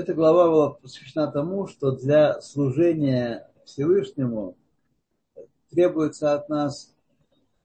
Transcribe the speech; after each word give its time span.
эта 0.00 0.14
глава 0.14 0.48
была 0.48 0.70
посвящена 0.70 1.30
тому, 1.30 1.66
что 1.66 1.92
для 1.92 2.40
служения 2.40 3.50
Всевышнему 3.66 4.56
требуется 5.70 6.32
от 6.32 6.48
нас 6.48 6.94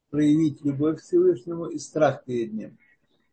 проявить 0.09 0.63
любовь 0.63 0.99
к 0.99 1.03
Всевышнему 1.03 1.67
и 1.67 1.79
страх 1.79 2.25
перед 2.25 2.53
Ним. 2.53 2.77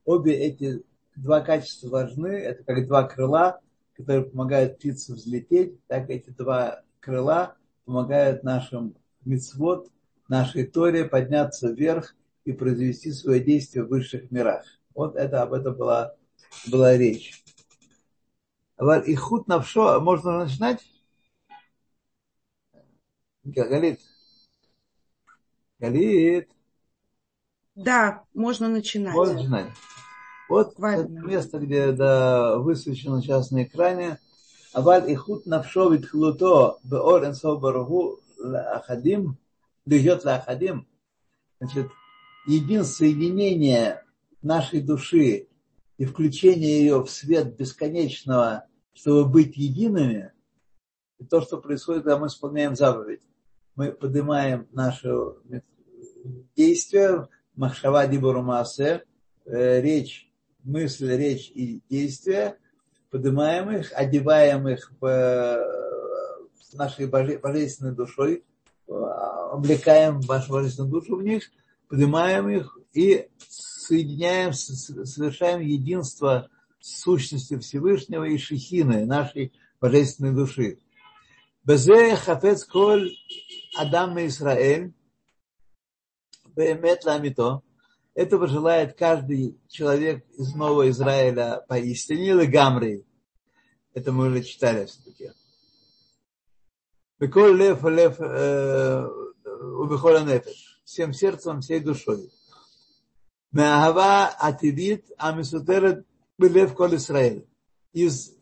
Обе 0.04 0.34
эти 0.34 0.84
два 1.16 1.40
качества 1.40 1.88
важны. 1.88 2.28
Это 2.28 2.62
как 2.62 2.86
два 2.86 3.02
крыла, 3.02 3.60
которые 3.96 4.24
помогают 4.24 4.78
птице 4.78 5.14
взлететь, 5.14 5.84
так 5.88 6.08
эти 6.08 6.30
два 6.30 6.82
крыла 7.00 7.56
помогают 7.84 8.44
нашим 8.44 8.94
мицвод, 9.24 9.88
нашей 10.28 10.64
Торе 10.64 11.06
подняться 11.06 11.72
вверх 11.72 12.14
и 12.44 12.52
произвести 12.52 13.10
свое 13.10 13.40
действие 13.40 13.84
в 13.84 13.88
высших 13.88 14.30
мирах. 14.30 14.64
Вот 14.94 15.16
это 15.16 15.42
об 15.42 15.54
этом 15.54 15.74
была, 15.74 16.14
была 16.70 16.96
речь. 16.96 17.41
И 19.06 19.14
худ 19.14 19.46
навшо, 19.48 20.00
можно 20.00 20.44
начинать? 20.44 20.80
Галит. 23.44 24.00
Галит. 25.78 26.48
Да, 27.74 28.24
можно 28.34 28.68
начинать. 28.68 29.14
Можно 29.14 29.34
начинать. 29.34 29.66
Вот 30.48 30.74
это 30.78 31.08
место, 31.08 31.58
где 31.58 31.92
да, 31.92 32.58
высвечено 32.58 33.22
сейчас 33.22 33.50
на 33.50 33.62
экране. 33.62 34.18
Аваль 34.72 35.12
ихут 35.12 35.46
навшо 35.46 35.90
витхлуто 35.90 36.78
беор 36.82 37.24
энсо 37.24 37.56
баруху 37.56 38.20
лахадим, 38.38 39.38
льет 39.86 40.24
лахадим. 40.24 40.86
Значит, 41.58 41.88
единство 42.46 43.04
соединения 43.04 44.04
нашей 44.42 44.80
души 44.80 45.48
и 45.98 46.04
включение 46.04 46.80
ее 46.80 47.02
в 47.02 47.08
свет 47.08 47.56
бесконечного, 47.56 48.66
чтобы 48.94 49.28
быть 49.28 49.56
едиными, 49.56 50.32
и 51.18 51.24
то, 51.24 51.40
что 51.40 51.58
происходит, 51.58 52.04
когда 52.04 52.18
мы 52.18 52.26
исполняем 52.26 52.76
заповедь. 52.76 53.20
Мы 53.74 53.92
поднимаем 53.92 54.66
наше 54.72 55.14
действие, 56.56 57.28
махшава 57.54 58.06
дибуру 58.06 58.42
маасе, 58.42 59.04
э, 59.44 59.80
речь, 59.80 60.30
мысль, 60.62 61.10
речь 61.16 61.50
и 61.54 61.82
действие, 61.88 62.58
поднимаем 63.10 63.70
их, 63.70 63.92
одеваем 63.94 64.68
их 64.68 64.92
в 65.00 65.06
э, 65.06 66.74
нашей 66.74 67.06
божественной 67.06 67.94
душой, 67.94 68.44
э, 68.88 68.92
облекаем 68.92 70.20
вашу 70.20 70.52
божественную 70.52 70.92
душу 70.92 71.16
в 71.16 71.22
них, 71.22 71.50
поднимаем 71.88 72.48
их 72.48 72.78
и 72.94 73.28
соединяем, 73.38 74.52
совершаем 74.52 75.60
единство 75.60 76.48
с 76.82 77.00
сущностью 77.00 77.60
Всевышнего 77.60 78.24
и 78.24 78.36
Шехины, 78.36 79.06
нашей 79.06 79.52
божественной 79.80 80.34
души. 80.34 80.80
Безе 81.64 82.16
хафец 82.16 82.64
коль 82.64 83.10
Адам 83.78 84.18
Израиль, 84.26 84.92
Бемет 86.54 87.04
ламито. 87.04 87.62
Этого 88.14 88.46
желает 88.46 88.98
каждый 88.98 89.58
человек 89.68 90.26
из 90.36 90.54
Нового 90.54 90.90
Израиля 90.90 91.64
поистине, 91.66 92.44
Гамри. 92.46 93.06
Это 93.94 94.12
мы 94.12 94.26
уже 94.28 94.42
читали 94.42 94.84
все-таки. 94.84 95.30
Беколь 97.18 97.56
лев, 97.56 97.82
лев, 97.84 98.18
убихола 99.78 100.24
нефеш. 100.24 100.82
Всем 100.84 101.14
сердцем, 101.14 101.60
всей 101.60 101.80
душой. 101.80 102.30
Меахава 103.52 104.26
атидит 104.26 105.06
амисутерет 105.16 106.06
белев 106.38 106.74
кол 106.74 106.94
Израиль. 106.94 107.46
Из 107.92 108.34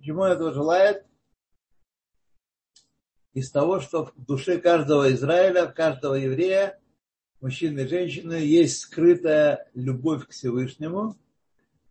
чему 0.00 0.24
этого 0.24 0.52
желает? 0.52 1.04
Из 3.32 3.50
того, 3.50 3.80
что 3.80 4.06
в 4.06 4.12
душе 4.16 4.58
каждого 4.58 5.12
Израиля, 5.12 5.66
каждого 5.66 6.14
еврея 6.14 6.80
мужчины 7.40 7.80
и 7.80 7.88
женщины, 7.88 8.34
есть 8.34 8.80
скрытая 8.80 9.68
любовь 9.74 10.26
к 10.26 10.30
Всевышнему, 10.30 11.16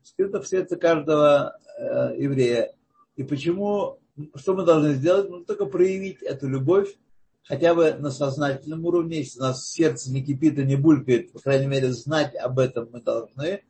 скрыта 0.03 0.41
в 0.41 0.47
сердце 0.47 0.75
каждого 0.75 1.57
э, 1.77 2.15
еврея. 2.17 2.73
И 3.15 3.23
почему, 3.23 3.99
что 4.35 4.53
мы 4.53 4.63
должны 4.63 4.93
сделать? 4.93 5.29
Ну, 5.29 5.43
только 5.43 5.65
проявить 5.65 6.21
эту 6.21 6.47
любовь, 6.47 6.95
хотя 7.43 7.73
бы 7.73 7.93
на 7.93 8.11
сознательном 8.11 8.85
уровне, 8.85 9.19
если 9.19 9.39
у 9.39 9.43
нас 9.43 9.69
сердце 9.69 10.11
не 10.11 10.23
кипит 10.23 10.59
и 10.59 10.63
не 10.63 10.75
булькает, 10.75 11.31
по 11.31 11.39
крайней 11.39 11.67
мере, 11.67 11.91
знать 11.91 12.35
об 12.35 12.59
этом 12.59 12.89
мы 12.91 13.01
должны, 13.01 13.63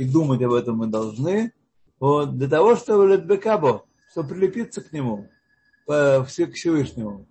и 0.00 0.04
думать 0.04 0.42
об 0.42 0.54
этом 0.54 0.78
мы 0.78 0.86
должны, 0.86 1.52
вот, 1.98 2.38
для 2.38 2.48
того, 2.48 2.74
чтобы 2.74 3.06
летбекабо, 3.06 3.84
чтобы 4.10 4.30
прилепиться 4.30 4.80
к 4.80 4.92
нему, 4.92 5.28
по, 5.84 6.24
все 6.26 6.46
к 6.46 6.54
Всевышнему. 6.54 7.26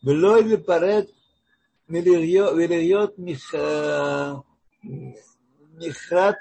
Велой 0.00 0.42
ли 0.42 0.56
парет 0.56 1.10
милирьет 1.88 3.12
э, 3.52 4.34
михрат 5.74 6.38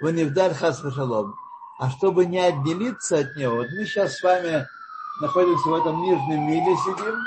ванивдар 0.00 0.54
хас 0.54 0.80
шалом. 0.80 1.34
А 1.78 1.90
чтобы 1.90 2.24
не 2.24 2.40
отделиться 2.40 3.18
от 3.18 3.36
него, 3.36 3.56
вот 3.56 3.66
мы 3.70 3.84
сейчас 3.84 4.16
с 4.16 4.22
вами 4.22 4.66
находимся 5.20 5.68
в 5.68 5.74
этом 5.74 6.00
нижнем 6.00 6.48
мире, 6.48 6.74
сидим, 6.86 7.18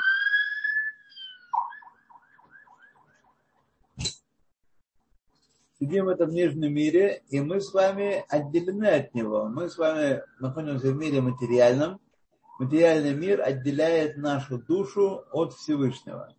сидим 5.85 6.05
в 6.05 6.09
этом 6.09 6.31
нижнем 6.31 6.73
мире, 6.73 7.23
и 7.29 7.39
мы 7.41 7.61
с 7.61 7.73
вами 7.73 8.25
отделены 8.29 8.87
от 8.87 9.13
него. 9.13 9.45
Мы 9.45 9.69
с 9.69 9.77
вами 9.77 10.23
находимся 10.39 10.91
в 10.91 10.95
мире 10.97 11.21
материальном. 11.21 11.99
Материальный 12.59 13.13
мир 13.13 13.41
отделяет 13.41 14.17
нашу 14.17 14.57
душу 14.57 15.23
от 15.31 15.53
Всевышнего 15.53 16.33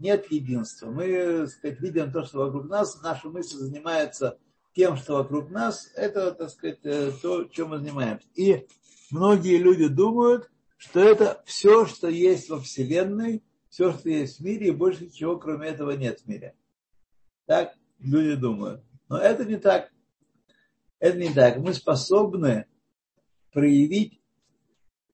нет 0.00 0.32
единства. 0.32 0.90
Мы, 0.90 1.46
сказать, 1.46 1.78
видим 1.80 2.10
то, 2.10 2.24
что 2.24 2.38
вокруг 2.38 2.68
нас, 2.68 3.00
наши 3.02 3.28
мысли 3.28 3.58
занимаются 3.58 4.38
тем, 4.74 4.96
что 4.96 5.16
вокруг 5.16 5.50
нас, 5.50 5.92
это, 5.94 6.32
так 6.32 6.50
сказать, 6.50 6.78
э, 6.84 7.12
то, 7.20 7.44
чем 7.44 7.68
мы 7.68 7.78
занимаемся. 7.78 8.26
И 8.34 8.66
многие 9.10 9.58
люди 9.58 9.88
думают, 9.88 10.50
что 10.78 11.00
это 11.00 11.42
все, 11.44 11.84
что 11.84 12.08
есть 12.08 12.48
во 12.48 12.58
Вселенной, 12.60 13.42
все, 13.68 13.92
что 13.92 14.08
есть 14.08 14.38
в 14.38 14.44
мире, 14.44 14.68
и 14.68 14.72
больше 14.72 15.04
ничего, 15.04 15.36
кроме 15.36 15.68
этого, 15.68 15.90
нет 15.90 16.20
в 16.20 16.26
мире. 16.26 16.54
Так 17.44 17.74
люди 18.00 18.34
думают. 18.34 18.82
Но 19.08 19.18
это 19.18 19.44
не 19.44 19.56
так. 19.56 19.90
Это 20.98 21.18
не 21.18 21.32
так. 21.32 21.58
Мы 21.58 21.74
способны 21.74 22.66
проявить, 23.52 24.20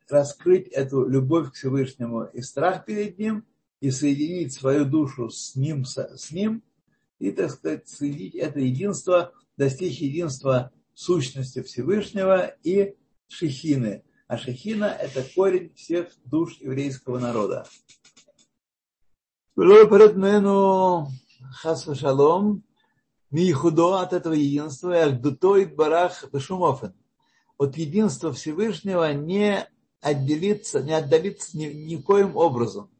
раскрыть 0.09 0.69
эту 0.69 1.07
любовь 1.07 1.51
к 1.51 1.55
Всевышнему 1.55 2.25
и 2.25 2.41
страх 2.41 2.85
перед 2.85 3.19
Ним– 3.19 3.45
и 3.81 3.91
соединить 3.91 4.53
свою 4.53 4.85
душу 4.85 5.31
с 5.31 5.55
ним, 5.55 5.85
с 5.85 6.31
ним 6.31 6.63
и, 7.19 7.31
так 7.31 7.51
сказать, 7.51 7.89
соединить 7.89 8.35
это 8.35 8.61
единство, 8.61 9.33
достичь 9.57 9.99
единства 9.99 10.73
сущности 10.95 11.63
Всевышнего 11.63 12.47
и 12.63 12.95
шехины. 13.29 14.03
А 14.27 14.39
шехина– 14.39 14.85
это 15.01 15.23
корень 15.35 15.73
всех 15.75 16.09
душ 16.25 16.59
еврейского 16.59 17.19
народа. 17.19 17.67
Шалом, 21.95 22.65
худо 23.53 23.95
от 24.01 24.13
этого 24.13 24.35
единства, 24.35 25.03
агдутой 25.03 25.67
барах 25.67 26.25
бешумофен. 26.33 26.95
От 27.59 27.77
единства 27.77 28.33
Всевышнего 28.33 29.13
не 29.13 29.67
отделиться, 30.01 30.83
не 30.83 30.93
отдалиться 30.93 31.57
ни, 31.57 31.67
никоим 31.67 32.37
образом. 32.37 32.91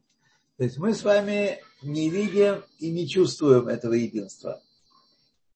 То 0.57 0.63
есть 0.63 0.77
мы 0.77 0.93
с 0.93 1.03
вами 1.03 1.59
не 1.81 2.09
видим 2.09 2.63
и 2.79 2.91
не 2.91 3.07
чувствуем 3.07 3.67
этого 3.67 3.93
единства. 3.93 4.61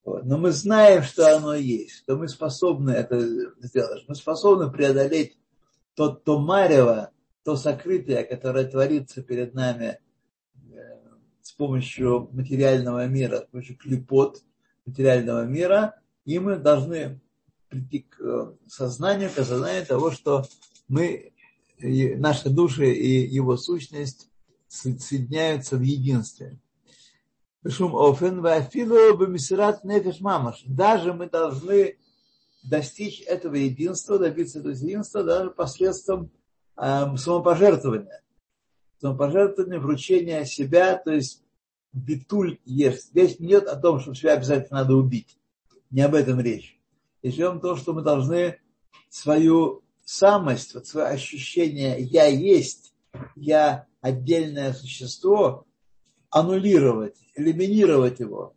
Вот. 0.04 0.24
Но 0.26 0.38
мы 0.38 0.52
знаем, 0.52 1.04
что 1.04 1.36
оно 1.36 1.54
есть, 1.56 1.98
что 1.98 2.16
мы 2.16 2.28
способны 2.28 2.92
это 2.92 3.20
сделать. 3.60 4.06
Мы 4.08 4.16
способны 4.16 4.72
преодолеть 4.72 5.38
то, 5.96 6.10
то 6.10 6.40
марево, 6.40 7.12
то 7.44 7.56
сокрытие, 7.56 8.24
которое 8.24 8.66
творится 8.66 9.22
перед 9.22 9.54
нами 9.54 10.00
э, 10.72 10.78
с 11.42 11.52
помощью 11.52 12.30
материального 12.32 13.06
мира, 13.08 13.46
с 13.48 13.52
помощью 13.52 13.78
клепот 13.78 14.42
материального 14.86 15.46
мира, 15.46 15.96
и 16.26 16.40
мы 16.40 16.58
должны 16.58 17.20
прийти 17.70 18.00
к 18.00 18.20
э, 18.20 18.54
сознанию, 18.68 19.30
к 19.30 19.38
осознанию 19.38 19.86
того, 19.86 20.12
что 20.12 20.46
мы, 20.88 21.34
наши 21.80 22.50
души 22.50 22.92
и 22.92 23.28
его 23.28 23.58
сущность 23.58 24.30
соединяются 24.68 25.78
в 25.78 25.82
единстве. 25.82 26.60
Бешум 27.64 27.96
офен, 27.96 28.42
вафилу 28.42 29.16
бемисират 29.18 29.84
нефеш 29.84 30.20
мамаш. 30.20 30.64
Даже 30.66 31.14
мы 31.14 31.30
должны 31.30 31.98
достичь 32.64 33.22
этого 33.22 33.56
единства, 33.56 34.18
добиться 34.18 34.60
этого 34.60 34.74
единства 34.74 35.24
даже 35.24 35.52
посредством 35.52 36.32
э, 36.78 37.16
самопожертвования. 37.18 38.22
Самопожертвования, 39.00 39.80
вручения 39.80 40.46
себя, 40.46 40.98
то 40.98 41.12
есть 41.12 41.44
битуль 41.94 42.60
есть. 42.66 43.14
Речь 43.16 43.40
не 43.40 43.48
идет 43.48 43.68
о 43.68 43.76
том, 43.76 44.00
что 44.00 44.14
себя 44.14 44.34
обязательно 44.34 44.80
надо 44.80 44.96
убить. 44.96 45.38
Не 45.90 46.02
об 46.02 46.16
этом 46.16 46.40
речь. 46.40 46.80
Речь 47.22 47.40
о 47.40 47.60
том, 47.60 47.78
что 47.78 47.94
мы 47.94 48.02
должны 48.02 48.58
свою 49.10 49.84
самость, 50.04 50.74
вот 50.74 50.88
свое 50.88 51.08
ощущение 51.08 52.02
«я 52.02 52.26
есть», 52.26 52.94
«я 53.36 53.88
отдельное 54.02 54.74
существо», 54.74 55.66
аннулировать, 56.30 57.18
элиминировать 57.36 58.20
его, 58.20 58.56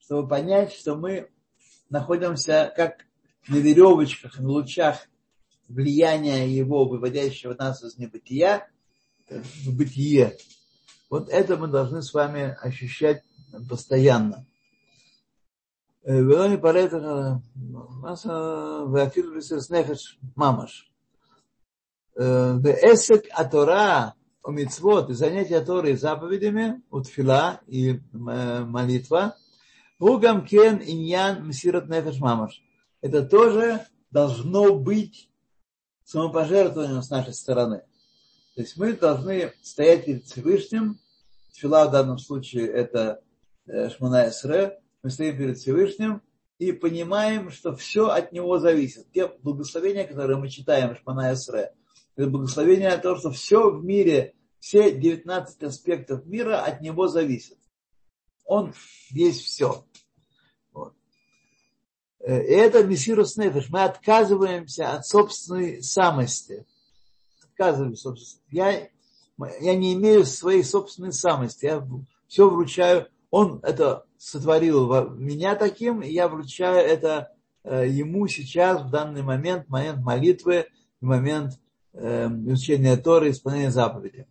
чтобы 0.00 0.28
понять, 0.28 0.72
что 0.72 0.96
мы 0.96 1.30
находимся 1.88 2.72
как 2.76 3.06
на 3.48 3.56
веревочках, 3.56 4.38
на 4.38 4.48
лучах 4.48 5.08
влияния 5.68 6.46
его, 6.46 6.84
выводящего 6.84 7.54
нас 7.54 7.82
из 7.82 7.96
небытия, 7.96 8.68
в 9.28 9.76
бытие. 9.76 10.36
Вот 11.10 11.28
это 11.28 11.56
мы 11.56 11.66
должны 11.66 12.02
с 12.02 12.14
вами 12.14 12.56
ощущать 12.62 13.24
постоянно. 13.68 14.46
Э, 16.04 16.20
Велони 16.20 16.56
Парета 16.56 16.96
э, 16.96 17.58
Маса 17.58 18.84
Вафилбисес 18.86 19.68
Нехаш 19.70 20.18
Мамаш. 20.36 20.88
Э, 22.14 22.58
Эсек 22.62 23.26
Атора 23.32 24.14
Умицвод 24.44 25.10
и 25.10 25.14
занятия 25.14 25.60
Торы 25.60 25.96
заповедями, 25.96 26.80
утфила 26.90 27.60
и 27.66 28.00
молитва. 28.12 29.36
Гугам 29.98 30.46
Кен 30.46 30.80
Иньян 30.80 31.46
Мсират 31.46 31.88
Нехаш 31.88 32.20
Мамаш. 32.20 32.62
Это 33.02 33.24
тоже 33.24 33.84
должно 34.12 34.76
быть 34.76 35.28
самопожертвованием 36.04 37.02
с 37.02 37.10
нашей 37.10 37.34
стороны. 37.34 37.82
То 38.60 38.64
есть 38.64 38.76
мы 38.76 38.92
должны 38.92 39.54
стоять 39.62 40.04
перед 40.04 40.26
Всевышним. 40.26 41.00
Тфила 41.50 41.86
в 41.88 41.92
данном 41.92 42.18
случае 42.18 42.66
это 42.66 43.22
Шмана 43.66 44.28
Эсре, 44.28 44.78
мы 45.02 45.08
стоим 45.08 45.38
перед 45.38 45.56
Всевышним 45.56 46.20
и 46.58 46.72
понимаем, 46.72 47.50
что 47.50 47.74
все 47.74 48.08
от 48.08 48.32
него 48.32 48.58
зависит. 48.58 49.10
Те 49.12 49.28
благословения, 49.28 50.06
которые 50.06 50.36
мы 50.36 50.50
читаем 50.50 50.94
Шмана 50.94 51.32
Эсре, 51.32 51.72
это 52.16 52.28
благословение 52.28 52.94
том, 52.98 53.16
что 53.16 53.30
все 53.30 53.70
в 53.70 53.82
мире, 53.82 54.34
все 54.58 54.92
19 54.92 55.62
аспектов 55.62 56.26
мира 56.26 56.60
от 56.60 56.82
него 56.82 57.08
зависят. 57.08 57.56
Он 58.44 58.74
есть 59.08 59.40
все. 59.40 59.86
Вот. 60.70 60.92
И 62.20 62.30
это 62.30 62.84
Мессирус 62.84 63.38
Нефеш. 63.38 63.70
Мы 63.70 63.84
отказываемся 63.84 64.92
от 64.92 65.06
собственной 65.06 65.82
самости. 65.82 66.66
Отказываемся. 67.60 68.14
Я, 68.50 68.88
я 69.60 69.76
не 69.76 69.92
имею 69.92 70.24
своей 70.24 70.64
собственной 70.64 71.12
самости. 71.12 71.66
Я 71.66 71.86
все 72.26 72.48
вручаю. 72.48 73.08
Он 73.30 73.60
это 73.62 74.06
сотворил 74.16 75.10
меня 75.10 75.54
таким, 75.56 76.00
и 76.00 76.10
я 76.10 76.28
вручаю 76.28 76.78
это 76.78 77.32
э, 77.62 77.86
ему 77.86 78.26
сейчас, 78.28 78.80
в 78.80 78.90
данный 78.90 79.22
момент, 79.22 79.68
момент 79.68 80.00
молитвы, 80.00 80.68
момент 81.02 81.60
э, 81.92 82.28
изучения 82.46 82.96
Торы, 82.96 83.30
исполнения 83.30 83.70
заповеди. 83.70 84.20
Э. 84.20 84.24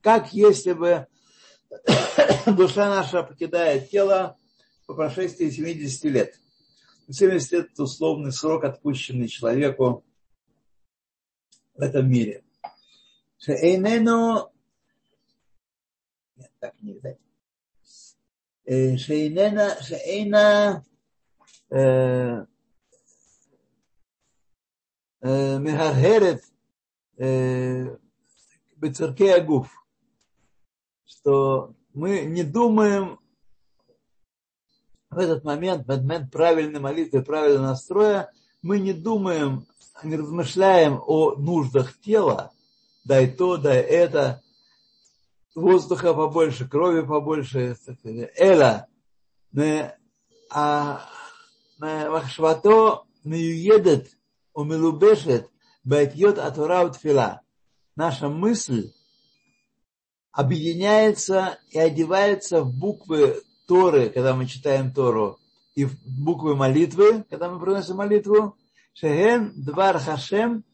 Как 0.00 0.32
если 0.32 0.72
бы 0.72 1.06
душа 2.46 2.88
наша 2.88 3.22
покидает 3.22 3.90
тело 3.90 4.38
по 4.86 4.94
прошествии 4.94 5.50
70 5.50 6.04
лет. 6.04 6.34
70 7.08 7.52
лет– 7.52 7.70
это 7.72 7.82
условный 7.82 8.32
срок, 8.32 8.64
отпущенный 8.64 9.28
человеку 9.28 10.04
в 11.74 11.80
этом 11.80 12.10
мире. 12.10 12.42
Шейнену... 13.38 14.50
Нет, 16.36 16.50
так 16.58 16.74
не 16.80 16.94
видать. 16.94 17.18
Э, 18.64 18.96
шейнена... 18.96 19.76
Шейна... 19.82 20.84
Э, 21.70 22.46
э, 25.20 25.58
Мехархерет 25.58 26.42
Бецеркея 28.76 29.42
Гуф. 29.42 29.68
Что 31.04 31.74
мы 31.92 32.22
не 32.22 32.42
думаем 32.42 33.20
в 35.14 35.18
этот 35.18 35.44
момент, 35.44 35.86
в 35.86 35.90
этот 35.90 36.04
момент 36.04 36.32
правильной 36.32 36.80
молитвы, 36.80 37.22
правильного 37.22 37.68
настроя, 37.68 38.30
мы 38.62 38.78
не 38.78 38.92
думаем, 38.92 39.66
не 40.02 40.16
размышляем 40.16 41.00
о 41.06 41.34
нуждах 41.36 41.98
тела, 42.00 42.50
дай 43.04 43.30
то, 43.30 43.56
дай 43.56 43.80
это, 43.80 44.42
воздуха 45.54 46.14
побольше, 46.14 46.68
крови 46.68 47.02
побольше, 47.02 47.76
эла, 48.36 48.86
а 50.50 51.08
махшвато 51.78 53.04
миюедет, 53.24 54.10
умилубешет, 54.52 55.50
байтьет 55.84 56.38
атура 56.38 56.92
фила. 56.92 57.40
Наша 57.96 58.28
мысль 58.28 58.92
объединяется 60.32 61.58
и 61.70 61.78
одевается 61.78 62.62
в 62.62 62.72
буквы 62.72 63.42
Торы, 63.66 64.10
когда 64.10 64.34
мы 64.34 64.46
читаем 64.46 64.92
Тору, 64.92 65.38
и 65.74 65.86
буквы 66.04 66.54
молитвы, 66.54 67.24
когда 67.30 67.48
мы 67.48 67.60
приносим 67.60 67.96
молитву, 67.96 68.56
Шехен 68.92 69.52
Двар 69.56 69.98
Хашем 69.98 70.64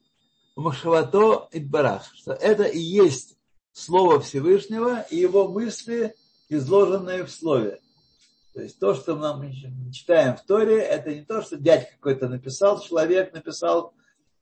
Махшавато 0.56 1.48
Идбарах, 1.52 2.04
что 2.14 2.32
это 2.32 2.64
и 2.64 2.78
есть 2.78 3.36
Слово 3.72 4.20
Всевышнего 4.20 5.02
и 5.10 5.16
его 5.16 5.48
мысли, 5.48 6.14
изложенные 6.48 7.24
в 7.24 7.30
слове. 7.30 7.80
То 8.52 8.62
есть 8.62 8.78
то, 8.80 8.94
что 8.94 9.14
мы 9.14 9.54
читаем 9.92 10.36
в 10.36 10.44
Торе, 10.44 10.80
это 10.80 11.14
не 11.14 11.24
то, 11.24 11.40
что 11.40 11.56
дядь 11.56 11.90
какой-то 11.92 12.28
написал, 12.28 12.80
человек 12.80 13.32
написал, 13.32 13.94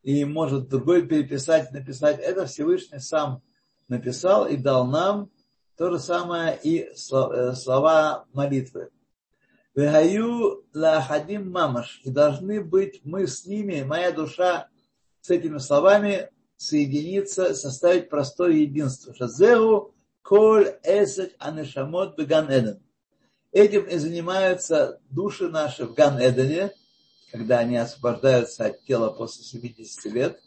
и 0.02 0.24
может 0.24 0.68
другой 0.68 1.06
переписать, 1.06 1.70
написать. 1.72 2.18
Это 2.18 2.46
Всевышний 2.46 3.00
сам 3.00 3.42
написал 3.88 4.46
и 4.46 4.56
дал 4.56 4.86
нам 4.86 5.30
то 5.78 5.92
же 5.92 6.00
самое 6.00 6.58
и 6.60 6.80
э, 6.80 7.54
слова 7.54 8.26
молитвы. 8.32 8.90
Вегаю 9.76 10.64
лахадим 10.74 11.52
мамаш. 11.52 12.00
И 12.02 12.10
должны 12.10 12.60
быть 12.60 13.00
мы 13.04 13.28
с 13.28 13.46
ними, 13.46 13.82
моя 13.82 14.10
душа 14.10 14.68
с 15.20 15.30
этими 15.30 15.58
словами 15.58 16.30
соединиться, 16.56 17.54
составить 17.54 18.08
простое 18.10 18.54
единство. 18.54 19.14
Шазеру 19.14 19.94
коль 20.22 20.74
эсет 20.82 21.36
анешамот 21.38 22.18
беган 22.18 22.50
эден. 22.50 22.82
Этим 23.52 23.84
и 23.84 23.96
занимаются 23.98 25.00
души 25.10 25.48
наши 25.48 25.86
в 25.86 25.94
Ган-Эдене, 25.94 26.72
когда 27.30 27.60
они 27.60 27.76
освобождаются 27.76 28.66
от 28.66 28.84
тела 28.84 29.10
после 29.10 29.44
70 29.44 30.04
лет. 30.12 30.40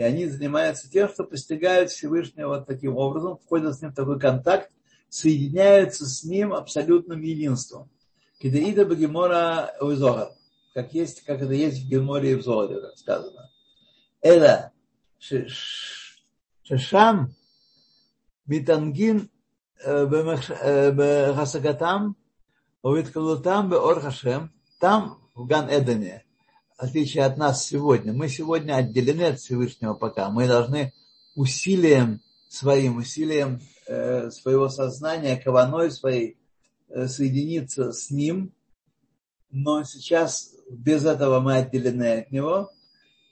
И 0.00 0.02
они 0.02 0.24
занимаются 0.24 0.90
тем, 0.90 1.10
что 1.10 1.24
постигают 1.24 1.90
Всевышнего 1.90 2.56
вот 2.56 2.66
таким 2.66 2.96
образом, 2.96 3.36
входят 3.36 3.76
с 3.76 3.82
ним 3.82 3.90
в 3.90 3.94
такой 3.94 4.18
контакт, 4.18 4.72
соединяются 5.10 6.06
с 6.06 6.24
ним 6.24 6.54
абсолютным 6.54 7.20
единством. 7.20 7.90
Кидаида 8.38 8.86
Багимора 8.86 9.74
Уизогар. 9.78 10.30
Как, 10.72 10.94
есть, 10.94 11.22
как 11.24 11.42
это 11.42 11.52
есть 11.52 11.82
в 11.82 11.88
Геморе 11.90 12.32
и 12.32 12.36
в 12.36 12.42
Зогаре 12.42 12.80
сказано. 12.96 13.50
Это 14.22 14.72
Шашам 16.62 17.34
Битангин 18.46 19.28
э, 19.84 20.06
Бехасагатам 20.06 22.16
э, 22.82 22.88
Увиткалутам 22.88 23.68
Беор 23.68 24.00
Хашем. 24.00 24.50
Там, 24.80 25.28
в 25.34 25.44
Ган-Эдене, 25.44 26.24
отличие 26.80 27.24
от 27.24 27.36
нас 27.36 27.66
сегодня, 27.66 28.12
мы 28.12 28.28
сегодня 28.28 28.74
отделены 28.74 29.22
от 29.24 29.40
Всевышнего 29.40 29.94
пока. 29.94 30.30
Мы 30.30 30.46
должны 30.46 30.92
усилием 31.34 32.20
своим, 32.48 32.96
усилием 32.96 33.60
э, 33.86 34.30
своего 34.30 34.68
сознания, 34.68 35.36
кованой 35.36 35.90
своей, 35.90 36.36
э, 36.88 37.06
соединиться 37.06 37.92
с 37.92 38.10
Ним, 38.10 38.52
но 39.50 39.84
сейчас 39.84 40.54
без 40.70 41.04
этого 41.04 41.40
мы 41.40 41.56
отделены 41.56 42.20
от 42.20 42.30
Него, 42.30 42.72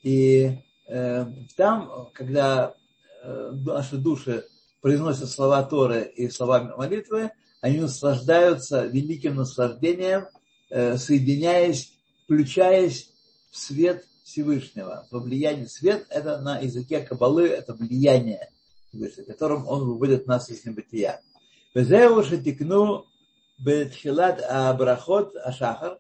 и 0.03 0.59
Э, 0.89 1.27
там, 1.57 2.09
когда 2.15 2.75
э, 3.23 3.51
наши 3.53 3.99
души 3.99 4.45
произносят 4.81 5.29
слова 5.29 5.63
Торы 5.63 6.11
и 6.17 6.31
слова 6.31 6.75
молитвы, 6.77 7.31
они 7.61 7.81
наслаждаются 7.81 8.87
великим 8.87 9.37
наслаждением, 9.37 10.29
э, 10.71 10.97
соединяясь, 10.97 11.93
включаясь 12.25 13.13
свет 13.59 14.07
Всевышнего. 14.25 15.07
Влияние 15.11 15.69
свет– 15.69 16.07
это 16.11 16.41
на 16.41 16.59
языке 16.61 17.01
Кабалы, 17.01 17.49
это 17.49 17.75
влияние 17.75 18.51
Всевышнего, 18.89 19.27
которым 19.27 19.67
он 19.67 19.85
выводит 19.85 20.27
нас 20.27 20.49
из 20.51 20.65
небытия. 20.65 21.21
Шатикну 21.75 23.07
бетхилат 23.59 24.43
абрахот 24.43 25.35
ашахар. 25.37 25.99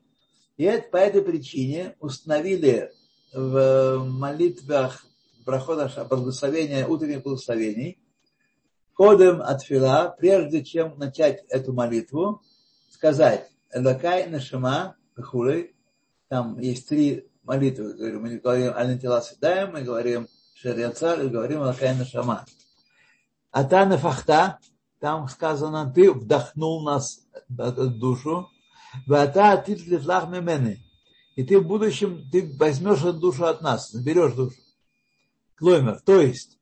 И 0.57 0.65
это 0.65 0.89
по 0.91 0.97
этой 0.97 1.23
причине 1.23 1.97
установили 2.01 2.93
в 3.33 4.05
молитвах 4.05 5.05
прохода 5.45 5.91
благословения, 6.11 6.87
утренних 6.87 7.23
благословений, 7.23 7.99
ходом 8.93 9.41
от 9.41 9.63
фила, 9.63 10.15
прежде 10.19 10.65
чем 10.65 10.99
начать 10.99 11.45
эту 11.49 11.73
молитву, 11.73 12.43
сказать 12.91 13.51
Элакай 13.73 14.29
Нашима 14.29 14.97
Хулей. 15.17 15.75
Там 16.29 16.59
есть 16.59 16.89
три 16.89 17.28
молитвы. 17.49 17.95
Мы 18.19 18.39
говорим 18.39 18.73
Алентила 18.77 19.23
Седаем, 19.23 19.73
мы 19.73 19.81
говорим 19.81 20.29
Шариацар 20.55 21.23
и 21.23 21.29
говорим 21.29 21.63
Алакайна 21.63 22.05
Шама. 22.05 22.45
Атана 23.51 23.97
Фахта, 23.97 24.59
там 25.01 25.29
сказано, 25.29 25.91
ты 25.93 26.13
вдохнул 26.13 26.83
нас 26.83 27.27
душу, 27.49 28.51
Вата 29.07 29.53
Атит 29.53 29.87
Литлах 29.87 30.29
Мемены. 30.29 30.85
И 31.37 31.45
ты 31.45 31.59
в 31.59 31.67
будущем, 31.67 32.29
ты 32.31 32.55
возьмешь 32.59 33.01
эту 33.01 33.15
душу 33.15 33.47
от 33.47 33.63
нас, 33.63 33.91
заберешь 33.91 34.35
душу. 34.35 34.57
Клоймер, 35.57 36.01
то 36.01 36.21
есть, 36.21 36.59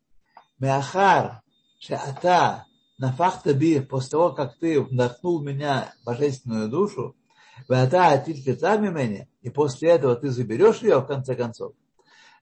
Меахар, 0.58 1.42
Шаата, 1.80 2.64
Нафахта 2.98 3.54
Би, 3.54 3.80
после 3.80 4.10
того, 4.10 4.32
как 4.32 4.56
ты 4.58 4.80
вдохнул 4.80 5.42
меня 5.42 5.92
божественную 6.04 6.68
душу, 6.68 7.16
И 7.68 9.50
после 9.50 9.90
этого 9.90 10.16
ты 10.16 10.30
заберешь 10.30 10.82
ее 10.82 10.98
в 11.00 11.06
конце 11.06 11.34
концов. 11.34 11.72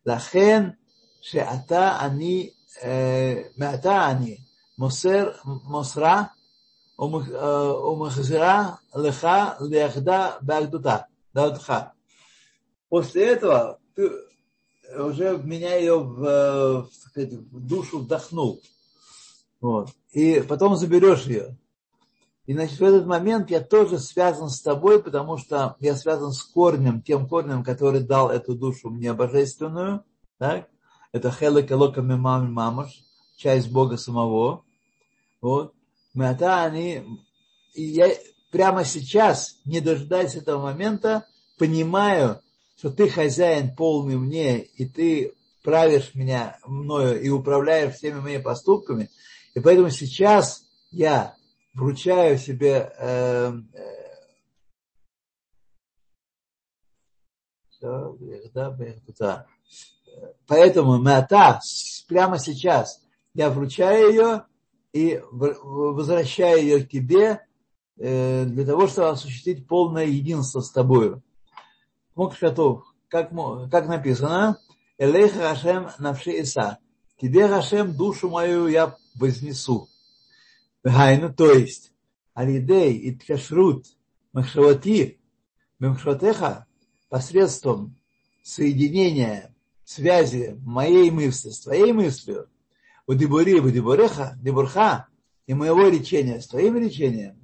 Лахен 0.04 0.76
Шаата 1.20 1.98
Ани, 1.98 2.52
Меата 2.82 4.06
Ани, 4.06 4.40
Мосер, 4.76 5.36
Мосра, 5.44 6.32
Умахзира 6.96 8.78
Леха 8.94 9.56
Лехда 9.60 10.38
Багдута. 10.42 11.06
Даудха. 11.32 11.92
После 12.88 13.26
этого 13.26 13.78
ты 13.94 14.10
уже 14.96 15.36
в 15.36 15.46
меня 15.46 15.76
ее 15.76 15.98
в, 15.98 16.88
сказать, 16.92 17.32
в 17.32 17.60
душу 17.66 18.00
вдохнул. 18.00 18.60
Вот. 19.60 19.90
И 20.12 20.40
потом 20.46 20.76
заберешь 20.76 21.24
ее. 21.24 21.56
И 22.46 22.52
значит, 22.52 22.78
в 22.78 22.84
этот 22.84 23.06
момент 23.06 23.50
я 23.50 23.60
тоже 23.60 23.98
связан 23.98 24.50
с 24.50 24.60
тобой, 24.60 25.02
потому 25.02 25.38
что 25.38 25.76
я 25.80 25.96
связан 25.96 26.32
с 26.32 26.42
корнем, 26.42 27.00
тем 27.00 27.26
корнем, 27.26 27.64
который 27.64 28.00
дал 28.00 28.30
эту 28.30 28.54
душу 28.54 28.90
мне 28.90 29.14
божественную. 29.14 30.04
Так? 30.38 30.68
Это 31.12 31.30
Хелек 31.30 31.72
Элоками 31.72 32.16
Мами 32.16 32.50
Мамаш, 32.50 33.02
часть 33.36 33.70
Бога 33.70 33.96
самого. 33.96 34.64
Вот. 35.40 35.72
Мята 36.12 36.64
они, 36.64 37.20
и 37.72 37.82
я 37.82 38.10
прямо 38.50 38.84
сейчас, 38.84 39.56
не 39.64 39.80
дожидаясь 39.80 40.34
этого 40.34 40.62
момента, 40.62 41.26
понимаю, 41.58 42.40
что 42.76 42.90
ты 42.90 43.08
хозяин 43.08 43.74
полный 43.74 44.16
мне, 44.16 44.60
и 44.60 44.86
ты 44.86 45.34
правишь 45.62 46.14
меня 46.14 46.58
мною 46.66 47.20
и 47.20 47.30
управляешь 47.30 47.94
всеми 47.94 48.20
моими 48.20 48.42
поступками. 48.42 49.10
И 49.54 49.60
поэтому 49.60 49.88
сейчас 49.90 50.64
я 50.90 51.34
вручаю 51.74 52.38
себе 52.38 52.92
э, 52.98 53.52
э, 53.74 54.04
Поэтому 60.46 60.98
мята 60.98 61.60
прямо 62.08 62.38
сейчас 62.38 63.02
я 63.34 63.50
вручаю 63.50 64.10
ее 64.10 64.44
и 64.92 65.20
возвращаю 65.30 66.62
ее 66.62 66.84
к 66.84 66.88
тебе 66.88 67.40
э, 67.98 68.44
для 68.44 68.64
того, 68.64 68.86
чтобы 68.86 69.08
осуществить 69.08 69.66
полное 69.66 70.06
единство 70.06 70.60
с 70.60 70.70
тобою. 70.70 71.22
Мокшатов, 72.14 72.84
как, 73.08 73.30
как 73.70 73.88
написано, 73.88 74.58
Элейха 74.96 75.40
Хашем 75.40 75.90
навши 75.98 76.30
Иса. 76.40 76.78
Тебе, 77.20 77.48
Хашем, 77.48 77.96
душу 77.96 78.30
мою 78.30 78.68
я 78.68 78.96
вознесу. 79.16 79.88
Гайну, 80.84 81.32
то 81.32 81.50
есть, 81.50 81.92
Алидей 82.34 82.94
и 82.96 83.14
Ткашрут 83.16 83.86
Махшавати 84.32 85.18
Махшаватеха 85.78 86.66
посредством 87.08 87.96
соединения, 88.42 89.54
связи 89.84 90.58
моей 90.62 91.10
мысли 91.10 91.50
с 91.50 91.60
твоей 91.60 91.92
мыслью, 91.92 92.48
у 93.06 93.14
Дебури, 93.14 93.60
у 93.60 93.70
Дебуреха, 93.70 94.38
Дебурха, 94.42 95.08
и 95.46 95.54
моего 95.54 95.88
речения 95.88 96.40
с 96.40 96.48
твоим 96.48 96.76
речением, 96.78 97.36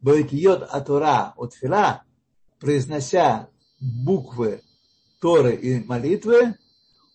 Бойтиот 0.00 0.62
Атура 0.62 1.34
от 1.36 1.54
Фила, 1.54 2.02
произнося 2.60 3.48
буквы 3.80 4.62
Торы 5.20 5.54
и 5.54 5.82
молитвы, 5.84 6.56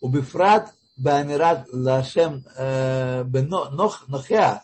убифрат 0.01 0.73
Бамират 0.97 1.67
Лашем 1.71 2.45
э, 2.57 3.23
Нохя. 4.07 4.63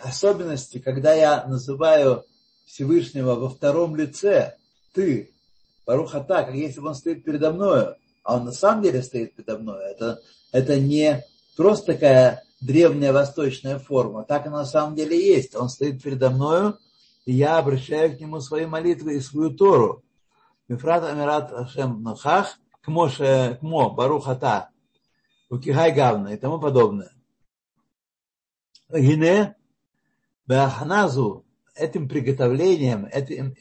Особенности, 0.00 0.78
когда 0.78 1.14
я 1.14 1.44
называю 1.46 2.24
Всевышнего 2.66 3.34
во 3.34 3.48
втором 3.48 3.94
лице, 3.96 4.56
ты, 4.92 5.30
Барухата, 5.86 6.44
как 6.44 6.54
если 6.54 6.80
бы 6.80 6.88
он 6.88 6.94
стоит 6.94 7.24
передо 7.24 7.52
мною, 7.52 7.96
а 8.24 8.36
он 8.36 8.44
на 8.44 8.52
самом 8.52 8.82
деле 8.82 9.02
стоит 9.02 9.34
передо 9.34 9.58
мною. 9.58 9.80
Это, 9.80 10.20
это 10.52 10.78
не 10.80 11.24
просто 11.56 11.94
такая 11.94 12.44
древняя 12.60 13.12
восточная 13.12 13.78
форма. 13.78 14.24
Так 14.24 14.46
и 14.46 14.50
на 14.50 14.64
самом 14.64 14.96
деле 14.96 15.16
есть. 15.16 15.54
Он 15.54 15.68
стоит 15.68 16.02
передо 16.02 16.30
мною, 16.30 16.78
и 17.24 17.32
я 17.32 17.58
обращаю 17.58 18.16
к 18.16 18.20
нему 18.20 18.40
свои 18.40 18.66
молитвы 18.66 19.16
и 19.16 19.20
свою 19.20 19.50
Тору. 19.50 20.02
Мифрат 20.66 21.04
Амират 21.04 21.52
Ашем 21.52 22.02
Нахах, 22.02 22.58
Кмо, 22.82 23.08
кмо 23.60 23.90
Барухата, 23.90 24.70
Укихай 25.50 25.92
Гавна 25.92 26.28
и 26.28 26.36
тому 26.36 26.58
подобное. 26.58 27.12
Гине 28.90 29.56
Баханазу 30.48 31.44
этим 31.74 32.08
приготовлением, 32.08 33.04
этим 33.04 33.54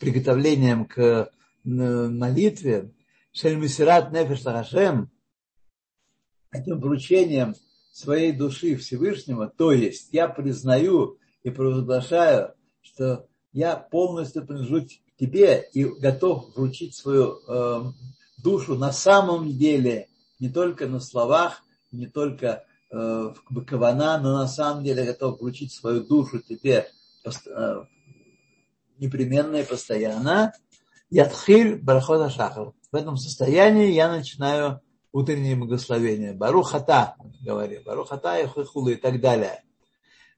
приготовлением 0.00 0.84
к 0.84 1.30
молитве, 1.62 2.92
Шельмисират 3.32 4.10
Нефеш 4.10 4.42
Хашем, 4.42 5.08
этим 6.50 6.80
вручением 6.80 7.54
своей 7.92 8.32
души 8.32 8.74
Всевышнего, 8.74 9.46
то 9.48 9.70
есть 9.70 10.08
я 10.12 10.26
признаю 10.28 11.18
и 11.44 11.50
провозглашаю, 11.50 12.54
что 12.80 13.28
я 13.52 13.76
полностью 13.76 14.44
принадлежу 14.44 14.88
тебе 15.16 15.68
и 15.72 15.84
готов 15.84 16.56
вручить 16.56 16.96
свою 16.96 17.38
э, 17.46 17.84
душу 18.42 18.74
на 18.74 18.92
самом 18.92 19.56
деле, 19.56 20.08
не 20.40 20.48
только 20.48 20.88
на 20.88 20.98
словах, 20.98 21.62
не 21.92 22.06
только 22.06 22.64
э, 22.90 23.34
кавана, 23.66 24.18
но 24.18 24.38
на 24.38 24.48
самом 24.48 24.84
деле 24.84 25.04
готов 25.04 25.40
вручить 25.40 25.72
свою 25.72 26.04
душу 26.04 26.40
тебе 26.40 26.88
э, 27.24 27.84
непременно 28.98 29.56
и 29.56 29.64
постоянно. 29.64 30.52
Ядхиль 31.10 31.76
Барахота 31.76 32.30
Шахар. 32.30 32.72
В 32.92 32.96
этом 32.96 33.16
состоянии 33.16 33.90
я 33.92 34.08
начинаю 34.08 34.80
утреннее 35.12 35.56
благословение. 35.56 36.32
Барухата, 36.32 37.16
говорим, 37.40 37.82
Барухата 37.84 38.40
и 38.40 38.46
Хухулы 38.46 38.92
и 38.92 38.96
так 38.96 39.20
далее. 39.20 39.62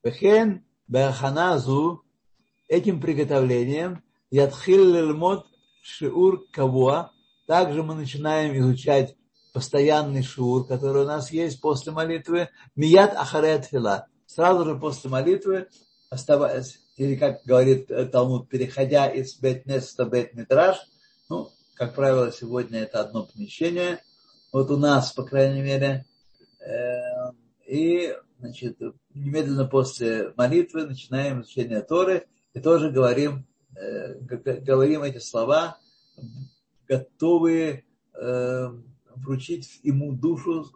Вехен 0.02 0.64
Беханазу 0.88 2.04
этим 2.68 3.00
приготовлением 3.00 4.02
Ядхил 4.30 4.84
Лельмот 4.84 5.46
Шиур 5.82 6.46
Кавуа. 6.50 7.10
Также 7.46 7.82
мы 7.82 7.94
начинаем 7.94 8.56
изучать 8.58 9.16
постоянный 9.52 10.22
шур, 10.22 10.66
который 10.66 11.02
у 11.02 11.06
нас 11.06 11.30
есть 11.30 11.60
после 11.60 11.92
молитвы, 11.92 12.48
Мият 12.74 13.14
Ахарет 13.14 13.66
Фила. 13.66 14.06
Сразу 14.26 14.64
же 14.64 14.76
после 14.76 15.10
молитвы, 15.10 15.68
оставаясь, 16.10 16.80
или 16.96 17.16
как 17.16 17.42
говорит 17.44 17.90
Талмуд, 18.10 18.48
переходя 18.48 19.06
из 19.06 19.38
Бет-Неста 19.38 20.04
Бет-Митраж, 20.04 20.76
ну, 21.28 21.50
как 21.74 21.94
правило, 21.94 22.32
сегодня 22.32 22.80
это 22.80 23.00
одно 23.00 23.24
помещение– 23.24 24.00
вот 24.52 24.70
у 24.70 24.76
нас, 24.76 25.12
по 25.12 25.24
крайней 25.24 25.62
мере. 25.62 26.04
Э, 26.60 27.30
и, 27.66 28.14
значит, 28.38 28.78
немедленно 29.14 29.64
после 29.64 30.32
молитвы 30.36 30.84
начинаем 30.84 31.40
изучение 31.40 31.80
Торы 31.80 32.26
и 32.52 32.60
тоже 32.60 32.90
говорим, 32.90 33.46
э, 33.74 34.14
говорим 34.20 35.02
эти 35.02 35.18
слова, 35.18 35.78
готовые 36.86 37.86
э, 38.14 38.68
вручить 39.22 39.80
ему 39.82 40.12
душу 40.12 40.66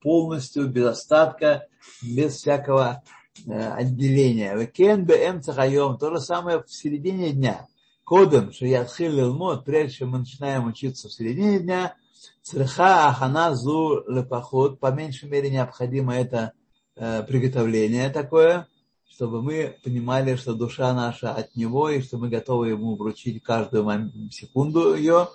полностью, 0.00 0.68
без 0.68 0.86
остатка, 0.86 1.66
без 2.02 2.34
всякого 2.36 3.02
отделения. 3.46 4.56
Векен 4.56 5.04
бэм 5.04 5.42
цахайом, 5.42 5.98
то 5.98 6.10
же 6.10 6.20
самое 6.20 6.62
в 6.62 6.72
середине 6.72 7.32
дня. 7.32 7.66
Кодом, 8.04 8.52
что 8.52 8.66
я 8.66 8.86
мод, 9.30 9.64
прежде 9.64 9.98
чем 9.98 10.10
мы 10.10 10.18
начинаем 10.18 10.66
учиться 10.66 11.08
в 11.08 11.12
середине 11.12 11.60
дня, 11.60 11.94
Цреха 12.42 13.08
ахана 13.08 13.54
зу 13.54 14.04
лепоход, 14.08 14.80
по 14.80 14.90
меньшей 14.90 15.28
мере 15.28 15.48
необходимо 15.48 16.14
это 16.14 16.52
э, 16.96 17.22
приготовление 17.22 18.10
такое, 18.10 18.66
чтобы 19.08 19.42
мы 19.42 19.76
понимали, 19.84 20.34
что 20.34 20.54
душа 20.54 20.92
наша 20.92 21.32
от 21.32 21.54
него, 21.54 21.88
и 21.88 22.02
что 22.02 22.18
мы 22.18 22.28
готовы 22.28 22.70
ему 22.70 22.96
вручить 22.96 23.42
каждую 23.44 24.10
секунду 24.32 24.94
ее. 24.96 25.28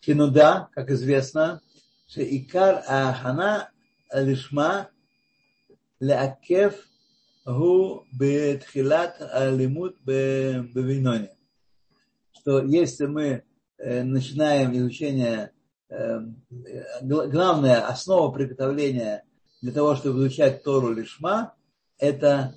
Кинуда, 0.00 0.68
как 0.72 0.90
известно, 0.90 1.60
икар 2.20 2.82
ахана 2.86 3.70
лишма 4.12 4.88
леакев 6.00 6.74
гу 7.44 8.06
бетхилат 8.12 9.20
алимут 9.20 9.96
бевиноне. 10.04 11.30
что 12.32 12.62
если 12.62 13.06
мы 13.06 13.44
э, 13.78 14.02
начинаем 14.02 14.76
изучение, 14.76 15.52
э, 15.88 16.20
главная 17.02 17.86
основа 17.86 18.32
приготовления 18.32 19.24
для 19.60 19.72
того, 19.72 19.94
чтобы 19.94 20.20
изучать 20.20 20.62
Тору 20.64 20.92
Лишма, 20.92 21.54
это, 21.98 22.56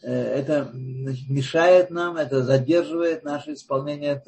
это 0.00 0.70
мешает 0.72 1.90
нам, 1.90 2.16
это 2.16 2.42
задерживает 2.42 3.24
наше 3.24 3.52
исполнение 3.52 4.22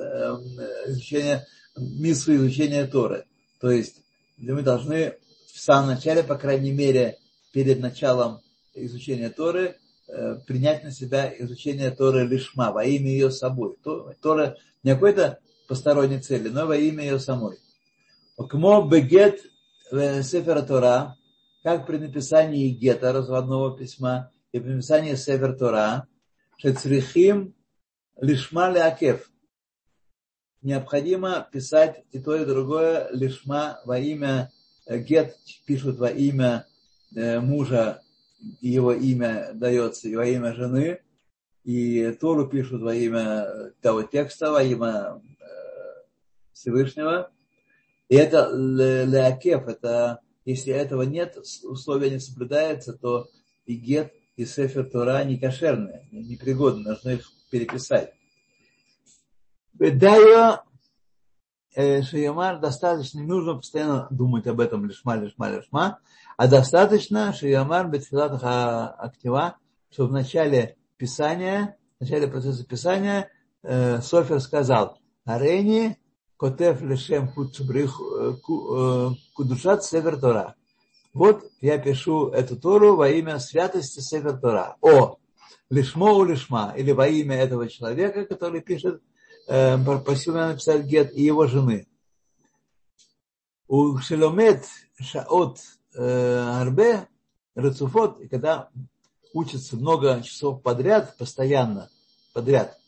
изучения, 0.88 1.46
миссу 1.74 2.34
изучения 2.36 2.86
Торы. 2.86 3.24
То 3.60 3.70
есть 3.70 4.02
мы 4.38 4.62
должны 4.62 5.14
в 5.52 5.60
самом 5.60 5.88
начале, 5.88 6.22
по 6.22 6.36
крайней 6.36 6.72
мере, 6.72 7.18
перед 7.52 7.80
началом 7.80 8.40
изучения 8.74 9.30
Торы, 9.30 9.76
Э, 10.10 10.36
принять 10.46 10.84
на 10.84 10.90
себя 10.90 11.30
изучение 11.38 11.90
Торы 11.90 12.26
лишма, 12.26 12.72
во 12.72 12.82
имя 12.82 13.10
ее 13.10 13.30
собой. 13.30 13.76
Тора 14.22 14.56
не 14.82 14.94
какой-то 14.94 15.38
посторонней 15.68 16.18
цели, 16.18 16.48
но 16.48 16.66
во 16.66 16.76
имя 16.76 17.04
ее 17.04 17.18
самой. 17.18 17.58
Кмо 18.38 18.88
бегет 18.88 19.38
сефера 19.90 20.62
Тора, 20.62 21.14
как 21.62 21.86
при 21.86 21.98
написании 21.98 22.70
гета, 22.70 23.12
разводного 23.12 23.76
письма, 23.76 24.30
и 24.52 24.60
при 24.60 24.70
написании 24.70 25.14
сефер 25.14 25.58
Тора, 25.58 26.06
шецрихим 26.56 27.54
лишма 28.18 28.70
леакев. 28.70 29.30
Необходимо 30.62 31.46
писать 31.52 32.04
и 32.10 32.18
то, 32.18 32.34
и 32.34 32.44
другое 32.44 33.08
лишма 33.12 33.80
во 33.84 33.98
имя, 33.98 34.50
э, 34.86 34.98
гет 34.98 35.36
пишут 35.66 35.98
во 35.98 36.08
имя 36.08 36.66
э, 37.14 37.38
мужа 37.40 38.02
его 38.60 38.92
имя 38.92 39.50
дается 39.54 40.08
во 40.10 40.26
имя 40.26 40.54
жены, 40.54 41.00
и 41.64 42.12
Тору 42.20 42.48
пишут 42.48 42.82
во 42.82 42.94
имя 42.94 43.72
того 43.82 44.02
текста, 44.02 44.50
во 44.50 44.62
имя 44.62 45.20
э, 45.20 45.44
Всевышнего. 46.52 47.30
И 48.08 48.16
это 48.16 48.50
леакев, 48.52 49.68
это 49.68 50.20
если 50.44 50.72
этого 50.72 51.02
нет, 51.02 51.36
условия 51.64 52.10
не 52.10 52.18
соблюдается, 52.18 52.94
то 52.94 53.28
и 53.66 53.74
гет, 53.74 54.14
и 54.36 54.46
сефер 54.46 54.88
Тора 54.88 55.22
не 55.24 55.38
кошерные, 55.38 56.08
непригодны, 56.10 56.90
нужно 56.90 57.10
их 57.10 57.30
переписать. 57.50 58.14
Бедая 59.78 60.62
э, 61.74 62.02
Шиямар 62.02 62.58
достаточно, 62.58 63.20
не 63.20 63.26
нужно 63.26 63.54
постоянно 63.54 64.08
думать 64.10 64.46
об 64.48 64.58
этом 64.60 64.84
лишма, 64.84 65.16
лишма, 65.16 65.50
лишма, 65.50 65.98
а 66.36 66.48
достаточно 66.48 67.32
Шиямар 67.32 67.88
Бетфилат 67.88 68.40
Актива, 68.42 69.56
что 69.90 70.06
в 70.06 70.12
начале 70.12 70.76
писания, 70.96 71.76
в 71.98 72.02
начале 72.02 72.26
процесса 72.26 72.64
писания 72.66 73.30
э, 73.62 74.00
Софер 74.00 74.40
сказал, 74.40 74.98
Арени 75.24 75.96
Котев 76.36 76.82
Лешем 76.82 77.30
э, 77.36 77.86
э, 77.86 79.10
Кудушат 79.34 79.84
Север 79.84 80.18
Тора. 80.18 80.56
Вот 81.14 81.44
я 81.60 81.78
пишу 81.78 82.28
эту 82.30 82.56
Тору 82.56 82.96
во 82.96 83.08
имя 83.10 83.38
святости 83.38 84.00
Север 84.00 84.38
Тора. 84.38 84.76
О, 84.80 85.18
лишмо 85.70 86.14
у 86.14 86.24
лишма, 86.24 86.74
или 86.76 86.90
во 86.90 87.06
имя 87.06 87.36
этого 87.36 87.68
человека, 87.68 88.24
который 88.24 88.60
пишет, 88.60 89.02
э, 89.48 89.78
просил 90.04 90.34
меня 90.34 90.48
написать 90.48 90.84
гет, 90.84 91.12
и 91.12 91.22
его 91.24 91.46
жены. 91.46 91.86
У 93.66 93.98
Шеломет 93.98 94.64
Шаот 95.00 95.58
Э, 96.00 96.60
арбе, 96.60 97.08
рацуфот, 97.56 98.20
когда 98.30 98.68
учится 99.32 99.74
много 99.74 100.22
часов 100.22 100.62
подряд, 100.62 101.16
постоянно, 101.16 101.90
подряд. 102.32 102.78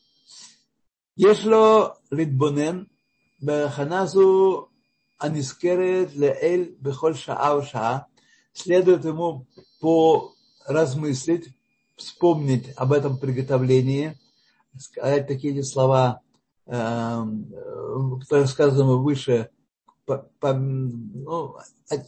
Ешло 1.17 1.97
литбонен 2.11 2.89
беханазу 3.41 4.71
анискерет 5.19 6.15
леэль 6.15 6.77
бехоль 6.79 7.17
шаа 7.17 7.61
шаа. 7.63 8.07
Следует 8.53 9.05
ему 9.05 9.47
поразмыслить, 9.81 11.49
вспомнить 11.97 12.73
об 12.77 12.93
этом 12.93 13.19
приготовлении, 13.19 14.17
сказать 14.79 15.27
такие 15.27 15.65
слова, 15.65 16.21
эм, 16.71 18.21
которые 18.21 18.47
сказаны 18.47 18.97
выше, 18.97 19.51
по, 20.07 20.19
по, 20.39 20.55
ну, 20.55 21.57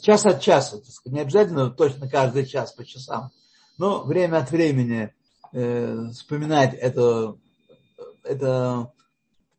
час 0.00 0.24
от 0.24 0.40
часу, 0.40 0.82
не 1.04 1.20
обязательно 1.20 1.70
точно 1.70 2.08
каждый 2.08 2.46
час 2.46 2.72
по 2.72 2.84
часам, 2.84 3.30
но 3.76 4.04
время 4.04 4.38
от 4.38 4.50
времени 4.50 5.12
э, 5.52 6.08
вспоминать 6.12 6.74
это, 6.74 7.36
это, 8.22 8.92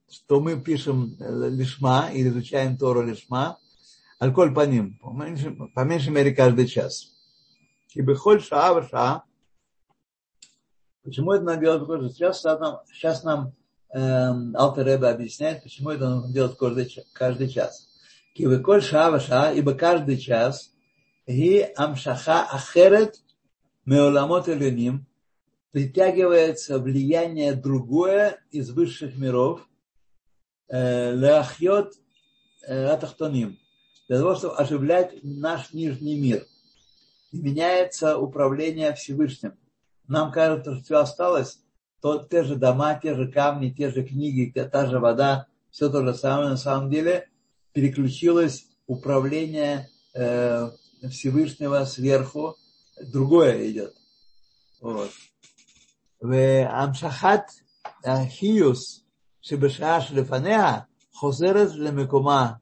что 0.10 0.40
мы 0.40 0.60
пишем 0.62 1.18
лишма 1.20 2.10
или 2.12 2.30
изучаем 2.30 2.78
Тору 2.78 3.02
лишма, 3.02 3.58
алкоголь 4.20 4.54
по 4.54 4.66
ним, 4.66 4.98
по 5.00 5.12
меньшей, 5.12 5.52
по 5.52 5.82
меньшей 5.82 6.12
мере 6.12 6.34
каждый 6.34 6.68
час. 6.68 7.10
И 7.94 8.02
бихоль 8.02 8.42
шаа 8.42 8.88
ша. 8.90 9.24
Почему 11.04 11.34
это 11.34 11.44
надо 11.44 11.60
делать 11.60 11.86
каждый 11.86 12.14
час? 12.14 12.42
Сейчас 12.42 13.24
нам 13.24 13.54
эм, 13.94 14.56
Алтер 14.56 15.04
объясняет, 15.04 15.64
почему 15.64 15.92
это 15.92 16.10
нужно 16.10 16.34
делать 16.34 16.58
каждый, 16.58 17.06
каждый 17.14 17.50
час. 17.50 17.88
Кивеколь 18.36 18.82
шава 18.82 19.20
ша, 19.20 19.52
ибо 19.52 19.74
каждый 19.74 20.18
час 20.18 20.72
ги 21.28 21.68
амшаха 21.76 22.44
ахерет 22.52 23.22
меоламот 23.86 24.50
элюним 24.50 25.06
притягивается 25.72 26.80
влияние 26.80 27.54
другое 27.54 28.40
из 28.52 28.70
высших 28.70 29.18
миров 29.18 29.68
леахьот 30.70 31.94
атахтоним 32.68 33.60
для 34.08 34.18
того, 34.18 34.36
чтобы 34.36 34.56
оживлять 34.56 35.16
наш 35.24 35.74
нижний 35.74 36.20
мир. 36.20 36.46
И 37.32 37.42
меняется 37.42 38.18
управление 38.18 38.94
Всевышним. 38.94 39.58
Нам 40.08 40.32
кажется, 40.32 40.76
что 40.76 40.84
все 40.84 40.98
осталось, 41.00 41.63
тот 42.04 42.30
те 42.30 42.44
же 42.44 42.58
дома, 42.58 42.96
те 42.96 43.16
же 43.16 43.32
камни, 43.32 43.70
те 43.70 43.90
же 43.90 44.04
книги, 44.04 44.52
та 44.52 44.88
же 44.88 45.00
вода, 45.00 45.48
все 45.72 45.90
то 45.90 46.06
же 46.06 46.14
самое. 46.14 46.50
На 46.50 46.58
самом 46.58 46.92
деле 46.92 47.30
переключилось 47.72 48.68
управление 48.88 49.90
э, 50.14 50.70
Всевышнего 51.10 51.86
сверху, 51.86 52.58
другое 53.02 53.72
идет. 53.72 53.96
Вот. 54.82 55.12
Амшахат 56.20 57.48
Хиюс 58.06 59.06
Шибешаш 59.40 60.10
Лефанеа 60.10 60.88
Хозерес 61.14 61.74
Лемекума. 61.74 62.60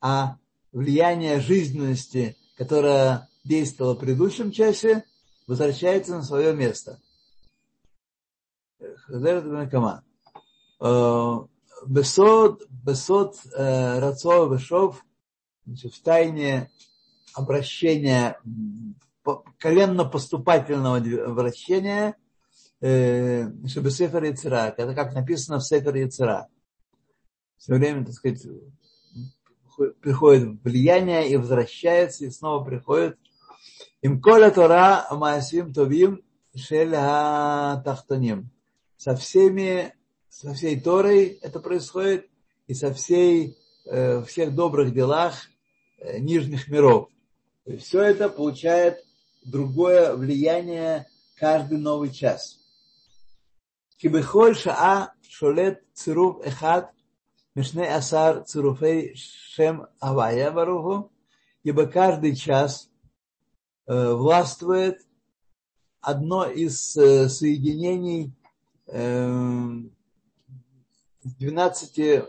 А 0.00 0.36
влияние 0.72 1.40
жизненности, 1.40 2.38
которое 2.56 3.28
действовало 3.44 3.96
в 3.96 3.98
предыдущем 3.98 4.50
часе, 4.50 5.04
возвращается 5.46 6.12
на 6.12 6.22
свое 6.22 6.54
место– 6.54 6.98
חוזרת 9.07 9.43
למקומה. 9.43 9.95
Бесод, 11.85 12.63
бесод 12.69 13.35
э, 13.57 13.99
Рацова 13.99 14.49
Бешов, 14.53 15.03
в 15.65 16.01
тайне 16.01 16.71
обращения, 17.33 18.39
коленно-поступательного 19.59 20.97
обращения 21.25 22.15
э, 22.83 23.47
чтобы 23.67 23.91
Сефер 23.91 24.23
Яцера, 24.25 24.73
это 24.77 24.93
как 24.93 25.13
написано 25.13 25.59
в 25.59 25.63
Сефер 25.63 25.95
Яцера. 25.95 26.47
Все 27.57 27.75
время, 27.75 28.05
так 28.05 28.13
сказать, 28.13 28.45
приходит 30.01 30.61
влияние 30.63 31.29
и 31.29 31.37
возвращается, 31.37 32.25
и 32.25 32.29
снова 32.29 32.63
приходит. 32.63 33.17
Им 34.01 34.21
коля 34.21 34.51
Тора 34.51 35.07
Маасим 35.11 35.73
Товим 35.73 36.21
Шель 36.55 36.91
Тахтоним. 36.91 38.51
Со 38.98 39.14
всеми 39.16 39.94
со 40.28 40.52
всей 40.54 40.78
Торой 40.78 41.38
это 41.40 41.58
происходит, 41.60 42.28
и 42.66 42.74
со 42.74 42.92
всей, 42.92 43.56
э, 43.86 44.22
всех 44.22 44.54
добрых 44.54 44.92
делах 44.92 45.34
э, 45.98 46.18
нижних 46.18 46.68
миров. 46.68 47.08
То 47.64 47.76
все 47.78 48.02
это 48.02 48.28
получает 48.28 49.02
другое 49.44 50.14
влияние 50.14 51.06
каждый 51.36 51.78
новый 51.78 52.10
час. 52.10 52.58
Кибехоль 53.96 54.54
шаа 54.54 55.14
шолет 55.28 55.82
цируф 55.94 56.44
эхад 56.44 56.90
мишне 57.54 57.88
асар 57.92 58.44
цируфей 58.44 59.16
шем 59.16 59.86
авая 59.98 60.50
баруху, 60.50 61.10
ибо 61.62 61.86
каждый 61.86 62.36
час 62.36 62.90
э, 63.86 64.12
властвует 64.12 65.00
одно 66.00 66.46
из 66.46 66.96
э, 66.96 67.28
соединений 67.28 68.34
12 68.88 69.90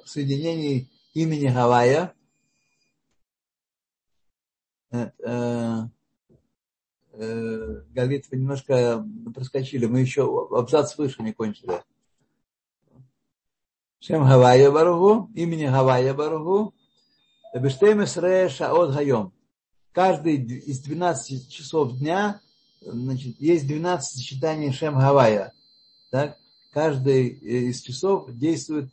соединений 0.05 0.91
имени 1.13 1.47
Гавайя. 1.47 2.13
Э, 4.91 5.11
э, 5.19 5.83
э, 7.13 7.81
Галит, 7.91 8.25
вы 8.31 8.37
немножко 8.37 9.05
проскочили. 9.33 9.85
Мы 9.85 10.01
еще 10.01 10.47
абзац 10.51 10.97
выше 10.97 11.21
не 11.21 11.33
кончили. 11.33 11.83
Шем 13.99 14.27
Гавайя 14.27 14.71
Барагу, 14.71 15.29
имени 15.35 15.65
Гавайя 15.65 16.13
Барагу, 16.13 16.73
Бештемесре 17.53 18.49
Шаот 18.49 18.93
Хайом. 18.93 19.33
Каждый 19.91 20.37
из 20.37 20.79
12 20.79 21.51
часов 21.51 21.97
дня 21.97 22.41
значит, 22.81 23.39
есть 23.39 23.67
12 23.67 24.17
сочетаний 24.17 24.71
Шем 24.71 24.97
Гавайя. 24.97 25.53
Так? 26.09 26.39
Каждый 26.71 27.27
из 27.29 27.81
часов 27.81 28.31
действует, 28.31 28.91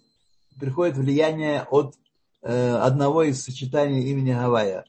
приходит 0.58 0.96
влияние 0.96 1.66
от 1.70 1.94
э, 2.42 2.74
одного 2.76 3.24
из 3.24 3.42
сочетаний 3.42 4.10
имени 4.10 4.32
Гавайя. 4.32 4.84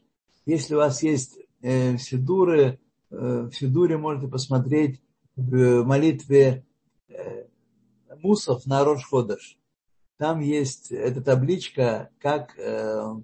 Если 0.46 0.74
у 0.74 0.78
вас 0.78 1.02
есть 1.02 1.38
э, 1.60 1.98
сидуры, 1.98 2.78
э, 3.10 3.48
в 3.50 3.52
сидуре 3.52 3.98
можете 3.98 4.28
посмотреть 4.28 5.02
в 5.36 5.84
молитве 5.84 6.64
э, 7.08 7.44
Мусов 8.22 8.64
на 8.66 8.84
Рош 8.84 9.04
Ходыш. 9.04 9.58
Там 10.16 10.40
есть 10.40 10.90
эта 10.90 11.20
табличка, 11.20 12.08
как 12.18 12.58
э, 12.58 13.14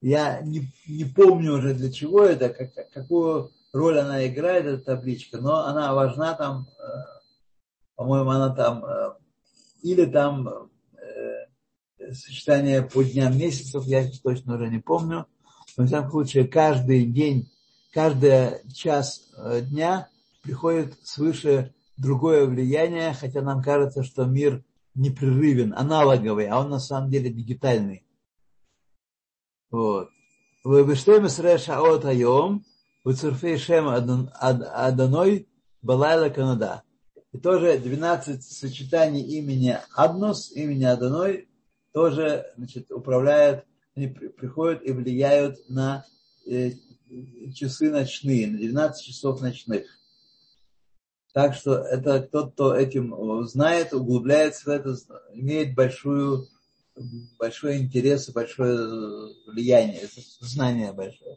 я 0.00 0.40
не, 0.42 0.72
не 0.86 1.04
помню 1.04 1.54
уже 1.54 1.74
для 1.74 1.92
чего 1.92 2.22
это, 2.22 2.50
как, 2.50 2.90
какую 2.90 3.50
роль 3.72 3.98
она 3.98 4.26
играет, 4.26 4.64
эта 4.64 4.84
табличка, 4.84 5.38
но 5.38 5.66
она 5.66 5.92
важна 5.92 6.34
там, 6.34 6.68
э, 6.78 7.17
по-моему, 7.98 8.30
она 8.30 8.50
там, 8.50 8.84
э, 8.84 9.14
или 9.82 10.04
там 10.04 10.48
э, 10.48 12.12
сочетание 12.12 12.82
по 12.82 13.02
дням 13.02 13.36
месяцев, 13.36 13.84
я 13.86 14.08
точно 14.22 14.54
уже 14.54 14.68
не 14.68 14.78
помню. 14.78 15.26
Но, 15.76 15.84
в 15.84 15.86
всяком 15.88 16.10
случае, 16.12 16.46
каждый 16.46 17.06
день, 17.06 17.50
каждый 17.92 18.62
час 18.72 19.32
дня 19.62 20.08
приходит 20.42 20.96
свыше 21.02 21.74
другое 21.96 22.46
влияние, 22.46 23.14
хотя 23.14 23.42
нам 23.42 23.62
кажется, 23.62 24.04
что 24.04 24.26
мир 24.26 24.64
непрерывен, 24.94 25.74
аналоговый, 25.76 26.46
а 26.46 26.60
он 26.60 26.70
на 26.70 26.78
самом 26.78 27.10
деле 27.10 27.30
дигитальный. 27.30 28.06
Вот. 29.70 30.10
Вебештемес 30.64 31.40
шаот 31.64 32.04
айом, 32.04 32.64
Уцурфей 33.02 33.58
Шем 33.58 33.88
Аданой 33.88 35.48
Балайла 35.82 36.28
Канада. 36.28 36.84
И 37.32 37.38
тоже 37.38 37.78
12 37.78 38.42
сочетаний 38.42 39.22
имени 39.22 39.78
Аднос, 39.94 40.50
имени 40.52 40.84
Аданой, 40.84 41.48
тоже 41.92 42.46
значит, 42.56 42.90
управляют, 42.90 43.64
они 43.94 44.08
приходят 44.08 44.82
и 44.82 44.92
влияют 44.92 45.68
на 45.68 46.06
э, 46.46 46.72
часы 47.54 47.90
ночные, 47.90 48.46
на 48.46 48.58
12 48.58 49.04
часов 49.04 49.40
ночных. 49.40 49.86
Так 51.34 51.54
что 51.54 51.76
это 51.78 52.20
тот, 52.20 52.54
кто 52.54 52.74
этим 52.74 53.46
знает, 53.46 53.92
углубляется 53.92 54.64
в 54.64 54.68
это, 54.68 54.96
имеет 55.34 55.74
большую, 55.74 56.48
большой 57.38 57.78
интерес 57.78 58.28
и 58.28 58.32
большое 58.32 59.34
влияние, 59.46 60.08
знание 60.40 60.92
большое. 60.92 61.36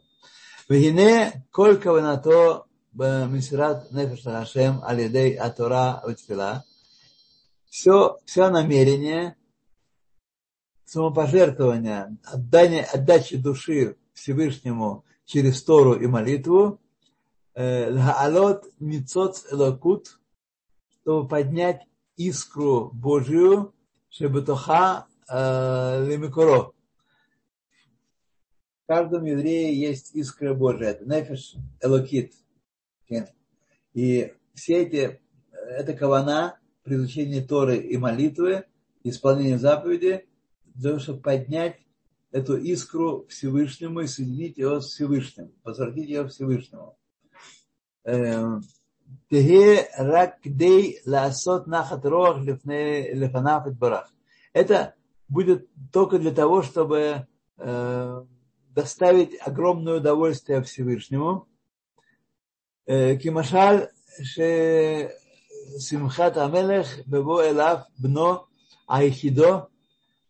Вегине 0.68 1.46
коль 1.50 1.78
каванато 1.78 2.64
бамисират 2.92 3.90
нефеш 3.92 4.22
Хашем 4.22 4.82
алидей 4.84 5.36
атора 5.36 6.02
ватфила. 6.04 6.64
Все, 7.68 8.18
все 8.26 8.50
намерение 8.50 9.36
самопожертвования, 10.84 12.18
отдания, 12.24 12.84
отдачи 12.84 13.36
души 13.36 13.96
Всевышнему 14.12 15.04
через 15.24 15.62
Тору 15.62 15.94
и 15.94 16.06
молитву, 16.06 16.80
лаалот 17.54 18.66
мицоц 18.78 19.50
элокут, 19.50 20.20
чтобы 20.90 21.28
поднять 21.28 21.82
искру 22.16 22.90
Божию, 22.92 23.74
чтобы 24.10 24.42
тоха 24.42 25.06
лемикоро, 25.28 26.72
каждом 28.92 29.24
еврее 29.24 29.74
есть 29.74 30.14
искра 30.14 30.52
Божия, 30.52 30.90
это 30.90 31.06
нефиш 31.06 31.54
элокит. 31.80 32.34
И 33.94 34.32
все 34.54 34.82
эти, 34.82 35.20
это 35.52 35.94
кавана 35.94 36.58
при 36.82 36.96
изучении 36.96 37.40
Торы 37.40 37.78
и 37.78 37.96
молитвы, 37.96 38.64
исполнении 39.04 39.56
заповеди, 39.56 40.26
для 40.74 40.90
того, 40.90 41.00
чтобы 41.00 41.20
поднять 41.20 41.76
эту 42.30 42.56
искру 42.56 43.26
Всевышнему 43.28 44.00
и 44.00 44.06
соединить 44.06 44.56
его 44.56 44.80
с 44.80 44.88
Всевышним, 44.88 45.52
возвратить 45.62 46.08
ее 46.08 46.26
Всевышнему. 46.26 46.96
Эм, 48.04 48.62
это 54.52 54.94
будет 55.28 55.68
только 55.92 56.18
для 56.18 56.30
того, 56.32 56.62
чтобы 56.62 57.26
э, 57.58 58.24
доставить 58.70 59.38
огромное 59.40 59.96
удовольствие 59.98 60.62
Всевышнему. 60.62 61.46
Э, 62.87 63.15
Кимашаль 63.19 63.85
שמחת 65.79 66.37
המלך 66.37 67.07
בבוא 67.07 67.43
אליו 67.43 67.77
בנו 67.99 68.33
היחידו 68.89 69.57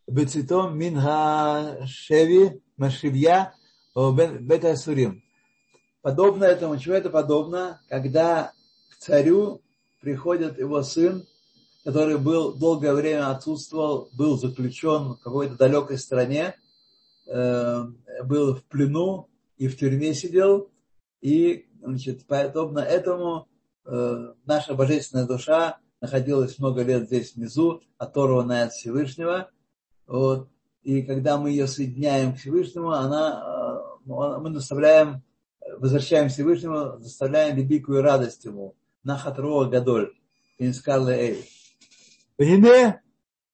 בצאתו 0.08 0.70
מן 0.70 0.96
השבי, 0.96 2.48
מהשביה 2.78 3.44
או 3.96 4.12
בית 4.40 4.64
האסורים. 4.64 5.28
Подобно 6.00 6.44
этому, 6.44 6.78
чего 6.78 6.94
это 6.94 7.10
подобно, 7.10 7.80
когда 7.88 8.52
к 8.88 8.96
царю 8.98 9.60
приходит 10.00 10.58
его 10.58 10.82
сын, 10.82 11.26
который 11.84 12.18
был 12.18 12.54
долгое 12.54 12.94
время 12.94 13.30
отсутствовал, 13.30 14.08
был 14.12 14.38
заключен 14.38 15.14
в 15.14 15.18
какой-то 15.18 15.56
далекой 15.56 15.98
стране, 15.98 16.54
Э, 17.28 17.84
был 18.24 18.54
в 18.54 18.64
плену 18.64 19.28
и 19.58 19.68
в 19.68 19.76
тюрьме 19.76 20.14
сидел, 20.14 20.70
и 21.20 21.66
значит, 21.83 22.25
подобно 22.25 22.79
этому 22.79 23.47
э, 23.85 24.33
наша 24.45 24.73
божественная 24.73 25.25
душа 25.25 25.77
находилась 26.01 26.57
много 26.59 26.83
лет 26.83 27.05
здесь 27.05 27.35
внизу, 27.35 27.81
оторванная 27.97 28.65
от 28.65 28.73
Всевышнего. 28.73 29.49
Вот. 30.07 30.49
И 30.81 31.01
когда 31.03 31.37
мы 31.37 31.51
ее 31.51 31.67
соединяем 31.67 32.33
к 32.33 32.37
Всевышнему, 32.37 32.91
она, 32.91 33.43
э, 33.45 34.09
мы 34.39 34.49
наставляем, 34.49 35.23
возвращаем 35.77 36.29
Всевышнему, 36.29 36.99
заставляем 36.99 37.55
великую 37.55 38.01
радость 38.01 38.43
ему. 38.45 38.75
Нахатро 39.03 39.65
гадоль. 39.65 40.13
Кинскарле 40.57 41.15
эй. 41.15 41.49
Вене 42.37 43.01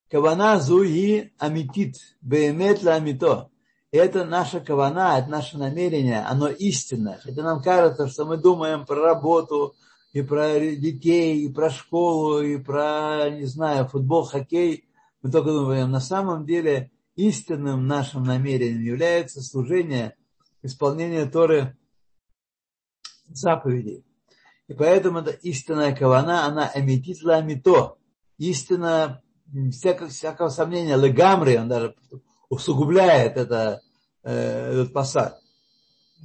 кавана 0.09 0.59
зуи 0.59 1.33
амитит, 1.37 1.95
беемет 2.21 2.83
ла 2.83 2.95
амито 2.95 3.48
это 3.91 4.25
наша 4.25 4.59
кавана, 4.59 5.17
это 5.19 5.29
наше 5.29 5.57
намерение, 5.57 6.21
оно 6.21 6.47
истинное. 6.47 7.19
Хотя 7.23 7.43
нам 7.43 7.61
кажется, 7.61 8.07
что 8.07 8.25
мы 8.25 8.37
думаем 8.37 8.85
про 8.85 9.01
работу, 9.01 9.75
и 10.11 10.21
про 10.21 10.59
детей, 10.59 11.45
и 11.45 11.53
про 11.53 11.69
школу, 11.69 12.41
и 12.41 12.57
про, 12.57 13.29
не 13.29 13.45
знаю, 13.45 13.87
футбол, 13.87 14.23
хоккей. 14.23 14.85
Мы 15.21 15.31
только 15.31 15.51
думаем, 15.51 15.91
на 15.91 15.99
самом 15.99 16.45
деле 16.45 16.91
истинным 17.15 17.87
нашим 17.87 18.23
намерением 18.23 18.81
является 18.81 19.41
служение, 19.41 20.15
исполнение 20.63 21.25
Торы 21.25 21.77
заповедей. 23.27 24.05
И 24.67 24.73
поэтому 24.73 25.19
эта 25.19 25.31
истинная 25.31 25.95
кавана, 25.95 26.45
она 26.45 26.71
эмитит 26.73 27.23
ламито. 27.23 27.97
Истина, 28.37 29.21
всякого, 29.71 30.09
всякого 30.09 30.49
сомнения, 30.49 30.95
легамри, 30.95 31.57
он 31.57 31.67
даже 31.67 31.95
усугубляет 32.49 33.37
это, 33.37 33.81
э, 34.23 34.71
этот 34.71 34.93
посад. 34.93 35.39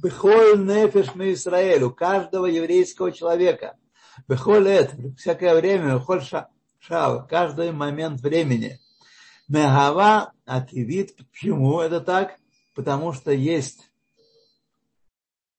Бехоль 0.01 0.65
нефеш 0.65 1.15
мы 1.15 1.33
Израиль, 1.33 1.83
у 1.83 1.91
каждого 1.91 2.45
еврейского 2.45 3.11
человека. 3.11 3.77
Бехоль 4.27 4.67
это, 4.67 4.95
всякое 5.17 5.55
время, 5.55 5.95
бехоль 5.95 6.21
шав, 6.79 7.27
каждый 7.29 7.71
момент 7.71 8.21
времени. 8.21 8.79
Мегава 9.47 10.33
ативит, 10.45 11.15
почему 11.15 11.79
это 11.79 12.01
так? 12.01 12.37
Потому 12.73 13.13
что 13.13 13.31
есть 13.31 13.91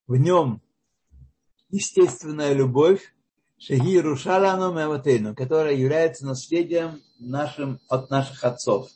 в 0.07 0.17
нем 0.17 0.61
естественная 1.71 2.53
любовь, 2.53 3.15
Шеги 3.59 3.99
Рушалану 3.99 4.73
Меватейну, 4.73 5.35
которая 5.35 5.75
является 5.75 6.27
наследием 6.27 7.01
нашим 7.19 7.81
от 7.89 8.11
наших 8.11 8.45
отцов. 8.45 8.91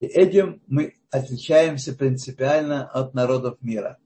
И 0.00 0.06
этим 0.06 0.62
мы 0.68 0.94
отличаемся 1.10 1.92
принципиально 1.92 2.88
от 2.88 3.14
народов 3.14 3.58
мира. 3.60 3.98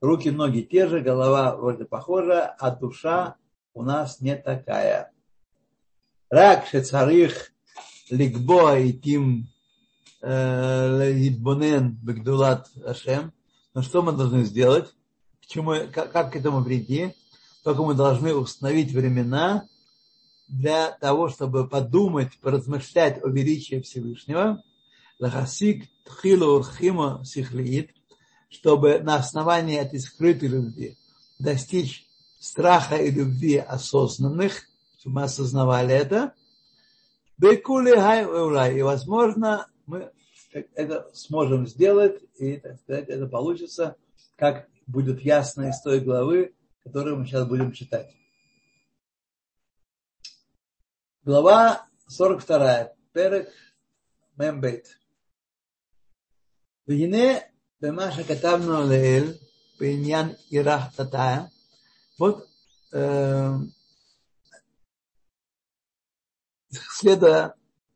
Руки, 0.00 0.30
ноги 0.30 0.60
те 0.62 0.88
же, 0.88 1.00
голова 1.00 1.56
вроде 1.56 1.84
похожа, 1.84 2.54
а 2.58 2.70
душа 2.74 3.36
у 3.74 3.82
нас 3.82 4.20
не 4.20 4.36
такая. 4.36 5.10
Рак 6.30 6.66
шецарих 6.66 7.52
ликбо 8.10 8.78
и 8.78 8.92
тим 8.92 9.48
литбонен 10.22 11.98
бегдулат 12.02 12.68
ашем. 12.84 13.32
Но 13.74 13.82
что 13.82 14.02
мы 14.02 14.12
должны 14.12 14.44
сделать? 14.44 14.94
К 15.42 15.46
чему, 15.46 15.74
как, 15.92 16.12
как 16.12 16.32
к 16.32 16.36
этому 16.36 16.64
прийти? 16.64 17.14
Только 17.64 17.82
мы 17.82 17.94
должны 17.94 18.34
установить 18.34 18.92
времена 18.92 19.66
для 20.48 20.92
того, 20.92 21.28
чтобы 21.28 21.68
подумать, 21.68 22.38
поразмышлять 22.40 23.22
о 23.24 23.28
величии 23.28 23.80
Всевышнего– 23.80 24.62
лахасик 25.20 25.88
тхилу 26.04 26.64
сихлиит, 27.24 27.94
чтобы 28.48 28.98
на 29.00 29.16
основании 29.16 29.78
этой 29.78 30.00
скрытой 30.00 30.48
любви 30.48 30.96
достичь 31.38 32.08
страха 32.40 32.96
и 32.96 33.10
любви 33.10 33.58
осознанных, 33.58 34.64
чтобы 34.98 35.16
мы 35.16 35.22
осознавали 35.24 35.94
это, 35.94 36.34
и, 37.40 38.82
возможно, 38.82 39.68
мы 39.86 40.10
это 40.74 41.10
сможем 41.14 41.66
сделать, 41.66 42.20
и, 42.36 42.56
так 42.56 42.80
сказать, 42.80 43.08
это 43.08 43.26
получится, 43.26 43.96
как 44.36 44.68
будет 44.86 45.22
ясно 45.22 45.68
из 45.68 45.80
той 45.80 46.00
главы, 46.00 46.54
которую 46.82 47.18
мы 47.18 47.26
сейчас 47.26 47.46
будем 47.46 47.72
читать. 47.72 48.14
Глава 51.22 51.86
42. 52.08 52.92
Перек 53.12 53.50
Мембейт. 54.36 54.99
והנה 56.89 57.37
במה 57.81 58.11
שכתבנו 58.11 58.89
לעיל 58.89 59.33
בעניין 59.79 60.29
ירח 60.51 60.95
תתאיה, 60.95 61.45
вот 62.19 62.47
э, 62.93 63.51
следуя 66.71 67.55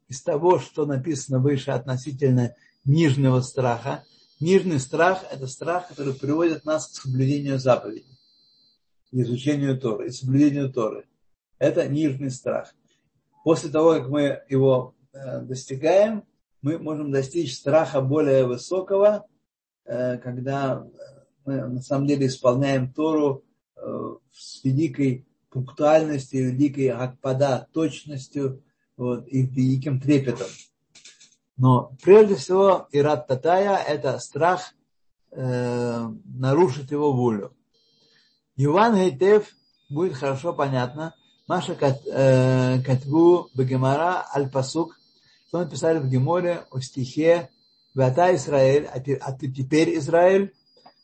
из 0.09 0.21
того, 0.21 0.59
что 0.59 0.85
написано 0.85 1.39
выше 1.39 1.71
относительно 1.71 2.55
нижнего 2.83 3.41
страха, 3.41 4.03
нижний 4.39 4.79
страх – 4.79 5.31
это 5.31 5.47
страх, 5.47 5.87
который 5.87 6.13
приводит 6.13 6.65
нас 6.65 6.87
к 6.87 6.95
соблюдению 6.95 7.59
заповедей, 7.59 8.17
изучению 9.11 9.79
Торы 9.79 10.07
и 10.07 10.11
соблюдению 10.11 10.71
Торы. 10.71 11.07
Это 11.59 11.87
нижний 11.87 12.29
страх. 12.29 12.73
После 13.43 13.69
того, 13.69 13.93
как 13.93 14.09
мы 14.09 14.41
его 14.49 14.95
э, 15.13 15.41
достигаем, 15.41 16.23
мы 16.64 16.78
можем 16.78 17.12
достичь 17.12 17.54
страха 17.54 18.00
более 18.00 18.46
высокого, 18.46 19.26
э, 19.84 20.16
когда 20.16 20.86
мы 21.44 21.68
на 21.68 21.82
самом 21.82 22.06
деле 22.06 22.26
исполняем 22.26 22.90
Тору 22.90 23.44
э, 23.76 24.14
с 24.32 24.64
великой 24.64 25.26
пунктуальностью, 25.50 26.52
великой 26.52 26.88
акпада, 26.88 27.68
точностью 27.74 28.62
вот, 28.96 29.28
и 29.28 29.42
великим 29.42 30.00
трепетом. 30.00 30.46
Но 31.58 31.94
прежде 32.02 32.36
всего 32.36 32.88
Ират 32.92 33.26
Татая– 33.26 33.76
это 33.86 34.18
страх 34.18 34.72
э, 35.32 36.08
нарушить 36.24 36.90
его 36.90 37.12
волю. 37.12 37.54
Иван 38.56 38.94
Гейтев 38.94 39.50
будет 39.90 40.14
хорошо 40.14 40.54
понятно. 40.54 41.14
Маша 41.46 41.76
э, 41.78 42.82
Катву 42.82 43.50
Багемара 43.54 44.24
Аль-Пасук, 44.34 44.98
что 45.54 45.60
написали 45.60 46.00
в 46.00 46.08
Геморе 46.08 46.64
о 46.72 46.80
стихе 46.80 47.48
Вата 47.94 48.34
Израиль, 48.34 48.86
а 48.86 48.96
а 49.20 49.32
ты 49.32 49.48
теперь 49.48 49.96
Израиль, 49.98 50.52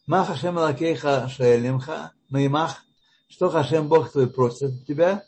Ма 0.08 0.24
Хашем 0.24 0.56
Лакейха 0.56 1.28
Шаэлимха, 1.28 2.10
Маймах, 2.30 2.82
что 3.28 3.48
Хашем 3.48 3.86
Бог 3.86 4.10
твой 4.10 4.28
просит 4.28 4.72
от 4.74 4.86
тебя, 4.86 5.24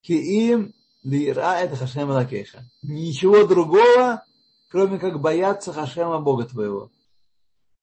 Ки 0.00 0.14
им 0.14 0.74
Лира 1.04 1.60
это 1.60 1.76
Хашем 1.76 2.10
Лакейха. 2.10 2.64
Ничего 2.82 3.46
другого, 3.46 4.24
кроме 4.68 4.98
как 4.98 5.20
бояться 5.20 5.72
Хашема 5.72 6.18
Бога 6.18 6.42
твоего. 6.46 6.90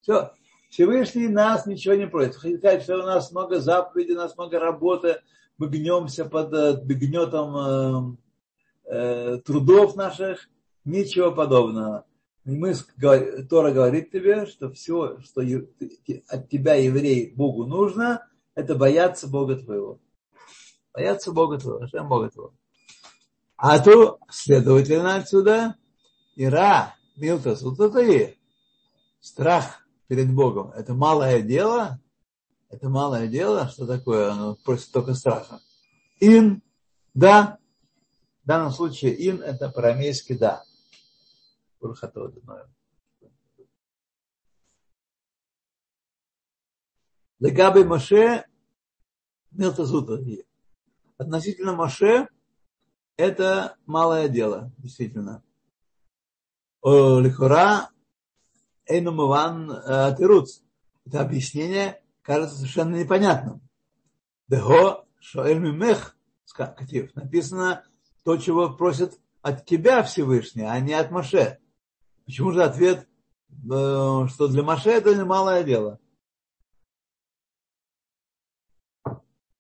Все. 0.02 0.34
Всевышний 0.70 1.30
нас 1.30 1.66
ничего 1.66 1.94
не 1.94 2.08
просит. 2.08 2.34
Сказать, 2.34 2.84
что 2.84 2.96
у 2.96 3.04
нас 3.04 3.32
много 3.32 3.62
заповедей, 3.62 4.16
у 4.16 4.18
нас 4.18 4.36
много 4.36 4.60
работы, 4.60 5.22
мы 5.58 5.70
гнемся 5.70 6.26
под 6.26 6.54
э, 6.54 6.74
гнетом 6.84 8.18
э, 8.90 9.38
трудов 9.46 9.96
наших. 9.96 10.50
Ничего 10.86 11.32
подобного. 11.32 12.06
Мы, 12.46 12.74
Тора 13.50 13.72
говорит 13.72 14.12
тебе, 14.12 14.46
что 14.46 14.72
все, 14.72 15.20
что 15.22 15.42
от 16.30 16.50
тебя, 16.50 16.74
еврей, 16.76 17.32
Богу 17.36 17.66
нужно, 17.66 18.28
это 18.56 18.76
бояться 18.76 19.28
Бога 19.28 19.56
твоего. 19.58 20.00
Бояться 20.94 21.32
Бога 21.32 21.60
твоего, 21.60 21.80
Хашем 21.82 22.08
Бога 22.08 22.30
твоего. 22.30 22.54
А 23.56 23.78
то, 23.80 24.20
следовательно, 24.30 25.18
отсюда 25.18 25.76
ира, 26.36 26.96
милтас, 27.18 27.62
вот 27.62 27.80
это 27.80 28.00
и 28.00 28.36
страх 29.20 29.86
перед 30.08 30.34
Богом. 30.34 30.72
Это 30.72 30.94
малое 30.94 31.42
дело, 31.42 32.00
это 32.70 32.90
малое 32.90 33.28
дело, 33.28 33.68
что 33.68 33.86
такое, 33.86 34.32
оно 34.32 34.56
просит 34.64 34.92
только 34.92 35.14
страха. 35.14 35.60
Ин, 36.20 36.64
да, 37.14 37.59
в 38.50 38.52
данном 38.52 38.72
случае 38.72 39.14
ин 39.30 39.44
это 39.44 39.70
по-арамейски 39.70 40.34
да. 40.34 40.64
Легаби 47.38 47.84
Моше 47.84 48.48
Милтазута. 49.52 50.20
Относительно 51.20 51.76
Моше 51.76 52.28
это 53.18 53.76
малое 53.86 54.28
дело, 54.28 54.72
действительно. 54.80 55.44
Лихура 56.84 57.92
Эйнумыван 58.88 59.72
э, 59.74 60.16
Тируц. 60.18 60.62
Это 61.06 61.22
объяснение 61.22 62.02
кажется 62.24 62.56
совершенно 62.56 62.96
непонятным. 62.96 63.62
Дего 64.48 65.06
Шоэль 65.20 65.60
Мимех, 65.60 66.18
написано 67.14 67.86
то, 68.24 68.38
чего 68.38 68.70
просят 68.70 69.20
от 69.42 69.66
тебя 69.66 70.04
Всевышний, 70.04 70.64
а 70.64 70.80
не 70.80 70.94
от 70.94 71.12
Маше. 71.12 71.60
Почему 72.26 72.52
же 72.52 72.64
ответ, 72.64 73.08
э, 73.50 74.28
что 74.28 74.48
для 74.48 74.64
Маше 74.64 74.90
это 74.90 75.16
не 75.16 75.24
малое 75.24 75.64
дело? 75.64 76.00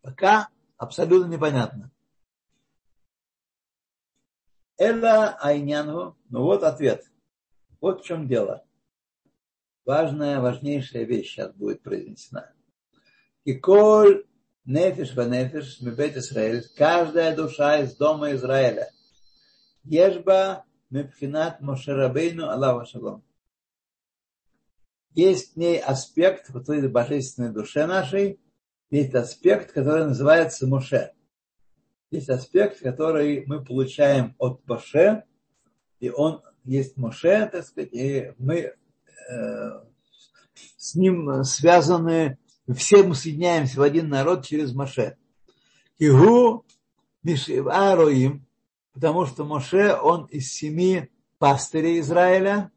Пока 0.01 0.49
абсолютно 0.77 1.31
непонятно. 1.31 1.91
Эла 4.77 5.37
айняну. 5.41 6.17
Ну 6.29 6.43
вот 6.43 6.63
ответ. 6.63 7.05
Вот 7.81 8.01
в 8.01 8.05
чем 8.05 8.27
дело. 8.27 8.65
Важная, 9.85 10.39
важнейшая 10.39 11.03
вещь 11.03 11.31
сейчас 11.31 11.53
будет 11.53 11.81
произнесена. 11.81 12.53
И 13.43 13.55
коль 13.55 14.25
нефиш 14.69 15.15
в 15.15 15.27
нефиш 15.27 15.81
мебет 15.81 16.15
Израиль, 16.17 16.63
каждая 16.77 17.35
душа 17.35 17.79
из 17.79 17.95
дома 17.95 18.31
Израиля, 18.33 18.89
ежба 19.83 20.63
мепхинат 20.89 21.61
Мошерабейну 21.61 22.49
Аллаху 22.49 22.85
Шалом. 22.85 23.23
Есть 25.13 25.53
в 25.53 25.57
ней 25.57 25.79
аспект 25.79 26.49
в 26.49 26.63
той 26.63 26.87
божественной 26.87 27.51
душе 27.51 27.85
нашей, 27.85 28.39
есть 28.89 29.13
аспект, 29.13 29.71
который 29.73 30.05
называется 30.05 30.67
Моше 30.67 31.13
есть 32.11 32.29
аспект, 32.29 32.79
который 32.79 33.45
мы 33.45 33.63
получаем 33.63 34.35
от 34.39 34.63
Баше, 34.65 35.23
и 35.99 36.09
он 36.09 36.41
есть 36.63 36.97
Моше, 36.97 37.47
так 37.51 37.65
сказать, 37.65 37.93
и 37.93 38.33
мы 38.37 38.55
э, 38.57 38.75
с 40.77 40.95
ним 40.95 41.43
связаны, 41.43 42.37
все 42.73 43.03
мы 43.03 43.15
соединяемся 43.15 43.79
в 43.79 43.83
один 43.83 44.09
народ 44.09 44.45
через 44.45 44.73
Моше. 44.73 45.17
Кигу 45.97 46.65
Мишивароим, 47.23 48.45
потому 48.93 49.25
что 49.25 49.43
Моше, 49.43 49.95
он 49.95 50.25
из 50.25 50.51
семи 50.51 51.09
пастырей 51.37 51.99
Израиля, 51.99 52.71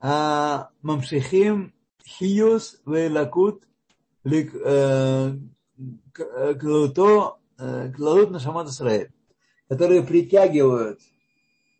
а 0.00 0.70
Мамшихим 0.82 1.72
Хиюс 2.04 2.80
Вейлакут 2.84 3.64
э, 4.24 5.32
Клуто 6.60 7.36
Клалут 7.96 8.30
на 8.30 8.38
Шамат 8.38 8.68
Исраэль, 8.68 9.10
которые 9.68 10.02
притягивают 10.02 11.00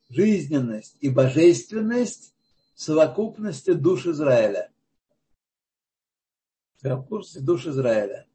жизненность 0.08 0.96
и 1.00 1.08
божественность 1.08 2.34
совокупности 2.74 3.72
душ 3.72 4.06
Израиля. 4.06 4.70
Совокупности 6.88 7.38
душ 7.38 7.66
Израиля. 7.66 8.26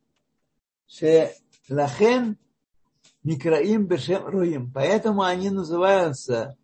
Лахен 1.70 2.38
Микраим 3.24 3.86
Бешем 3.86 4.26
Роим. 4.26 4.72
Поэтому 4.74 5.24
они 5.24 5.50
называются 5.50 6.58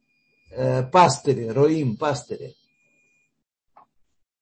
э, 0.52 0.84
пастыри, 0.84 1.48
Роим, 1.48 1.98
пастыри. 1.98 2.56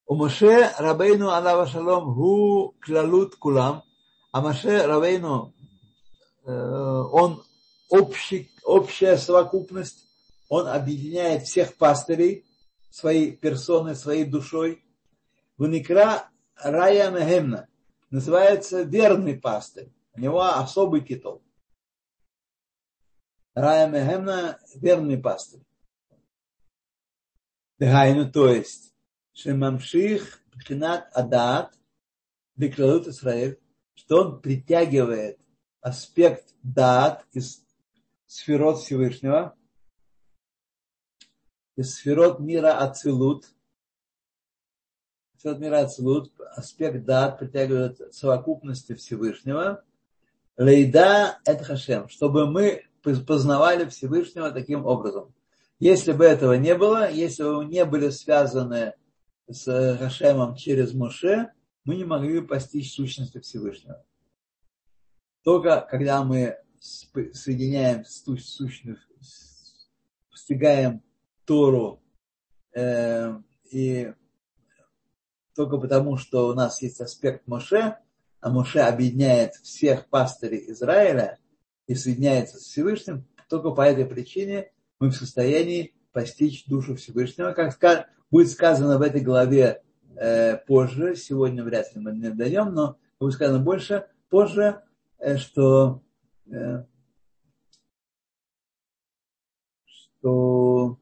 У 0.08 0.16
Моше 0.16 0.72
Рабейну 0.78 1.30
Аллаха 1.30 1.70
Шалом 1.70 2.14
Гу 2.14 2.76
Клалут 2.80 3.36
Кулам. 3.36 3.84
А 4.32 4.42
Моше 4.42 4.86
Рабейну 4.86 5.56
Э, 6.46 7.04
он 7.12 7.44
общий, 7.90 8.52
общая 8.64 9.18
совокупность, 9.18 10.06
он 10.48 10.68
объединяет 10.68 11.44
всех 11.44 11.76
пастырей 11.76 12.46
своей 12.92 13.32
персоной, 13.32 13.96
своей 13.96 14.26
душой. 14.26 14.84
Вуникра 15.58 16.30
Рая 16.56 17.12
Мехемна 17.12 17.68
называется 18.10 18.84
верный 18.84 19.38
пастырь. 19.38 19.92
У 20.14 20.20
него 20.20 20.42
особый 20.42 21.02
титул. 21.02 21.44
Рая 23.54 23.88
Мехемна– 23.88 24.60
верный 24.76 25.18
пастырь. 25.18 25.62
Дагайну, 27.78 28.32
то 28.32 28.50
есть, 28.50 28.94
Шемамших 29.34 30.42
Пхинат 30.52 31.10
Адат 31.14 31.78
Беклалут 32.56 33.08
Исраиль, 33.08 33.60
что 33.94 34.22
он 34.22 34.42
притягивает 34.42 35.40
аспект 35.82 36.56
дат 36.64 37.26
из 37.34 37.66
сферот 38.26 38.80
Всевышнего, 38.80 39.58
из 41.76 41.96
сферот 41.96 42.40
мира 42.40 42.78
Ацилут, 42.80 43.54
сферот 45.46 45.60
мира 45.60 45.82
Ацилут, 45.82 46.32
аспект 46.56 47.06
дат 47.06 47.38
притягивает 47.38 48.02
совокупности 48.12 48.96
Всевышнего, 48.96 49.84
Лейда 50.58 51.38
это 51.46 51.64
Хашем, 51.64 52.10
чтобы 52.10 52.50
мы 52.50 52.86
познавали 53.04 53.88
Всевышнего 53.88 54.50
таким 54.50 54.88
образом. 54.88 55.36
Если 55.78 56.14
бы 56.14 56.26
этого 56.26 56.54
не 56.54 56.74
было, 56.74 57.12
если 57.12 57.44
бы 57.44 57.64
не 57.66 57.86
были 57.86 58.10
связаны 58.10 58.94
с 59.48 59.98
Хашемом 59.98 60.56
через 60.56 60.96
Моше, 60.96 61.52
мы 61.84 61.96
не 61.96 62.06
могли 62.06 62.40
бы 62.40 62.48
постичь 62.48 62.96
сущности 62.96 63.40
Всевышнего. 63.40 64.04
Только 65.44 65.86
когда 65.92 66.24
мы 66.24 66.58
соединяем 66.80 68.04
сущность, 68.04 69.00
постигаем 70.32 71.04
Тору 71.46 72.02
э, 72.74 73.40
и 73.70 74.12
только 75.56 75.78
потому, 75.78 76.18
что 76.18 76.50
у 76.50 76.54
нас 76.54 76.82
есть 76.82 77.02
аспект 77.02 77.48
Моше, 77.48 77.98
а 78.42 78.50
Моше 78.50 78.80
объединяет 78.80 79.56
всех 79.56 80.08
пастырей 80.08 80.70
Израиля 80.72 81.40
и 81.88 81.96
соединяется 81.96 82.58
с 82.58 82.64
Всевышним, 82.64 83.26
только 83.50 83.72
по 83.72 83.82
этой 83.82 84.06
причине 84.06 84.72
мы 85.00 85.10
в 85.10 85.16
состоянии 85.16 85.94
постичь 86.12 86.66
душу 86.66 86.96
Всевышнего, 86.96 87.54
как 87.54 88.10
будет 88.30 88.52
сказано 88.52 88.98
в 88.98 89.02
этой 89.02 89.22
главе 89.22 89.82
э, 90.16 90.58
позже, 90.58 91.16
сегодня 91.16 91.64
вряд 91.64 91.94
ли 91.96 92.02
мы 92.02 92.12
не 92.12 92.30
даем, 92.30 92.74
но 92.74 92.98
будет 93.20 93.34
сказано 93.34 93.60
больше, 93.60 94.08
позже, 94.30 94.82
э, 95.20 95.38
что, 95.38 96.02
э, 96.52 96.84
что, 99.86 100.98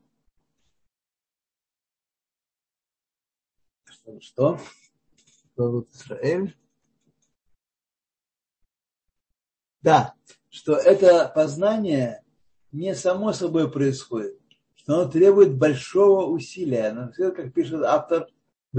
что, 4.22 4.60
что, 5.56 5.82
что 5.82 5.88
Израиль, 5.92 6.56
да, 9.82 10.14
что 10.50 10.76
это 10.76 11.32
познание 11.34 12.24
не 12.72 12.96
само 12.96 13.34
собой 13.34 13.72
происходит, 13.72 14.40
что 14.76 15.02
оно 15.02 15.12
требует 15.12 15.58
большого 15.58 16.26
усилия. 16.26 16.92
Но, 16.92 17.12
как 17.32 17.54
пишет 17.54 17.84
автор, 17.84 18.28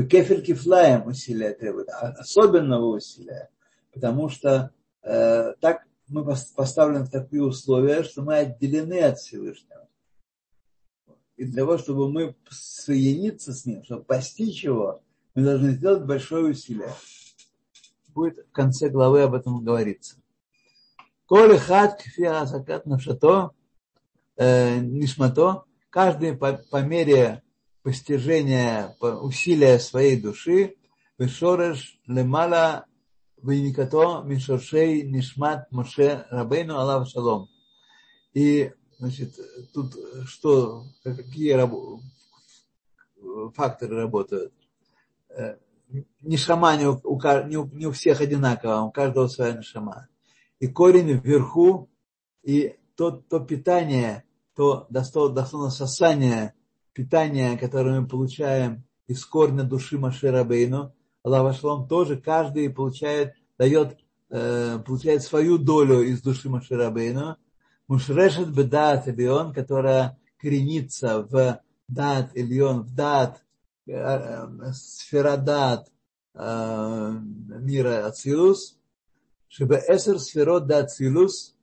кефель 0.02 0.44
кифлаем 0.44 1.06
усилия 1.06 1.52
требует, 1.52 1.88
а 1.90 2.08
особенного 2.18 2.96
усилия, 2.96 3.50
потому 3.92 4.28
что 4.28 4.72
э, 5.02 5.54
так 5.60 5.86
мы 6.08 6.24
поставлены 6.56 7.04
в 7.04 7.10
такие 7.10 7.42
условия, 7.42 8.02
что 8.02 8.22
мы 8.22 8.36
отделены 8.36 9.00
от 9.00 9.18
Всевышнего. 9.18 9.88
И 11.36 11.44
для 11.44 11.62
того, 11.62 11.78
чтобы 11.78 12.10
мы 12.10 12.36
соединиться 12.50 13.52
с 13.52 13.64
Ним, 13.64 13.84
чтобы 13.84 14.04
постичь 14.04 14.64
Его, 14.64 15.02
мы 15.34 15.42
должны 15.42 15.70
сделать 15.72 16.04
большое 16.04 16.52
усилие. 16.52 16.92
Будет 18.08 18.38
в 18.38 18.52
конце 18.52 18.88
главы 18.88 19.22
об 19.22 19.34
этом 19.34 19.64
говориться. 19.64 20.16
Коли 21.26 21.56
хат 21.56 22.00
кфиа 22.00 22.46
закат 22.46 22.86
навшато, 22.86 23.50
э, 24.36 24.78
нишмато, 24.78 25.64
каждый 25.90 26.36
по, 26.36 26.52
по 26.70 26.82
мере 26.82 27.42
постижения, 27.82 28.96
по 29.00 29.06
усилия 29.06 29.78
своей 29.78 30.20
души, 30.20 30.76
вешореш 31.18 31.98
лемала 32.06 32.86
виникато 33.42 34.22
мишоршей 34.24 35.02
нишмат 35.02 35.70
Моше 35.72 36.26
Рабейну 36.30 36.78
Аллах 36.78 37.08
Шалом. 37.08 37.48
И, 38.32 38.72
значит, 38.98 39.34
тут 39.72 39.94
что, 40.26 40.84
какие 41.02 41.52
раб, 41.52 41.72
факторы 43.54 43.96
работают? 43.96 44.52
Э, 45.36 45.56
нишама 46.22 46.76
не 46.76 46.86
у, 46.86 47.00
не, 47.48 47.56
у, 47.56 47.66
не 47.72 47.86
у 47.86 47.92
всех 47.92 48.20
одинаково, 48.20 48.82
у 48.82 48.90
каждого 48.90 49.28
своя 49.28 49.52
нишама. 49.52 50.08
И 50.58 50.66
корень 50.68 51.12
вверху, 51.12 51.90
и 52.42 52.76
то, 52.96 53.10
то 53.10 53.40
питание, 53.40 54.24
то 54.54 54.86
дословно 54.90 55.70
сосание 55.70 56.54
питания, 56.92 57.58
которое 57.58 58.00
мы 58.00 58.06
получаем 58.06 58.84
из 59.06 59.24
корня 59.24 59.64
души 59.64 59.98
Машера 59.98 60.44
Бейну, 60.44 60.94
Аллах 61.22 61.56
Шлом 61.58 61.88
тоже 61.88 62.16
каждый 62.16 62.70
получает, 62.70 63.34
дает, 63.58 63.98
э, 64.30 64.78
получает 64.86 65.22
свою 65.22 65.58
долю 65.58 66.02
из 66.02 66.22
души 66.22 66.48
Машера 66.48 66.90
Бейну. 66.90 67.36
Мушрешет 67.88 68.54
бедат 68.54 69.08
Ильон, 69.08 69.52
которая 69.52 70.18
коренится 70.38 71.22
в 71.22 71.60
дат 71.88 72.30
Ильон, 72.34 72.82
в 72.82 72.94
дат, 72.94 73.42
э, 73.86 73.92
э, 73.92 74.72
сфера 74.72 75.36
дат 75.36 75.90
э, 76.34 77.10
мира 77.60 78.06
Ацилус, 78.06 78.78
чтобы 79.48 79.76
эсер 79.76 80.18
сферот 80.18 80.66
да 80.66 80.78
Ацилус, 80.78 81.56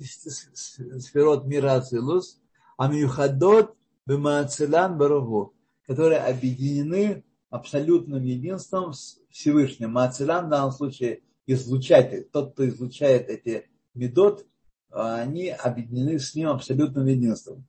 сферот 0.00 1.46
мира 1.46 1.74
Ацилус, 1.74 2.40
а 2.76 2.88
мюхадот 2.88 3.76
бемаацилан 4.06 4.96
барову, 4.96 5.54
которые 5.86 6.20
объединены 6.20 7.24
абсолютным 7.50 8.22
единством 8.22 8.92
с 8.92 9.18
Всевышним. 9.30 9.92
Маацилан 9.92 10.46
в 10.46 10.50
данном 10.50 10.72
случае 10.72 11.22
излучатель, 11.46 12.28
тот, 12.30 12.52
кто 12.52 12.68
излучает 12.68 13.28
эти 13.28 13.68
медот, 13.94 14.46
они 14.90 15.50
объединены 15.50 16.18
с 16.18 16.34
ним 16.34 16.48
абсолютным 16.48 17.06
единством. 17.06 17.66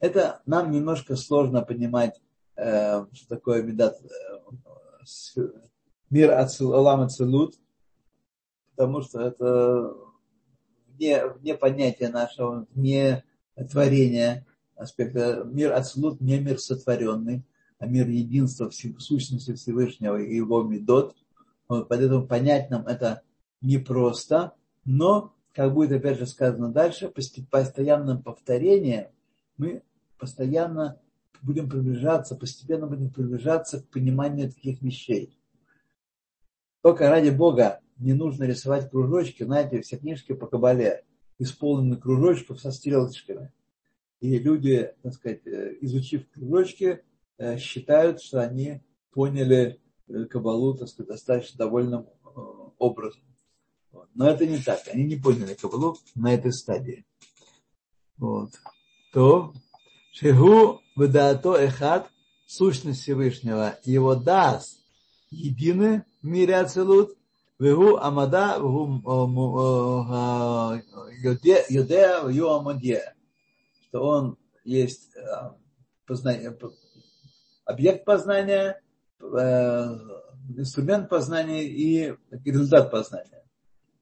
Это 0.00 0.42
нам 0.46 0.70
немножко 0.70 1.16
сложно 1.16 1.62
понимать, 1.62 2.20
что 2.58 3.28
такое 3.28 3.62
медат, 3.62 4.00
э, 5.36 5.40
мир 6.10 6.32
Алам 6.32 7.02
Ацилут, 7.02 7.54
потому 8.70 9.02
что 9.02 9.20
это 9.20 9.94
вне, 10.88 11.26
вне 11.26 11.54
понятия 11.54 12.08
нашего, 12.08 12.66
вне 12.74 13.24
творения 13.70 14.44
аспекта. 14.74 15.44
Мир 15.44 15.72
Ацлут 15.72 16.20
не 16.20 16.40
мир 16.40 16.58
сотворенный, 16.58 17.44
а 17.78 17.86
мир 17.86 18.08
единства 18.08 18.70
сущности 18.70 19.54
Всевышнего 19.54 20.16
и 20.16 20.34
его 20.34 20.62
медот. 20.62 21.16
Поэтому 21.68 22.26
понять 22.26 22.70
нам 22.70 22.86
это 22.86 23.22
непросто, 23.60 24.54
но, 24.84 25.34
как 25.52 25.74
будет 25.74 25.92
опять 25.92 26.18
же 26.18 26.26
сказано 26.26 26.72
дальше, 26.72 27.12
постоянным 27.50 28.22
повторением 28.22 29.08
мы 29.58 29.82
постоянно 30.18 31.00
будем 31.42 31.68
приближаться, 31.68 32.36
постепенно 32.36 32.86
будем 32.86 33.10
приближаться 33.10 33.80
к 33.80 33.88
пониманию 33.88 34.52
таких 34.52 34.82
вещей. 34.82 35.38
Только 36.82 37.08
ради 37.08 37.30
Бога 37.30 37.80
не 37.98 38.12
нужно 38.12 38.44
рисовать 38.44 38.90
кружочки. 38.90 39.42
Знаете, 39.42 39.80
все 39.82 39.96
книжки 39.96 40.32
по 40.32 40.46
кабале 40.46 41.04
исполнены 41.38 41.96
кружочков 41.96 42.60
со 42.60 42.70
стрелочками. 42.70 43.52
И 44.20 44.38
люди, 44.38 44.92
так 45.02 45.14
сказать, 45.14 45.46
э, 45.46 45.76
изучив 45.80 46.28
кружочки, 46.30 47.04
э, 47.38 47.58
считают, 47.58 48.20
что 48.20 48.40
они 48.40 48.82
поняли 49.12 49.80
э, 50.08 50.24
кабалу, 50.24 50.74
так 50.74 50.88
сказать, 50.88 51.10
достаточно 51.10 51.58
довольным 51.58 52.06
образом. 52.78 53.22
Но 54.14 54.28
это 54.28 54.46
не 54.46 54.58
так. 54.58 54.80
Они 54.92 55.04
не 55.04 55.16
поняли 55.16 55.54
кабалу 55.54 55.96
на 56.14 56.34
этой 56.34 56.52
стадии. 56.52 57.04
Вот. 58.16 58.50
То 59.12 59.52
Шигу 60.12 60.80
то 61.06 61.56
Эхат, 61.56 62.08
сущность 62.46 63.02
Всевышнего, 63.02 63.76
его 63.84 64.14
даст 64.14 64.78
едины 65.30 66.04
в 66.22 66.26
мире 66.26 66.56
Ацелут, 66.56 67.16
Вегу 67.58 67.96
Амада, 67.96 68.56
Вегу 68.58 69.02
Юдея, 71.68 72.24
Вегу 72.28 72.48
Амадье, 72.48 73.14
что 73.88 74.02
он 74.02 74.36
есть 74.64 75.16
э, 75.16 75.20
познание, 76.06 76.50
э, 76.50 76.66
объект 77.64 78.04
познания, 78.04 78.80
э, 79.20 79.96
инструмент 80.56 81.08
познания 81.08 81.64
и 81.64 82.14
результат 82.44 82.90
познания. 82.90 83.44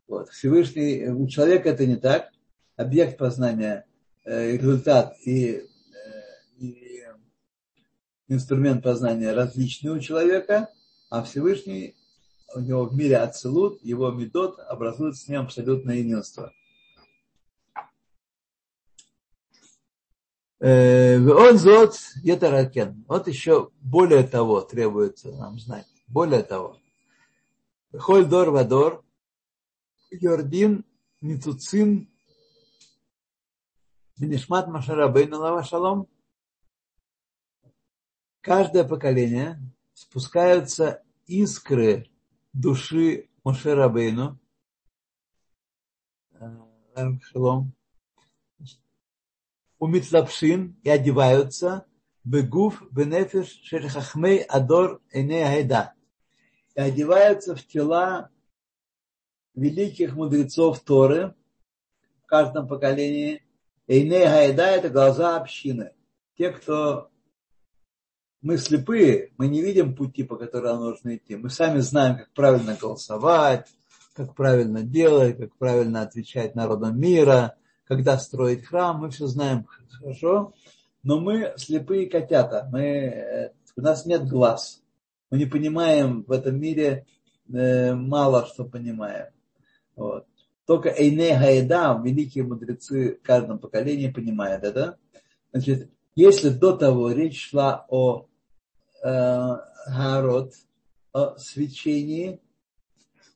Вот. 0.07 0.29
Всевышний, 0.31 1.09
у 1.09 1.27
человека 1.29 1.71
это 1.71 1.87
не 1.87 1.97
так. 1.97 2.31
Объект 2.77 3.17
познания, 3.17 3.87
результат 4.25 5.17
и 5.25 5.67
и 6.57 7.05
инструмент 8.29 8.83
познания 8.83 9.33
различны 9.33 9.93
у 9.93 10.01
человека, 10.01 10.71
а 11.11 11.23
Всевышний 11.23 11.97
у 12.55 12.61
него 12.61 12.85
в 12.87 12.95
мире 12.95 13.19
Ацелут, 13.19 13.83
его 13.83 14.11
медот 14.11 14.59
образует 14.61 15.17
с 15.17 15.29
ним 15.29 15.43
абсолютное 15.43 15.97
единство. 15.97 16.53
Он 20.59 21.59
зод 21.59 21.97
етаракен. 22.23 23.05
Вот 23.09 23.29
еще 23.29 23.71
более 23.81 24.23
того 24.23 24.63
требуется 24.63 25.31
нам 25.33 25.59
знать. 25.59 25.87
Более 26.07 26.43
того. 26.43 26.79
Холь 27.97 28.25
дор 28.25 28.51
вадор. 28.51 29.05
Йордин 30.11 30.85
ницуцин 31.21 32.09
Бенишмат 34.19 34.69
Машарабейну 34.69 35.39
Лава 35.39 35.63
Шалом. 35.63 36.09
Каждое 38.47 38.85
поколение 38.85 39.61
спускаются 39.93 41.03
искры 41.27 42.09
души 42.53 43.29
Мошерабейну. 43.43 44.39
Шалом 47.23 47.75
умитлапшин 49.81 50.79
и 50.85 50.89
одеваются 50.89 51.87
бегуф 52.23 52.85
бенефиш 52.93 53.49
шерхахмей 53.65 54.45
адор 54.45 55.03
эне 55.11 55.45
айда. 55.45 55.95
И 56.77 56.81
одеваются 56.81 57.57
в 57.57 57.67
тела 57.67 58.31
великих 59.57 60.15
мудрецов 60.15 60.79
Торы 60.85 61.35
в 62.23 62.27
каждом 62.27 62.69
поколении. 62.69 63.43
Эйне 63.89 64.21
Гайда– 64.25 64.67
это 64.71 64.89
глаза 64.89 65.37
общины. 65.37 65.95
Те, 66.39 66.53
кто 66.53 67.11
мы 68.47 68.59
слепые, 68.59 69.33
мы 69.39 69.49
не 69.49 69.61
видим 69.61 69.95
пути, 69.95 70.23
по 70.23 70.37
которому 70.37 70.85
нужно 70.85 71.17
идти. 71.17 71.37
Мы 71.37 71.51
сами 71.51 71.81
знаем, 71.81 72.17
как 72.17 72.31
правильно 72.33 72.77
голосовать, 72.81 73.67
как 74.15 74.35
правильно 74.35 74.83
делать, 74.83 75.37
как 75.37 75.55
правильно 75.57 76.03
отвечать 76.03 76.55
народам 76.55 76.99
мира– 76.99 77.55
когда 77.87 78.19
строить 78.19 78.65
храм, 78.65 78.99
мы 78.99 79.11
все 79.11 79.27
знаем 79.27 79.67
хорошо, 79.91 80.53
но 81.03 81.21
мы 81.21 81.55
слепые 81.57 82.09
котята, 82.09 82.69
мы, 82.71 82.81
э, 82.83 83.53
у 83.77 83.81
нас 83.81 84.07
нет 84.07 84.27
глаз, 84.27 84.83
мы 85.31 85.39
не 85.39 85.47
понимаем 85.47 86.25
в 86.25 86.33
этом 86.33 86.59
мире, 86.59 87.07
э, 87.53 87.95
мало 87.95 88.47
что 88.47 88.65
понимаем. 88.65 89.27
Вот. 89.95 90.27
Только 90.67 90.89
Эйне 90.89 91.39
Гаида, 91.39 92.01
великие 92.05 92.43
мудрецы 92.43 93.19
в 93.23 93.23
каждом 93.27 93.61
поколении 93.61 94.11
понимают 94.11 94.65
это. 94.65 94.99
Значит, 95.53 95.89
если 96.17 96.49
до 96.49 96.77
того 96.77 97.13
речь 97.13 97.51
шла 97.51 97.87
о 97.89 98.27
Гарот, 99.03 100.55
о 101.13 101.39
свечении, 101.39 102.41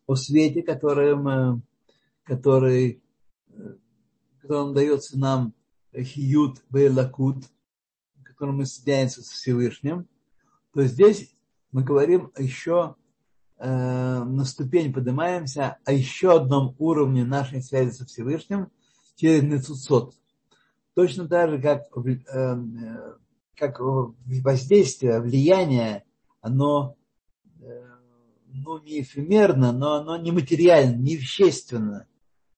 о 0.06 0.14
свете, 0.14 0.62
которым, 0.62 1.28
э, 1.28 1.60
который 2.24 3.02
котором 4.40 4.74
дается 4.74 5.18
нам 5.18 5.54
хиют 5.96 6.62
бейлакут, 6.70 7.44
которым 8.22 8.56
мы 8.56 8.66
соединяемся 8.66 9.22
с 9.22 9.28
Всевышним, 9.28 10.08
то 10.72 10.82
здесь 10.84 11.34
мы 11.72 11.84
говорим 11.84 12.32
еще 12.36 12.96
э, 13.58 13.66
на 13.66 14.44
ступень 14.44 14.92
поднимаемся 14.92 15.78
о 15.84 15.92
еще 15.92 16.36
одном 16.36 16.74
уровне 16.78 17.24
нашей 17.24 17.62
связи 17.62 17.90
со 17.90 18.06
Всевышним 18.06 18.70
через 19.14 19.42
Нецуцот. 19.42 20.14
Точно 20.94 21.28
так 21.28 21.50
же, 21.50 21.62
как, 21.62 21.82
э, 21.96 23.14
как 23.60 23.78
воздействие, 23.78 25.20
влияние, 25.20 26.04
оно 26.40 26.96
э, 27.60 27.84
ну, 28.48 28.82
не 28.82 29.02
эфемерно, 29.02 29.70
но 29.72 29.94
оно 29.94 30.16
не 30.16 30.32
материально, 30.32 30.96
не 30.96 31.16
вещественно. 31.16 32.08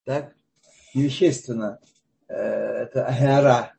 Так? 0.05 0.33
невещественно, 0.93 1.79
э, 2.27 2.35
это 2.35 3.05
агара, 3.05 3.73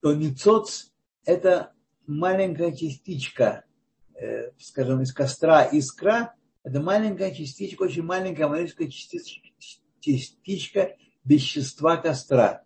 то 0.00 0.14
ницоц– 0.14 0.90
это 1.24 1.72
маленькая 2.06 2.72
частичка, 2.72 3.64
э, 4.14 4.50
скажем, 4.58 5.02
из 5.02 5.12
костра 5.12 5.64
искра, 5.64 6.34
это 6.62 6.80
маленькая 6.80 7.34
частичка, 7.34 7.82
очень 7.82 8.02
маленькая 8.02 8.48
маленькая 8.48 8.88
частичка, 8.88 9.48
частичка 10.00 10.96
вещества 11.24 11.96
костра. 11.96 12.62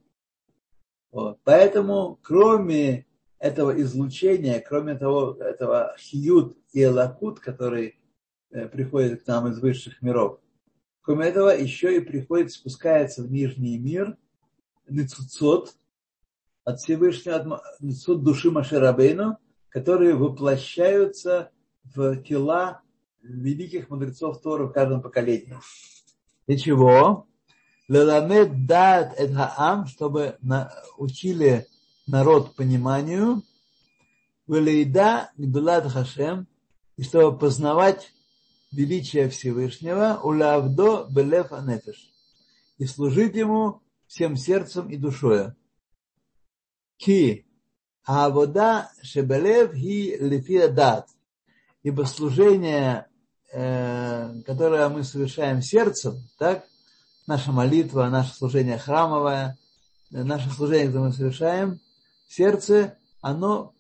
Вот. 1.10 1.40
Поэтому, 1.44 2.18
кроме 2.22 3.06
этого 3.40 3.80
излучения, 3.80 4.60
кроме 4.60 4.94
того, 4.94 5.36
этого 5.40 5.96
хиют 5.98 6.56
и 6.72 6.84
элакут, 6.84 7.40
который 7.40 7.98
э, 8.50 8.68
приходит 8.68 9.24
к 9.24 9.26
нам 9.26 9.48
из 9.48 9.58
высших 9.58 10.00
миров, 10.02 10.38
Кроме 11.02 11.26
этого, 11.26 11.48
еще 11.48 11.96
и 11.96 12.00
приходит, 12.00 12.52
спускается 12.52 13.22
в 13.22 13.32
нижний 13.32 13.78
мир 13.78 14.16
Ницуцот 14.88 15.74
от 16.64 16.78
Всевышнего, 16.78 17.36
от 17.36 17.80
Ницуцот 17.80 18.22
души 18.22 18.50
Маширабейну, 18.50 19.38
которые 19.70 20.14
воплощаются 20.14 21.50
в 21.82 22.22
тела 22.22 22.82
великих 23.22 23.88
мудрецов 23.88 24.40
Торы 24.42 24.66
в 24.66 24.72
каждом 24.72 25.00
поколении. 25.00 25.56
Для 26.46 26.58
чего? 26.58 27.26
Леламед 27.88 28.66
дат 28.66 29.18
эт 29.18 29.34
хаам, 29.34 29.86
чтобы 29.86 30.36
учили 30.98 31.66
народ 32.10 32.54
пониманию, 32.54 33.42
Велейда 34.46 35.30
гдулат 35.36 35.90
хашем, 35.90 36.48
и 36.96 37.02
чтобы 37.02 37.38
познавать 37.38 38.12
величия 38.72 39.28
Всевышнего, 39.28 40.20
улавдо 40.22 41.06
белев 41.08 41.52
анефеш, 41.52 42.10
и 42.78 42.84
служить 42.86 43.36
ему 43.36 43.80
всем 44.06 44.36
сердцем 44.36 44.88
и 44.88 44.96
душою. 44.96 45.54
Ки 46.96 47.46
вода 48.06 48.90
шебелев 49.02 49.74
и 49.74 50.16
лефия 50.16 50.68
дат, 50.68 51.08
ибо 51.82 52.02
служение, 52.02 53.06
э, 53.52 54.42
которое 54.42 54.88
мы 54.88 55.04
совершаем 55.04 55.62
сердцем, 55.62 56.16
так, 56.38 56.64
наша 57.26 57.52
молитва, 57.52 58.08
наше 58.08 58.34
служение 58.34 58.78
храмовое, 58.78 59.56
наше 60.10 60.50
служение, 60.50 60.88
которое 60.88 61.06
мы 61.06 61.12
совершаем, 61.12 61.80
сердце, 62.30 62.96
оно 63.20 63.74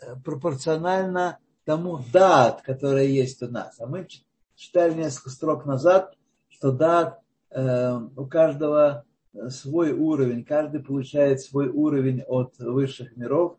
э, 0.00 0.16
пропорционально 0.24 1.38
тому 1.64 2.00
дат, 2.12 2.62
которое 2.62 3.06
есть 3.06 3.42
у 3.42 3.48
нас. 3.48 3.80
А 3.80 3.86
мы 3.86 4.08
читали 4.56 4.94
несколько 4.94 5.30
строк 5.30 5.64
назад, 5.64 6.16
что 6.48 6.72
да, 6.72 7.20
э, 7.50 7.98
у 8.16 8.26
каждого 8.26 9.04
свой 9.48 9.92
уровень, 9.92 10.44
каждый 10.44 10.82
получает 10.82 11.40
свой 11.40 11.68
уровень 11.68 12.22
от 12.22 12.58
высших 12.58 13.16
миров 13.16 13.56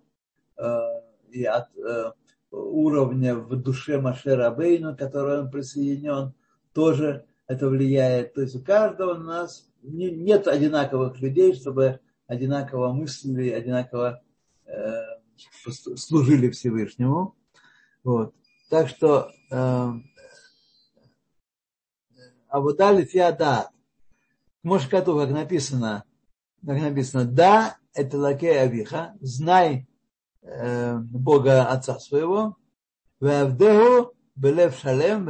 э, 0.58 0.80
и 1.32 1.46
от 1.46 1.70
э, 1.78 2.12
уровня 2.52 3.36
в 3.36 3.56
душе 3.56 4.00
Машера 4.00 4.48
Абейну, 4.48 4.94
к 4.94 5.00
которому 5.00 5.44
он 5.44 5.52
присоединен, 5.52 6.34
тоже 6.74 7.26
это 7.48 7.70
влияет. 7.70 8.34
То 8.34 8.42
есть 8.42 8.56
у 8.56 8.64
каждого 8.64 9.16
у 9.16 9.24
нас 9.24 9.70
не, 9.82 10.12
нет 10.12 10.48
одинаковых 10.48 11.20
людей, 11.22 11.54
чтобы 11.54 12.00
одинаково 12.28 12.94
мыслили, 12.94 13.50
одинаково 13.50 14.22
э, 14.22 14.33
служили 15.96 16.50
Всевышнему. 16.50 17.36
Вот. 18.04 18.34
Так 18.70 18.90
что 18.90 19.32
э, 19.52 19.92
Авуда 22.50 22.92
лифиада. 22.92 23.70
Может, 24.62 24.90
как 24.90 25.30
написано, 25.30 26.06
как 26.66 26.80
написано, 26.80 27.26
да, 27.26 27.78
это 27.94 28.18
лакей 28.18 28.58
Авиха, 28.60 29.16
знай 29.22 29.88
э, 30.42 30.98
Бога 30.98 31.66
Отца 31.66 32.00
своего, 32.00 32.58
Вавдеху 33.20 34.14
белев 34.36 34.78
шалем. 34.80 35.30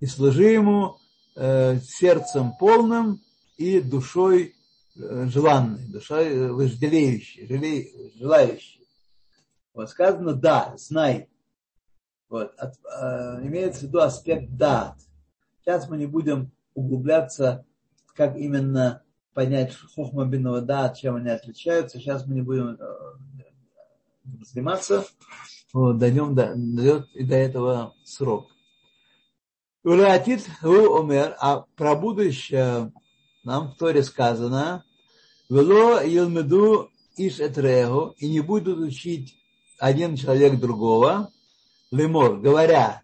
И 0.00 0.06
служи 0.06 0.44
ему 0.44 0.98
э, 1.36 1.78
сердцем 1.80 2.52
полным 2.58 3.20
и 3.56 3.80
душой 3.80 4.54
э, 4.54 4.57
желанной, 4.98 5.84
душой 5.88 6.50
вожделеющей, 6.52 8.12
желающей. 8.18 8.86
Вот 9.74 9.90
сказано 9.90 10.34
да, 10.34 10.74
знай. 10.76 11.28
Вот, 12.28 12.52
от, 12.58 12.74
э, 12.84 13.46
имеется 13.46 13.80
в 13.80 13.82
виду 13.84 14.00
аспект 14.00 14.50
да. 14.50 14.96
Сейчас 15.60 15.88
мы 15.88 15.96
не 15.96 16.06
будем 16.06 16.50
углубляться, 16.74 17.64
как 18.14 18.36
именно 18.36 19.02
понять 19.34 19.74
хохма 19.94 20.26
бинного 20.26 20.60
да, 20.60 20.88
чем 20.90 21.16
они 21.16 21.30
отличаются. 21.30 21.98
Сейчас 21.98 22.26
мы 22.26 22.34
не 22.34 22.42
будем 22.42 22.76
э, 22.80 22.86
заниматься. 24.42 25.04
Вот, 25.72 25.98
дойдем 25.98 26.34
до, 26.34 26.54
дойдет 26.54 27.08
и 27.14 27.24
до 27.24 27.36
этого 27.36 27.94
срок. 28.04 28.48
Улятит 29.84 30.44
у 30.62 30.68
умер, 30.68 31.36
а 31.38 31.64
про 31.76 31.94
будущее 31.94 32.92
нам 33.44 33.70
в 33.70 33.76
Торе 33.76 34.02
сказано, 34.02 34.84
вело 35.48 36.00
елмеду 36.00 36.90
иш 37.16 37.40
этрегу, 37.40 38.14
и 38.18 38.28
не 38.28 38.40
будут 38.40 38.78
учить 38.78 39.36
один 39.78 40.16
человек 40.16 40.58
другого, 40.58 41.30
лемор, 41.90 42.38
говоря, 42.38 43.02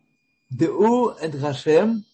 деу 0.51 1.11
эт 1.21 1.39
хашем, 1.41 2.05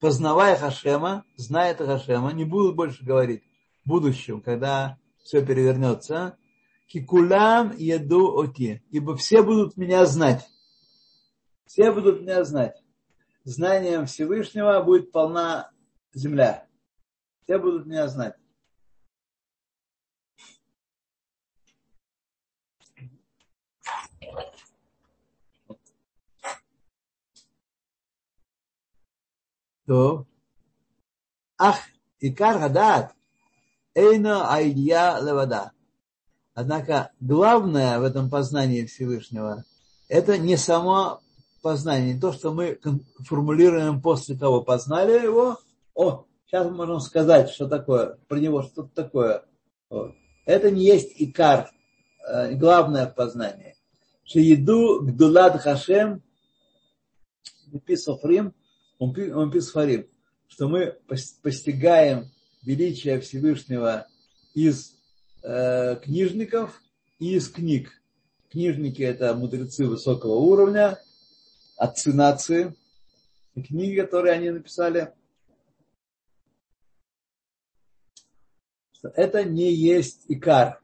познавая 0.00 0.56
Хашема, 0.56 1.24
зная 1.36 1.70
это 1.72 1.86
Хашема, 1.86 2.32
не 2.32 2.44
будут 2.44 2.76
больше 2.76 3.04
говорить 3.04 3.42
в 3.84 3.88
будущем, 3.88 4.40
когда 4.40 4.98
все 5.22 5.44
перевернется, 5.44 6.36
Кикулам 6.88 7.74
еду 7.76 8.38
оти. 8.38 8.82
Ибо 8.90 9.16
все 9.16 9.42
будут 9.42 9.76
меня 9.76 10.04
знать. 10.04 10.46
Все 11.64 11.90
будут 11.90 12.20
меня 12.20 12.44
знать. 12.44 12.82
Знанием 13.44 14.06
Всевышнего 14.06 14.82
будет 14.82 15.10
полна 15.10 15.70
земля. 16.12 16.66
Все 17.44 17.58
будут 17.58 17.86
меня 17.86 18.08
знать. 18.08 18.34
То, 29.92 30.24
ах, 31.58 31.76
икар 32.18 32.58
гадат, 32.58 33.12
эйна 33.94 34.50
айдия 34.50 35.18
левада. 35.20 35.72
Однако 36.54 37.10
главное 37.20 37.98
в 37.98 38.02
этом 38.02 38.30
познании 38.30 38.86
Всевышнего– 38.86 39.64
это 40.08 40.38
не 40.38 40.56
само 40.56 41.20
познание, 41.60 42.14
не 42.14 42.18
то, 42.18 42.32
что 42.32 42.54
мы 42.54 42.80
формулируем 43.28 44.00
после 44.00 44.34
того, 44.34 44.62
познали 44.62 45.22
его, 45.24 45.58
о, 45.94 46.24
сейчас 46.46 46.70
мы 46.70 46.74
можем 46.74 47.00
сказать, 47.00 47.50
что 47.50 47.68
такое, 47.68 48.16
про 48.28 48.38
него 48.38 48.62
что-то 48.62 48.88
такое. 48.94 49.44
Вот. 49.90 50.14
Это 50.46 50.70
не 50.70 50.86
есть 50.86 51.12
икар, 51.18 51.70
э, 52.26 52.54
главное 52.54 53.08
в 53.08 53.14
познании. 53.14 53.76
Шиеду 54.24 55.02
гдулад 55.02 55.60
хашем, 55.60 56.22
писофрим, 57.84 58.54
он 59.02 59.50
писфарим, 59.50 60.06
что 60.46 60.68
мы 60.68 60.96
постигаем 61.42 62.30
величие 62.62 63.20
Всевышнего 63.20 64.06
из 64.54 64.94
э, 65.42 65.96
книжников 65.96 66.80
и 67.18 67.34
из 67.34 67.48
книг. 67.48 67.90
Книжники– 68.48 69.02
это 69.02 69.34
мудрецы 69.34 69.86
высокого 69.86 70.34
уровня, 70.34 71.00
отцы 71.76 72.12
нации, 72.12 72.76
и 73.54 73.62
книги, 73.62 74.00
которые 74.00 74.34
они 74.34 74.50
написали. 74.50 75.12
Это 79.02 79.42
не 79.42 79.72
есть 79.74 80.26
икар. 80.28 80.80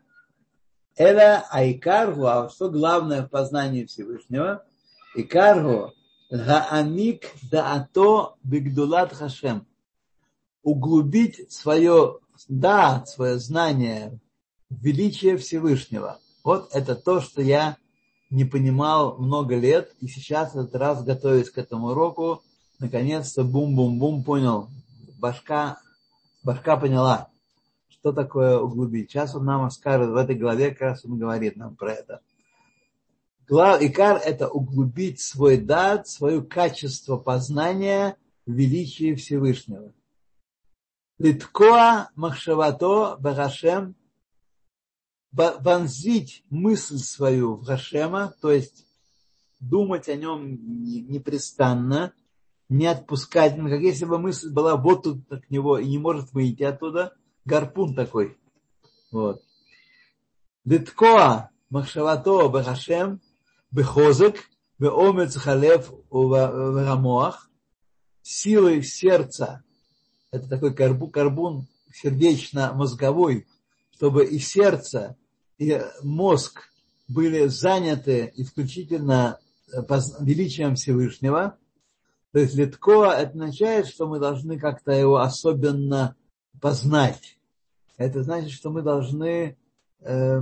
Это 0.96 1.46
айкаргу, 1.50 2.26
а 2.26 2.48
что 2.48 2.68
главное 2.68 3.22
в 3.22 3.28
познании 3.28 3.84
Всевышнего? 3.84 4.66
Икаргу 5.14 5.94
гаамик 6.30 7.32
даато 7.50 8.36
бигдулат 8.44 9.12
хашем. 9.12 9.66
Углубить 10.62 11.50
свое 11.52 12.18
да, 12.48 13.04
свое 13.06 13.38
знание 13.38 14.18
величие 14.70 15.36
Всевышнего. 15.36 16.18
Вот 16.44 16.68
это 16.72 16.94
то, 16.94 17.20
что 17.20 17.42
я 17.42 17.76
не 18.30 18.44
понимал 18.44 19.18
много 19.18 19.56
лет, 19.56 19.94
и 20.00 20.06
сейчас 20.06 20.50
этот 20.50 20.74
раз, 20.76 21.02
готовясь 21.02 21.50
к 21.50 21.58
этому 21.58 21.88
уроку, 21.88 22.42
наконец-то 22.78 23.42
бум-бум-бум 23.44 24.22
понял. 24.22 24.68
Башка, 25.18 25.80
башка 26.44 26.76
поняла, 26.76 27.28
что 27.88 28.12
такое 28.12 28.58
углубить. 28.58 29.10
Сейчас 29.10 29.34
он 29.34 29.46
нам 29.46 29.70
скажет, 29.70 30.10
в 30.10 30.16
этой 30.16 30.36
главе 30.36 30.70
как 30.70 30.80
раз 30.82 31.04
он 31.04 31.18
говорит 31.18 31.56
нам 31.56 31.74
про 31.74 31.94
это. 31.94 32.20
Глав, 33.49 33.80
икар– 33.80 34.20
это 34.24 34.49
углубить 34.49 35.20
свой 35.20 35.57
дат, 35.57 36.07
свое 36.07 36.42
качество 36.42 37.16
познания 37.16 38.18
величия 38.44 39.14
Всевышнего. 39.14 39.94
Литкоа 41.18 42.11
махшавато 42.14 43.16
барашем 43.18 43.96
вонзить 45.32 46.44
мысль 46.51 46.99
свою 46.99 47.57
в 47.57 47.64
Гашема, 47.64 48.34
то 48.42 48.53
есть 48.53 48.86
думать 49.61 50.11
о 50.11 50.16
нем 50.16 50.59
непрестанно, 51.09 52.12
не 52.68 52.86
отпускать, 52.86 53.57
ну, 53.57 53.70
как 53.70 53.80
если 53.80 54.05
бы 54.05 54.18
мысль 54.18 54.53
была 54.53 54.76
вот 54.76 55.05
тут 55.05 55.26
к 55.26 55.49
него 55.49 55.78
и 55.78 55.88
не 55.88 55.99
может 55.99 56.32
выйти 56.32 56.64
оттуда, 56.64 57.16
гарпун 57.46 57.94
такой. 57.94 58.38
Вот. 59.11 59.42
Литкоа 60.66 61.49
махшавато 61.70 62.51
бахашем 62.51 63.22
бехозек 63.70 64.48
беомец 64.78 65.36
халев 65.36 65.92
врамоах 66.10 67.50
силой 68.22 68.82
сердца 68.82 69.62
это 70.30 70.48
такой 70.48 70.74
карбун, 70.74 71.10
карбун 71.10 71.66
сердечно-мозговой, 71.92 73.46
чтобы 73.94 74.26
и 74.26 74.38
сердце, 74.38 75.16
и 75.58 75.80
мозг 76.02 76.70
были 77.08 77.46
заняты 77.46 78.32
исключительно 78.36 79.38
э, 79.72 79.80
величием 80.20 80.74
Всевышнего. 80.74 81.56
То 82.32 82.40
есть 82.40 82.54
Литко 82.54 83.10
означает, 83.10 83.86
что 83.86 84.06
мы 84.06 84.20
должны 84.20 84.58
как-то 84.58 84.92
его 84.92 85.16
особенно 85.16 86.14
познать. 86.60 87.38
Это 87.96 88.22
значит, 88.22 88.50
что 88.50 88.70
мы 88.70 88.82
должны 88.82 89.56
э, 90.00 90.40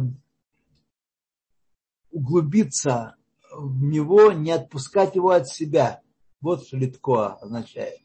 углубиться 2.16 3.16
в 3.52 3.82
него, 3.82 4.32
не 4.32 4.52
отпускать 4.52 5.14
его 5.14 5.30
от 5.30 5.48
себя. 5.48 6.00
Вот 6.40 6.66
что 6.66 6.78
литкоа 6.78 7.34
означает. 7.42 8.00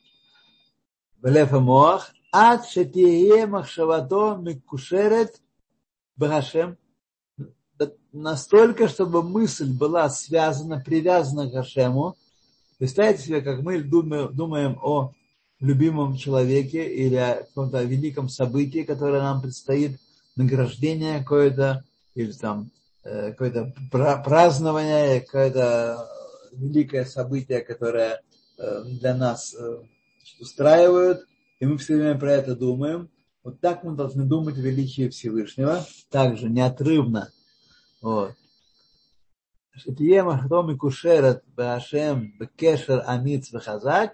Блефа 1.22 1.60
моах, 1.60 2.12
ад 2.34 2.68
шетие 2.68 3.46
махшавато 3.48 4.38
микушерет 4.38 5.42
брашем, 6.18 6.78
Настолько, 8.12 8.90
чтобы 8.90 9.24
мысль 9.24 9.72
была 9.72 10.10
связана, 10.10 10.82
привязана 10.82 11.50
к 11.50 11.54
Хашему. 11.54 12.18
Представьте 12.78 13.24
себе, 13.24 13.42
как 13.42 13.62
мы 13.62 13.82
думаем, 13.82 14.36
думаем 14.36 14.78
о 14.82 15.14
любимом 15.62 16.18
человеке 16.18 16.94
или 16.94 17.16
о 17.16 17.36
каком-то 17.44 17.82
великом 17.84 18.28
событии, 18.28 18.84
которое 18.84 19.22
нам 19.22 19.42
предстоит, 19.42 19.98
награждение 20.36 21.20
какое-то, 21.20 21.86
или 22.16 22.34
там 22.34 22.70
какое-то 23.03 23.73
празднование, 23.91 25.21
какое-то 25.21 26.09
великое 26.53 27.05
событие, 27.05 27.61
которое 27.61 28.21
э, 28.59 28.83
для 28.85 29.15
нас 29.15 29.55
э, 29.55 29.79
устраивают, 30.41 31.27
и 31.61 31.67
мы 31.67 31.79
все 31.79 31.97
время 31.97 32.19
про 32.19 32.33
это 32.33 32.57
думаем. 32.57 33.11
Вот 33.45 33.61
так 33.61 33.85
мы 33.85 33.95
должны 33.95 34.25
думать 34.25 34.57
о 34.59 34.61
величии 34.61 35.09
Всевышнего, 35.09 35.87
также 36.11 36.49
неотрывно. 36.49 37.31
Вот. 38.03 38.33
שתהיה 39.77 40.23
מחתו 40.23 40.63
מקושרת 40.63 41.41
בהשם 41.55 42.25
בקשר 42.41 43.01
אמיץ 43.15 43.55
וחזק, 43.55 44.13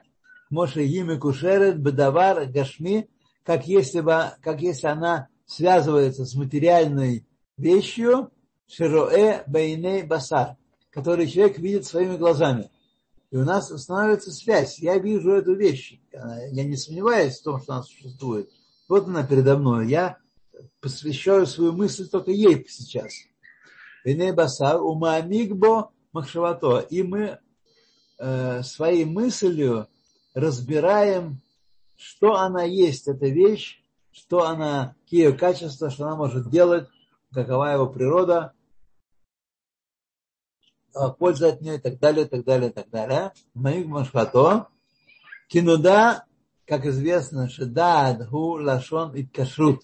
כמו 0.49 0.67
שהיא 0.67 1.05
מקושרת 1.05 1.83
בדבר 1.83 2.45
גשמי, 2.53 3.03
как 3.45 3.67
если, 3.67 4.01
бы, 4.01 4.13
как 4.41 4.61
если 4.61 4.87
она 4.87 5.27
связывается 5.47 6.25
с 6.25 6.35
материальной 6.35 7.27
вещью, 7.59 8.31
широэ 8.68 9.44
бейней 9.48 10.04
басар, 10.04 10.56
который 10.92 11.28
человек 11.28 11.58
видит 11.58 11.86
своими 11.86 12.18
глазами 12.18 12.70
и 13.30 13.36
у 13.36 13.44
нас 13.44 13.70
становится 13.82 14.32
связь. 14.32 14.80
Я 14.80 14.98
вижу 14.98 15.32
эту 15.32 15.54
вещь. 15.54 16.00
Я 16.52 16.64
не 16.64 16.78
сомневаюсь 16.78 17.40
в 17.40 17.44
том, 17.44 17.62
что 17.62 17.74
она 17.74 17.84
существует. 17.84 18.50
Вот 18.88 19.06
она 19.08 19.24
передо 19.24 19.58
мной. 19.58 19.90
Я 19.90 20.18
посвящаю 20.80 21.46
свою 21.46 21.74
мысль 21.74 22.08
только 22.08 22.32
ей 22.32 22.66
сейчас. 22.70 23.14
басар 24.34 24.82
умамигбо 24.82 25.92
махшавато. 26.14 26.80
И 26.90 27.04
мы 27.04 27.40
э, 28.18 28.64
своей 28.64 29.04
мыслью 29.04 29.88
разбираем, 30.34 31.42
что 31.98 32.36
она 32.36 32.64
есть, 32.64 33.08
эта 33.08 33.28
вещь, 33.28 33.82
что 34.12 34.46
она, 34.46 34.96
какие 35.04 35.26
ее 35.26 35.34
качества, 35.34 35.90
что 35.90 36.06
она 36.06 36.16
может 36.16 36.50
делать, 36.50 36.88
какова 37.34 37.74
его 37.74 37.88
природа, 37.88 38.54
польза 41.20 41.50
от 41.50 41.62
нее 41.62 41.76
и 41.76 41.80
так 41.80 42.00
далее, 42.00 42.26
и 42.26 42.30
так 42.30 42.44
далее, 42.44 42.70
и 42.70 42.74
так 42.74 42.90
далее. 42.90 43.32
Маик 43.54 43.88
Машхато. 43.88 44.68
Кинуда, 45.48 46.26
как 46.66 46.86
известно, 46.86 47.50
Шедад, 47.50 48.30
Гу, 48.30 48.60
Лашон 48.62 49.16
и 49.16 49.26
Кашрут. 49.26 49.84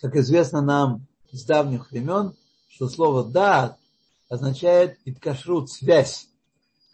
Как 0.00 0.16
известно 0.16 0.60
нам 0.60 1.06
с 1.30 1.44
давних 1.44 1.90
времен, 1.90 2.34
что 2.68 2.88
слово 2.88 3.24
дад 3.24 3.78
означает 4.28 4.98
иткашрут, 5.04 5.70
связь. 5.70 6.28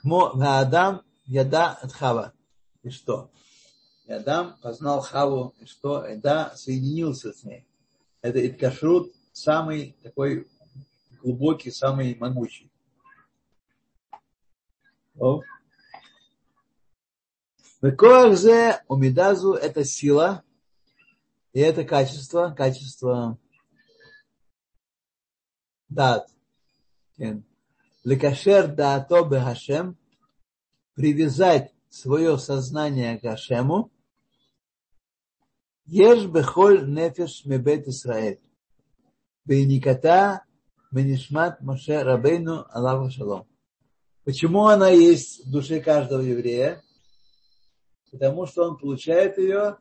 Кмо 0.02 0.32
Адам 0.34 1.02
яда 1.24 1.78
хава. 1.92 2.32
И 2.82 2.90
что? 2.90 3.30
И 4.06 4.12
Адам 4.12 4.56
познал 4.62 5.00
хаву, 5.00 5.54
и 5.60 5.66
что? 5.66 6.04
И 6.04 6.16
да, 6.16 6.52
соединился 6.56 7.32
с 7.32 7.44
ней. 7.44 7.66
Это 8.22 8.44
иткашрут 8.46 9.12
самый 9.32 9.96
такой 10.02 10.48
глубокий, 11.22 11.70
самый 11.70 12.16
могучий. 12.16 12.70
Векоахзе 17.82 18.82
умидазу– 18.88 19.52
это 19.54 19.84
сила, 19.84 20.42
и 21.52 21.60
это 21.60 21.84
качество, 21.84 22.54
качество 22.56 23.38
дат. 25.88 26.28
Лекашер 28.04 28.68
даато 28.68 29.24
бехашем, 29.24 29.96
привязать 30.94 31.74
свое 31.88 32.38
сознание 32.38 33.18
к 33.18 33.24
Ашему, 33.24 33.90
ешь 35.84 36.26
бехоль 36.26 36.88
нефеш 36.88 37.44
мебет 37.44 37.88
Исраэль. 37.88 38.40
Бейниката 39.44 40.44
Менишмат 40.90 41.60
Моше 41.62 42.02
Рабейну 42.02 42.66
Аллаху 42.70 43.10
Шалом. 43.10 43.47
Почему 44.28 44.66
она 44.66 44.90
есть 44.90 45.46
в 45.46 45.50
душе 45.50 45.80
каждого 45.80 46.20
еврея? 46.20 46.82
Потому 48.12 48.44
что 48.44 48.68
он 48.68 48.76
получает 48.76 49.38
ее, 49.38 49.78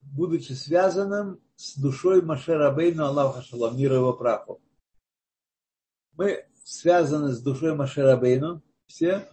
будучи 0.00 0.52
связанным 0.52 1.38
с 1.54 1.76
душой 1.76 2.22
Моше 2.22 2.54
Рабейну 2.54 3.04
Аллаху 3.04 3.42
Шалом, 3.42 3.76
мир 3.76 3.92
его 3.92 4.14
праху. 4.14 4.58
Мы 6.16 6.46
связаны 6.64 7.32
с 7.32 7.42
душой 7.42 7.74
Моше 7.74 8.00
Рабейну, 8.00 8.62
все, 8.86 9.28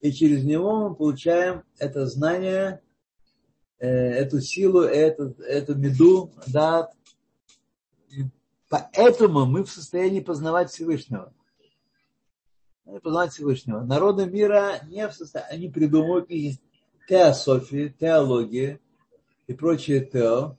и 0.00 0.10
через 0.10 0.42
него 0.42 0.88
мы 0.88 0.94
получаем 0.94 1.62
это 1.78 2.06
знание, 2.06 2.80
э, 3.78 3.88
эту 3.88 4.40
силу, 4.40 4.84
эту, 4.84 5.34
эту 5.42 5.74
меду, 5.74 6.32
да, 6.46 6.90
Поэтому 8.70 9.44
мы 9.44 9.64
в 9.64 9.70
состоянии 9.70 10.20
познавать 10.20 10.70
Всевышнего. 10.70 11.34
Познавать 12.86 13.32
Всевышнего. 13.32 13.80
Народы 13.80 14.26
мира 14.26 14.80
не 14.88 15.08
в 15.08 15.12
состоянии, 15.12 15.54
они 15.56 15.68
придумывают 15.68 16.30
и 16.30 16.58
теософии, 17.08 17.94
теологии 17.98 18.80
и 19.48 19.54
прочее 19.54 20.04
тео. 20.04 20.56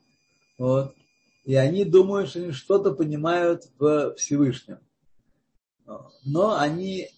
Вот. 0.58 0.94
И 1.46 1.56
они 1.56 1.86
думают, 1.86 2.30
что 2.30 2.40
они 2.40 2.52
что-то 2.52 2.92
понимают 2.92 3.64
в 3.80 4.16
Всевышнем. 4.16 4.80
Но 6.26 6.58
они 6.58 7.10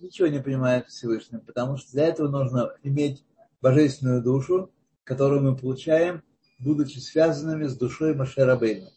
ничего 0.00 0.28
не 0.28 0.40
понимают 0.40 0.86
в 0.86 0.90
Всевышнем, 0.90 1.40
потому 1.40 1.76
что 1.76 1.90
для 1.90 2.06
этого 2.06 2.28
нужно 2.28 2.72
иметь 2.84 3.24
божественную 3.60 4.22
душу, 4.22 4.72
которую 5.02 5.42
мы 5.42 5.56
получаем, 5.56 6.22
будучи 6.60 6.98
связанными 6.98 7.66
с 7.66 7.76
душой 7.76 8.14
Машерабейна. 8.14 8.92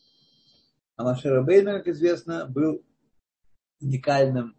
А 0.95 1.03
Машер 1.03 1.41
Бейна, 1.43 1.79
как 1.79 1.87
известно, 1.87 2.45
был 2.45 2.83
уникальным 3.81 4.55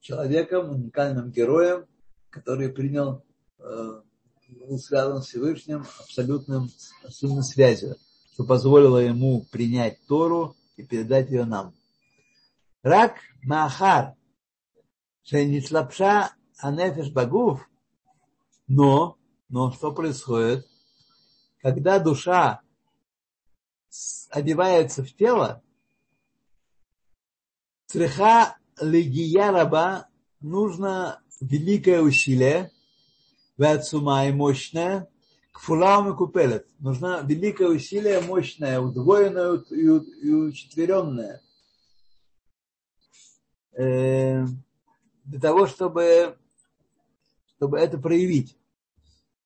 человеком, 0.00 0.70
уникальным 0.70 1.30
героем, 1.30 1.86
который 2.30 2.70
принял, 2.70 3.24
э, 3.58 4.02
был 4.48 4.78
связан 4.78 5.22
с 5.22 5.26
Всевышним 5.26 5.86
абсолютным, 5.98 6.70
абсолютной 7.04 7.44
связью, 7.44 7.96
что 8.32 8.44
позволило 8.44 8.98
ему 8.98 9.44
принять 9.50 10.04
Тору 10.06 10.56
и 10.76 10.82
передать 10.82 11.30
ее 11.30 11.44
нам. 11.44 11.74
Рак 12.82 13.16
Махар, 13.42 14.14
Шейнитлапша 15.22 16.32
Анефеш 16.58 17.12
Багув, 17.12 17.68
но, 18.66 19.18
но 19.48 19.70
что 19.72 19.92
происходит? 19.92 20.66
Когда 21.60 21.98
душа 21.98 22.60
одевается 24.30 25.04
в 25.04 25.12
тело, 25.14 25.62
цреха 27.86 28.56
легия 28.80 29.50
раба 29.50 30.08
нужно 30.40 31.22
великое 31.40 32.00
усилие, 32.02 32.70
вацума 33.56 34.26
и 34.26 34.32
мощное, 34.32 35.08
к 35.52 35.60
фулам 35.60 36.12
и 36.12 36.16
купелет. 36.16 36.66
Нужно 36.78 37.22
великое 37.24 37.68
усилие, 37.68 38.20
мощное, 38.20 38.80
удвоенное 38.80 39.58
и 39.70 40.30
учетверенное. 40.32 41.42
Э, 43.72 44.44
для 45.24 45.40
того, 45.40 45.66
чтобы, 45.66 46.36
чтобы 47.56 47.78
это 47.78 47.98
проявить, 47.98 48.56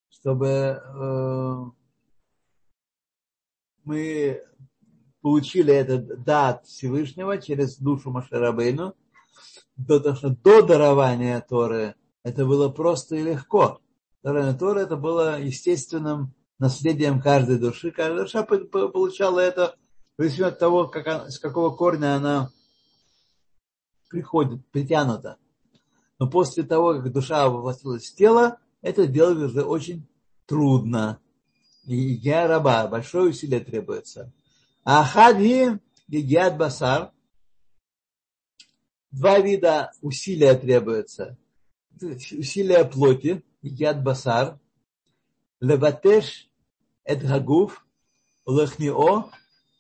чтобы 0.08 0.46
э, 0.48 1.64
мы 3.84 4.42
получили 5.20 5.72
этот 5.72 6.22
дат 6.22 6.66
Всевышнего 6.66 7.38
через 7.38 7.78
душу 7.78 8.10
Машарабейну, 8.10 8.94
потому 9.86 10.16
что 10.16 10.30
до 10.30 10.62
дарования 10.62 11.40
Торы 11.40 11.94
это 12.22 12.44
было 12.44 12.68
просто 12.68 13.16
и 13.16 13.22
легко. 13.22 13.80
Дарование 14.22 14.58
Торы 14.58 14.80
это 14.80 14.96
было 14.96 15.40
естественным 15.40 16.34
наследием 16.58 17.20
каждой 17.20 17.58
души. 17.58 17.90
Каждая 17.90 18.24
душа 18.24 18.42
получала 18.42 19.40
это 19.40 19.76
в 20.16 20.22
зависимости 20.22 20.54
от 20.54 20.58
того, 20.58 20.88
как 20.88 21.06
она, 21.06 21.30
с 21.30 21.38
какого 21.38 21.74
корня 21.74 22.16
она 22.16 22.50
приходит, 24.08 24.64
притянута. 24.70 25.38
Но 26.18 26.30
после 26.30 26.62
того, 26.62 26.94
как 26.94 27.12
душа 27.12 27.48
воплотилась 27.48 28.10
в 28.10 28.14
тело, 28.14 28.58
это 28.80 29.06
делать 29.06 29.38
уже 29.38 29.62
очень 29.62 30.06
трудно. 30.46 31.18
И 31.84 31.96
я 31.96 32.46
раба, 32.46 32.86
большое 32.86 33.30
усилие 33.30 33.60
требуется. 33.60 34.32
А 34.84 35.04
хади 35.04 35.78
гигиат 36.08 36.56
басар. 36.56 37.10
Два 39.14 39.38
вида 39.38 39.92
усилия 40.02 40.54
требуется. 40.54 41.38
Усилия 42.02 42.84
плоти, 42.84 43.44
гигиат 43.62 44.02
басар. 44.02 44.58
Леватеш 45.60 46.50
эт 47.04 47.22
гагуф, 47.22 47.86
лехнио, 48.44 49.30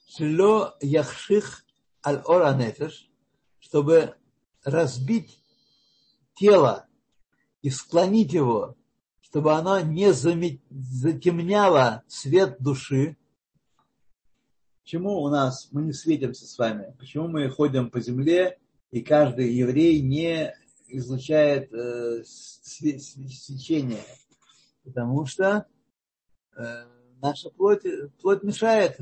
шло 0.08 0.76
яхших 0.80 1.64
аль 2.06 2.22
ора 2.24 2.56
чтобы 3.58 4.14
разбить 4.62 5.42
тело 6.36 6.86
и 7.60 7.70
склонить 7.70 8.32
его 8.32 8.76
чтобы 9.20 9.52
оно 9.54 9.80
не 9.80 10.12
затемняло 10.12 12.04
свет 12.06 12.56
души. 12.60 13.16
Почему 14.84 15.22
у 15.22 15.28
нас 15.28 15.70
мы 15.72 15.82
не 15.82 15.92
светимся 15.92 16.46
с 16.46 16.56
вами? 16.56 16.94
Почему 17.00 17.26
мы 17.26 17.50
ходим 17.50 17.90
по 17.90 17.98
земле, 18.00 18.60
и 18.94 19.00
каждый 19.02 19.52
еврей 19.52 20.00
не 20.00 20.54
излучает 20.86 21.72
э, 21.72 22.22
свечение? 22.22 24.04
Потому 24.84 25.26
что 25.26 25.66
э, 26.56 26.84
наша 27.20 27.50
плоть, 27.50 27.82
плоть 28.22 28.44
мешает, 28.44 29.00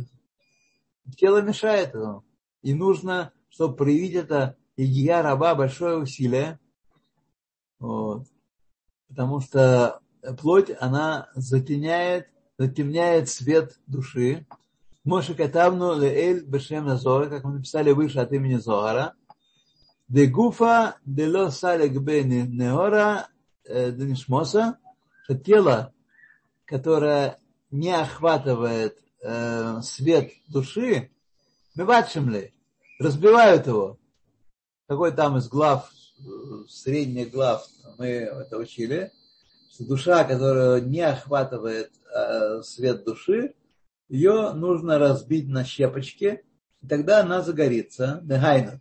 тело 1.18 1.42
мешает 1.42 1.92
ему. 1.92 2.24
И 2.62 2.72
нужно, 2.72 3.34
чтобы 3.50 3.76
проявить 3.76 4.14
это 4.14 4.56
Игия 4.78 5.20
раба 5.20 5.54
большое 5.54 5.98
усилие. 5.98 6.58
Вот. 7.78 8.26
Потому 9.08 9.40
что 9.40 10.00
плоть, 10.40 10.70
она 10.80 11.28
затеняет, 11.34 12.28
затемняет 12.56 13.28
свет 13.28 13.78
души. 13.86 14.46
Моше 15.04 15.34
Катавну 15.34 16.00
Леэль 16.00 16.46
Бешем 16.46 16.86
Назора, 16.86 17.28
как 17.28 17.44
мы 17.44 17.56
написали 17.56 17.90
выше 17.90 18.20
от 18.20 18.32
имени 18.32 18.54
Зоара. 18.54 19.14
Де 20.12 20.26
гуфа 20.26 20.94
де 21.06 21.26
ло 21.26 21.50
салек 21.50 21.92
бе 22.06 22.24
неора 22.24 23.28
де 23.64 24.04
нишмоса, 24.04 24.76
тело, 25.44 25.92
которое 26.66 27.38
не 27.70 27.92
охватывает 28.04 28.98
э, 29.22 29.80
свет 29.82 30.32
души, 30.48 31.10
мы 31.74 31.84
бачим 31.86 32.28
ли, 32.28 32.52
разбивают 32.98 33.66
его. 33.66 33.98
Какой 34.86 35.12
там 35.12 35.38
из 35.38 35.48
глав, 35.48 35.90
средних 36.68 37.30
глав 37.30 37.66
мы 37.98 38.06
это 38.06 38.58
учили– 38.58 39.10
что 39.72 39.84
душа, 39.84 40.24
которая 40.24 40.80
не 40.80 41.00
охватывает 41.00 41.90
э, 42.14 42.62
свет 42.62 43.04
души, 43.04 43.54
ее 44.08 44.52
нужно 44.52 44.98
разбить 44.98 45.48
на 45.48 45.64
щепочки, 45.64 46.42
и 46.82 46.86
тогда 46.86 47.20
она 47.20 47.40
загорится. 47.40 48.22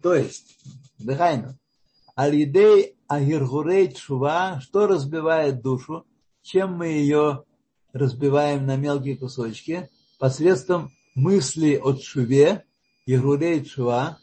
То 0.01 0.13
есть, 0.13 0.57
дехайна. 1.06 1.58
Алидей 2.16 2.97
агиргурей 3.08 3.93
чува, 3.93 4.60
что 4.62 4.88
разбивает 4.88 5.62
душу, 5.62 6.06
чем 6.41 6.74
мы 6.74 6.88
ее 6.88 7.45
разбиваем 7.93 8.66
на 8.66 8.78
мелкие 8.78 9.18
кусочки, 9.18 9.89
посредством 10.20 10.91
мысли 11.16 11.76
о 11.76 11.93
чуве, 11.93 12.66
Ирурей 13.06 13.66
чува, 13.66 14.20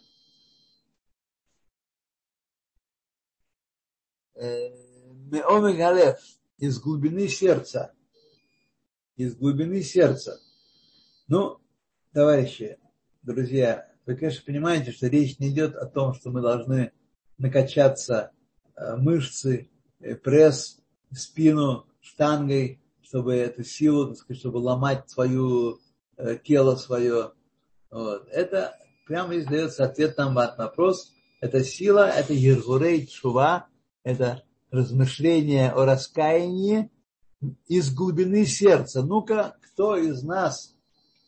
э, 4.35 4.71
Меомег 5.31 5.77
Галев, 5.77 6.19
из 6.59 6.81
глубины 6.81 7.29
сердца. 7.29 7.95
Из 9.17 9.37
глубины 9.37 9.83
сердца. 9.83 10.41
Ну, 11.27 11.61
товарищи, 12.13 12.79
друзья, 13.23 13.93
вы, 14.09 14.17
конечно, 14.17 14.43
понимаете, 14.47 14.91
что 14.91 15.07
речь 15.07 15.39
не 15.39 15.51
идет 15.51 15.77
о 15.77 15.85
том, 15.85 16.15
что 16.15 16.31
мы 16.31 16.41
должны 16.41 16.93
накачаться 17.37 18.33
э, 18.75 18.97
мышцы, 18.97 19.69
э, 20.01 20.15
пресс, 20.15 20.79
спину 21.13 21.87
штангой, 22.01 22.81
чтобы 23.03 23.35
эту 23.35 23.65
силу, 23.65 24.07
так 24.07 24.17
сказать, 24.17 24.41
чтобы 24.41 24.57
ломать 24.57 25.11
свое 25.11 25.77
э, 26.17 26.39
тело 26.43 26.77
свое. 26.77 27.33
Вот. 27.91 28.27
Это 28.31 28.79
прямо 29.07 29.35
здесь 29.35 29.47
дается 29.47 29.85
ответ 29.85 30.17
на 30.17 30.33
вопрос. 30.33 31.13
Это 31.43 31.63
сила, 31.63 32.09
это 32.09 32.33
Ергурей 32.33 33.07
Чува, 33.07 33.67
это 34.05 34.43
размышление 34.71 35.71
о 35.71 35.85
раскаянии 35.85 36.91
из 37.67 37.95
глубины 37.95 38.47
сердца. 38.47 39.03
Ну-ка, 39.03 39.59
кто 39.61 39.99
из 39.99 40.23
нас 40.23 40.75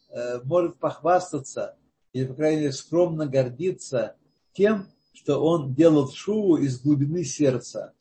э, 0.09 0.41
может 0.45 0.79
похвастаться 0.79 1.77
или, 2.13 2.27
по 2.27 2.35
крайней 2.35 2.61
мере, 2.63 2.73
скромно 2.73 3.27
гордиться 3.27 4.17
тем, 4.53 4.89
что 5.13 5.43
он 5.45 5.75
делал 5.75 6.11
шуву 6.11 6.57
из 6.57 6.81
глубины 6.81 7.25
сердца. 7.25 7.95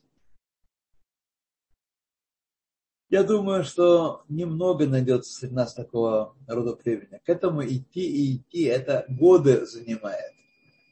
Я 3.08 3.24
думаю, 3.24 3.64
что 3.64 4.22
немного 4.28 4.86
найдется 4.86 5.32
среди 5.32 5.54
нас 5.54 5.74
такого 5.74 6.36
рода 6.46 6.76
племени. 6.76 7.20
К 7.24 7.28
этому 7.28 7.64
идти 7.66 8.00
и 8.00 8.36
идти, 8.36 8.62
это 8.62 9.04
годы 9.08 9.66
занимает. 9.66 10.32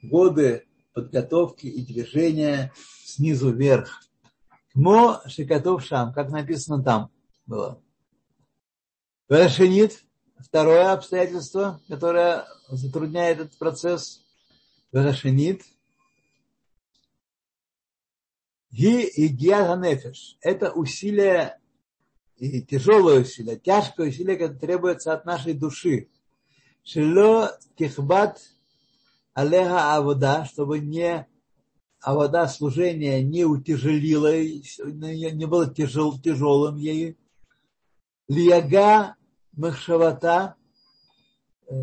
Годы 0.02 0.66
подготовки 0.92 1.66
и 1.66 1.86
движения 1.86 2.72
снизу 3.04 3.52
вверх. 3.52 4.02
Мо 4.74 5.22
шикатов 5.26 5.84
шам, 5.84 6.12
как 6.12 6.30
написано 6.30 6.82
там 6.82 7.10
было. 7.46 7.80
Верашенит, 9.28 10.04
второе 10.40 10.92
обстоятельство, 10.92 11.80
которое 11.88 12.46
затрудняет 12.68 13.40
этот 13.40 13.58
процесс. 13.58 14.24
Верашенит. 14.92 15.62
Ги 18.70 19.02
и 19.02 19.28
гиаганефиш. 19.28 20.36
Это 20.40 20.72
усилие, 20.72 21.58
и 22.36 22.62
тяжелое 22.62 23.20
усилие, 23.20 23.58
тяжкое 23.58 24.08
усилие, 24.08 24.36
которое 24.36 24.58
требуется 24.58 25.12
от 25.12 25.24
нашей 25.24 25.54
души. 25.54 26.08
Шило 26.84 27.58
тихбат 27.76 28.40
алеха 29.34 29.94
авода, 29.96 30.44
чтобы 30.44 30.78
не 30.78 31.26
авода 32.00 32.46
служения 32.46 33.22
не 33.22 33.44
утяжелила, 33.44 34.32
не 34.34 35.46
было 35.46 35.72
тяжел, 35.72 36.18
тяжелым 36.18 36.76
ей. 36.76 37.18
Лиага 38.28 39.16
махшавата, 39.58 40.54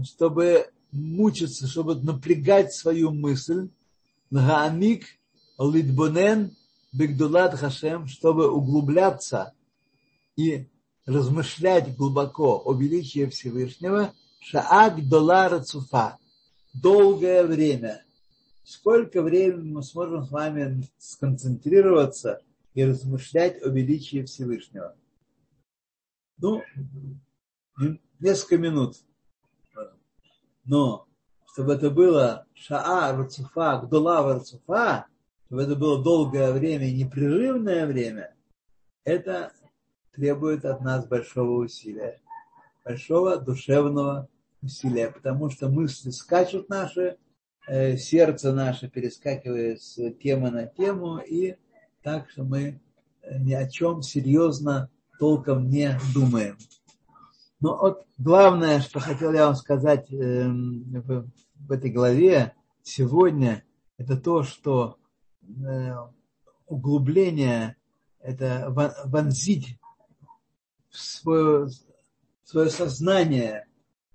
чтобы 0.03 0.71
мучиться, 0.91 1.67
чтобы 1.67 1.95
напрягать 1.95 2.73
свою 2.73 3.11
мысль. 3.11 3.69
Гаамик 4.31 5.05
лидбонен 5.59 6.55
бигдулат 6.91 7.53
хашем, 7.55 8.07
чтобы 8.07 8.49
углубляться 8.49 9.53
и 10.35 10.67
размышлять 11.05 11.95
глубоко 11.95 12.61
о 12.65 12.73
величии 12.73 13.25
Всевышнего. 13.27 14.13
Шаак 14.39 15.07
долара 15.07 15.59
цуфа 15.61 16.17
долгое 16.73 17.43
время. 17.45 18.03
Сколько 18.63 19.21
времени 19.21 19.71
мы 19.71 19.83
сможем 19.83 20.25
с 20.25 20.31
вами 20.31 20.87
сконцентрироваться 20.97 22.41
и 22.73 22.83
размышлять 22.83 23.61
о 23.61 23.69
величии 23.69 24.23
Всевышнего? 24.23 24.95
Ну, 26.37 26.63
несколько 28.19 28.57
минут. 28.57 28.97
Но 30.65 31.07
чтобы 31.53 31.73
это 31.73 31.89
было 31.89 32.45
шаа 32.53 33.15
рацуфа, 33.15 33.77
гдула 33.77 34.33
рацуфа, 34.33 35.05
чтобы 35.45 35.63
это 35.63 35.75
было 35.75 36.03
долгое 36.03 36.51
время, 36.51 36.91
непрерывное 36.91 37.85
время, 37.85 38.35
это 39.03 39.53
требует 40.11 40.65
от 40.65 40.81
нас 40.81 41.05
большого 41.05 41.63
усилия, 41.63 42.19
большого 42.83 43.37
душевного 43.37 44.27
усилия, 44.61 45.11
потому 45.11 45.49
что 45.49 45.69
мысли 45.69 46.09
скачут 46.09 46.69
наши, 46.69 47.17
э, 47.67 47.97
сердце 47.97 48.51
наше 48.51 48.89
перескакивает 48.89 49.81
с 49.81 50.11
темы 50.13 50.49
на 50.49 50.65
тему, 50.65 51.19
и 51.19 51.55
так 52.01 52.29
что 52.29 52.43
мы 52.43 52.81
э, 53.21 53.37
ни 53.39 53.53
о 53.53 53.69
чем 53.69 54.01
серьезно 54.01 54.89
толком 55.19 55.69
не 55.69 55.97
думаем. 56.13 56.57
Но 57.65 57.79
вот 57.79 58.05
главное, 58.19 58.79
что 58.79 58.99
хотел 58.99 59.33
я 59.33 59.47
вам 59.47 59.55
сказать 59.55 60.13
э, 60.13 60.47
в, 60.47 61.27
в 61.55 61.71
этой 61.71 61.89
главе 61.89 62.53
сегодня, 62.83 63.63
это 63.97 64.17
то, 64.17 64.43
что 64.43 64.99
углубление, 66.67 67.75
это 68.19 68.67
вонзить 69.05 69.79
в 70.91 70.99
свое, 70.99 71.65
в 71.65 72.47
свое 72.47 72.69
сознание 72.69 73.65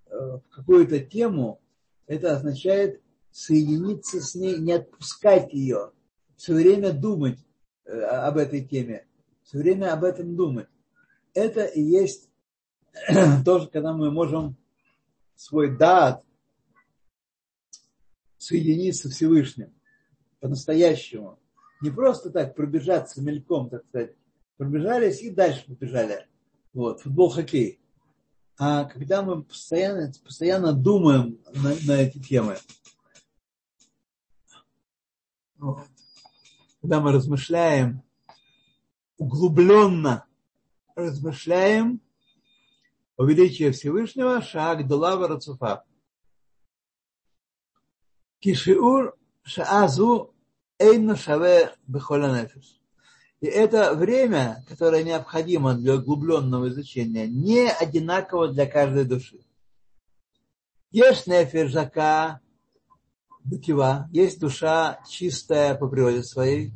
в 0.08 0.42
какую-то 0.50 1.00
тему, 1.00 1.60
это 2.06 2.36
означает 2.36 3.02
соединиться 3.32 4.20
с 4.20 4.36
ней, 4.36 4.58
не 4.58 4.74
отпускать 4.74 5.52
ее, 5.52 5.90
все 6.36 6.54
время 6.54 6.92
думать 6.92 7.44
э, 7.84 8.00
об 8.00 8.36
этой 8.36 8.64
теме, 8.64 9.08
все 9.42 9.58
время 9.58 9.92
об 9.92 10.04
этом 10.04 10.36
думать. 10.36 10.68
Это 11.34 11.64
и 11.64 11.82
есть 11.82 12.29
тоже, 13.44 13.68
когда 13.68 13.92
мы 13.92 14.10
можем 14.10 14.56
свой 15.34 15.76
дат 15.76 16.24
соединить 18.36 18.96
со 18.96 19.10
Всевышним 19.10 19.72
по-настоящему. 20.40 21.38
Не 21.80 21.90
просто 21.90 22.30
так 22.30 22.54
пробежаться 22.54 23.22
мельком, 23.22 23.70
так 23.70 23.84
сказать. 23.86 24.14
Пробежались 24.56 25.22
и 25.22 25.30
дальше 25.30 25.64
побежали. 25.66 26.26
Вот, 26.72 27.00
футбол, 27.00 27.30
хоккей 27.30 27.80
а 28.62 28.84
когда 28.84 29.22
мы 29.22 29.42
постоянно, 29.42 30.12
постоянно 30.22 30.74
думаем 30.74 31.38
на, 31.54 31.74
на 31.86 31.92
эти 31.92 32.18
темы, 32.18 32.58
вот, 35.56 35.88
когда 36.82 37.00
мы 37.00 37.12
размышляем, 37.12 38.02
углубленно 39.16 40.26
размышляем 40.94 42.02
о 43.20 43.24
величии 43.26 43.70
Всевышнего, 43.70 44.40
шаг 44.40 44.86
Дулава 44.88 45.28
Рацуфа. 45.28 45.84
Кишиур 48.38 49.14
шаазу 49.42 50.34
эйну 50.78 51.16
шаве 51.16 51.74
бехола 51.86 52.40
нефиш. 52.40 52.80
И 53.42 53.46
это 53.46 53.92
время, 53.94 54.64
которое 54.66 55.04
необходимо 55.04 55.74
для 55.74 55.96
углубленного 55.96 56.70
изучения, 56.70 57.28
не 57.28 57.70
одинаково 57.70 58.48
для 58.48 58.64
каждой 58.64 59.04
души. 59.04 59.40
Есть 60.90 61.26
нефержака, 61.26 62.40
бытива, 63.44 64.08
есть 64.12 64.40
душа 64.40 64.98
чистая 65.06 65.74
по 65.74 65.88
природе 65.88 66.22
своей, 66.22 66.72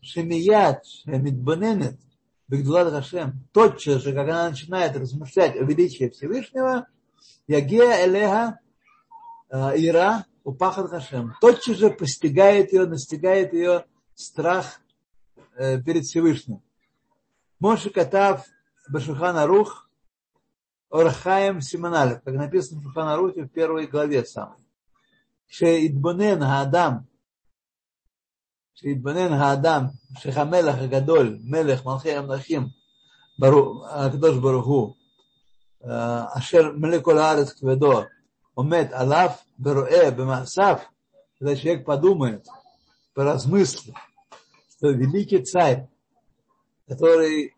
шемият, 0.00 0.84
шемидбаненет, 0.86 2.00
Бигдулат 2.48 2.90
Хашем, 2.90 3.46
тотчас 3.52 4.02
же, 4.02 4.12
когда 4.12 4.40
она 4.40 4.50
начинает 4.50 4.96
размышлять 4.96 5.56
о 5.56 5.64
величии 5.64 6.10
Всевышнего, 6.10 6.86
Ягея 7.46 8.06
Элеха 8.06 8.60
э, 9.50 9.72
Ира 9.76 10.26
Упахат 10.44 10.90
Хашем, 10.90 11.34
тотчас 11.40 11.76
же 11.76 11.90
постигает 11.90 12.72
ее, 12.72 12.86
настигает 12.86 13.54
ее 13.54 13.86
страх 14.14 14.80
э, 15.56 15.80
перед 15.82 16.04
Всевышним. 16.04 16.60
Моше 17.60 17.90
Катав 17.90 18.44
Башухан 18.88 19.36
Арух 19.38 19.88
Орхаем 20.90 21.60
Симоналев, 21.60 22.22
как 22.22 22.34
написано 22.34 22.80
в 22.80 22.84
Шуханаруте 22.84 23.44
в 23.44 23.48
первой 23.48 23.86
главе 23.86 24.24
самой. 24.24 24.58
Шеидбонен 25.48 26.42
Адам 26.42 27.08
כשהתבונן 28.75 29.33
האדם, 29.33 29.85
שחמלך 30.17 30.75
הגדול, 30.79 31.37
מלך 31.43 31.85
מלכי 31.85 32.11
המלכים, 32.11 32.67
הקדוש 33.89 34.37
ברוך 34.37 34.65
הוא, 34.65 34.93
אשר 36.37 36.71
מלא 36.75 36.97
כל 37.01 37.17
הארץ 37.17 37.53
כבדו, 37.53 38.01
עומד 38.53 38.87
עליו 38.91 39.29
ורואה 39.63 40.11
במעשיו, 40.11 40.77
когда 41.39 41.55
человек 41.55 41.85
подумает, 41.85 42.45
поразмыслит, 43.13 43.95
что 44.71 44.89
великий 44.89 45.41
царь, 45.43 45.87
который 46.87 47.55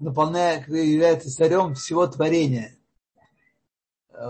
наполняет, 0.00 0.66
является 0.68 1.30
царем 1.30 1.74
всего 1.74 2.06
творения, 2.08 2.76
э, 4.12 4.28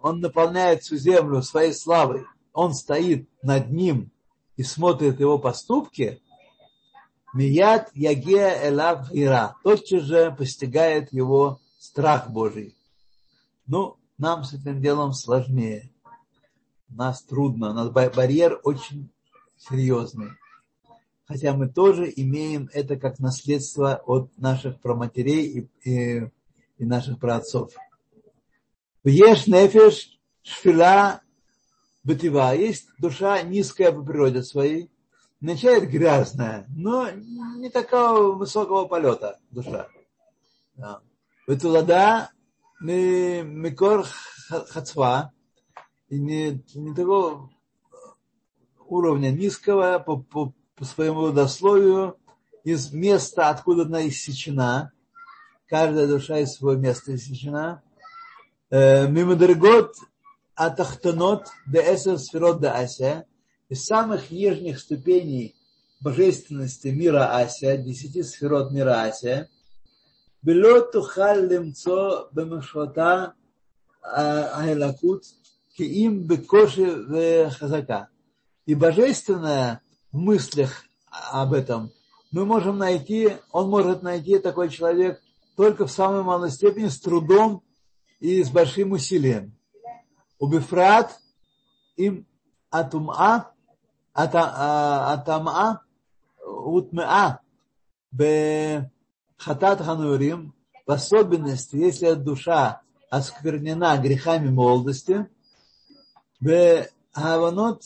он 0.00 0.20
наполняет 0.20 0.82
всю 0.82 0.96
землю 0.96 1.42
своей 1.42 1.74
славой, 1.74 2.24
он 2.54 2.72
стоит 2.72 3.28
над 3.42 3.70
ним 3.70 4.10
и 4.57 4.63
смотрит 4.63 5.19
его 5.19 5.39
поступки, 5.39 6.21
Мият 7.33 7.89
Ягея 7.93 8.69
Элав 8.69 9.07
Ира. 9.11 9.55
Тотчас 9.63 10.03
же 10.03 10.35
постигает 10.37 11.13
его 11.13 11.59
страх 11.77 12.29
Божий. 12.29 12.75
Ну, 13.67 13.97
нам 14.17 14.43
с 14.43 14.53
этим 14.53 14.81
делом 14.81 15.13
сложнее. 15.13 15.91
У 16.89 16.95
нас 16.95 17.21
трудно. 17.21 17.71
У 17.71 17.73
нас 17.73 17.89
барьер 17.89 18.59
очень 18.63 19.09
серьезный 19.57 20.31
хотя 21.27 21.53
мы 21.53 21.67
тоже 21.67 22.11
имеем 22.15 22.69
это 22.73 22.95
как 22.95 23.19
наследство 23.19 24.01
от 24.05 24.35
наших 24.37 24.79
проматерей 24.79 25.67
и, 25.83 25.89
и, 25.89 26.29
и 26.77 26.85
наших 26.85 27.19
праотцов. 27.19 27.73
Еш 29.03 29.47
нефеш 29.47 30.19
шфила 30.41 31.21
бытива, 32.07 32.55
есть 32.55 32.87
душа 32.99 33.41
низкая 33.41 33.91
по 33.91 34.01
природе 34.01 34.41
своей, 34.41 34.89
начинает 35.41 35.89
грязная, 35.89 36.65
но 36.69 37.11
не 37.11 37.69
такого 37.69 38.31
высокого 38.31 38.85
полета 38.85 39.39
душа. 39.51 39.89
Ветулада 41.45 42.31
микор 42.79 44.05
хацва, 44.47 45.33
не, 46.09 46.63
не 46.73 46.95
такого 46.95 47.49
уровня 48.87 49.29
низкого 49.29 49.99
по, 49.99 50.15
по, 50.15 50.53
по 50.75 50.85
своему 50.85 51.27
родословию, 51.27 52.17
из 52.63 52.93
места, 52.93 53.49
откуда 53.49 53.83
она 53.83 54.07
иссечена, 54.07 54.93
каждая 55.67 56.07
душа 56.07 56.39
из 56.39 56.53
своего 56.53 56.79
места 56.79 57.15
иссечена, 57.15 57.81
э, 58.69 59.09
мимадргот 59.09 59.95
атахтонот 60.57 61.47
де 61.67 61.79
эсер 61.79 62.17
сферот 62.17 62.59
де 62.59 62.67
ася, 62.67 63.25
из 63.69 63.85
самых 63.85 64.31
нижних 64.31 64.79
ступеней 64.79 65.55
божественности 65.99 66.87
мира 66.87 67.35
Ася, 67.35 67.77
десяти 67.77 68.23
сферот 68.23 68.71
мира 68.71 69.03
Ася, 69.03 69.49
бело 70.41 70.81
тухаль 70.81 71.47
лимцо 71.47 72.29
бемешота 72.31 73.33
аэлакут 74.01 75.23
киим 75.75 76.23
бекоши 76.23 77.49
хазака. 77.51 78.09
И 78.65 78.73
божественное 78.75 79.81
в 80.11 80.17
мыслях 80.17 80.83
об 81.09 81.53
этом 81.53 81.91
мы 82.31 82.45
можем 82.45 82.77
найти, 82.77 83.37
он 83.51 83.69
может 83.69 84.01
найти 84.01 84.39
такой 84.39 84.69
человек 84.69 85.21
только 85.55 85.87
в 85.87 85.91
самой 85.91 86.23
малой 86.23 86.51
степени 86.51 86.87
с 86.87 86.99
трудом 86.99 87.63
и 88.19 88.43
с 88.43 88.49
большим 88.49 88.91
усилием. 88.91 89.56
Убифрат 90.39 91.19
им 91.95 92.25
атума 92.69 93.51
атама 94.13 95.81
утмеа 96.45 97.39
бхатат 98.11 99.81
ханурим 99.81 100.53
в 100.85 100.91
особенности, 100.91 101.75
если 101.75 102.13
душа 102.13 102.81
осквернена 103.09 103.97
грехами 103.97 104.49
молодости, 104.49 105.27
бхаванот 106.39 107.83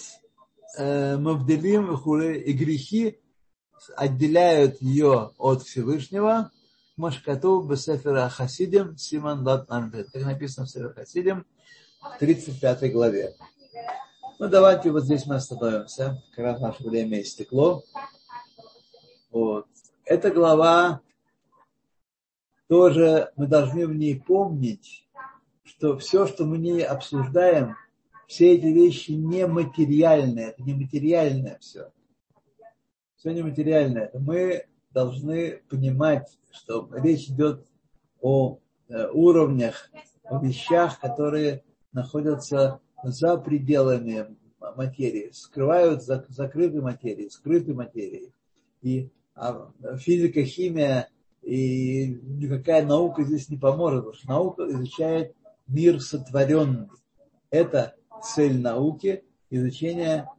мавделим 0.78 1.95
и 2.32 2.54
грехи 2.54 3.20
отделяют 3.95 4.82
ее 4.82 5.32
от 5.38 5.64
Всевышнего, 5.64 6.52
Машкату 6.97 7.62
Бесефера 7.62 8.30
Хасидим 8.30 8.97
Симан 8.97 9.47
Лат 9.47 9.68
Как 9.68 10.24
написано 10.24 10.66
в 10.68 10.70
Сефер 10.70 10.93
Хасидим 10.93 11.45
в 12.02 12.18
35 12.20 12.91
главе. 12.91 13.36
Ну, 14.39 14.47
давайте 14.47 14.91
вот 14.91 15.04
здесь 15.04 15.26
мы 15.26 15.36
остановимся. 15.36 16.22
Как 16.36 16.45
раз 16.45 16.60
наше 16.60 16.84
время 16.84 17.22
истекло. 17.22 17.84
Вот. 19.30 19.68
Эта 20.06 20.32
глава 20.32 21.02
тоже 22.68 23.32
мы 23.36 23.47
должны 23.47 23.88
в 23.88 23.93
ней 23.93 24.20
помнить, 24.20 25.08
что 25.64 25.97
все, 25.97 26.28
что 26.28 26.45
мы 26.45 26.58
не 26.58 26.82
обсуждаем, 26.82 27.76
все 28.28 28.56
эти 28.56 28.66
вещи 28.66 29.12
нематериальные, 29.12 30.49
это 30.49 30.64
нематериальное 30.64 31.58
все 31.60 31.91
все 33.22 33.34
нематериальное, 33.34 34.10
мы 34.16 34.66
должны 34.89 35.62
понимать, 35.70 36.39
что 36.49 36.89
речь 36.91 37.28
идет 37.28 37.68
о 38.20 38.58
э, 38.89 39.10
уровнях, 39.12 39.91
о 40.24 40.43
вещах, 40.43 40.99
которые 40.99 41.64
находятся 41.92 42.80
за 43.04 43.38
пределами 43.38 44.36
материи, 44.76 45.32
скрывают 45.34 46.04
за, 46.04 46.26
закрытой 46.30 46.82
материи, 46.82 47.28
скрытой 47.30 47.74
материи. 47.74 48.32
И 48.82 49.10
а, 49.36 49.72
физика, 49.98 50.44
химия 50.44 51.10
и 51.42 52.20
никакая 52.24 52.86
наука 52.86 53.24
здесь 53.24 53.50
не 53.50 53.58
поможет, 53.58 54.02
потому 54.02 54.16
что 54.16 54.28
наука 54.28 54.72
изучает 54.72 55.36
мир 55.68 56.00
сотворенный. 56.00 56.89
Это 57.50 57.96
цель 58.24 58.60
науки, 58.62 59.24
изучение 59.50 60.30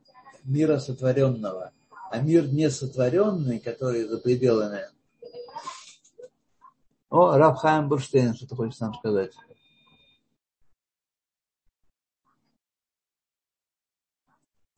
мира 0.44 0.78
сотворенного 0.78 1.72
а 2.12 2.20
мир 2.20 2.46
не 2.46 2.68
сотворенный, 2.70 3.58
который 3.58 4.04
за 4.04 4.18
пределами. 4.18 4.82
О, 7.08 7.38
Рабхайм 7.38 7.88
Бурштейн, 7.88 8.34
что 8.34 8.46
ты 8.46 8.54
хочешь 8.54 8.78
нам 8.80 8.92
сказать? 8.94 9.32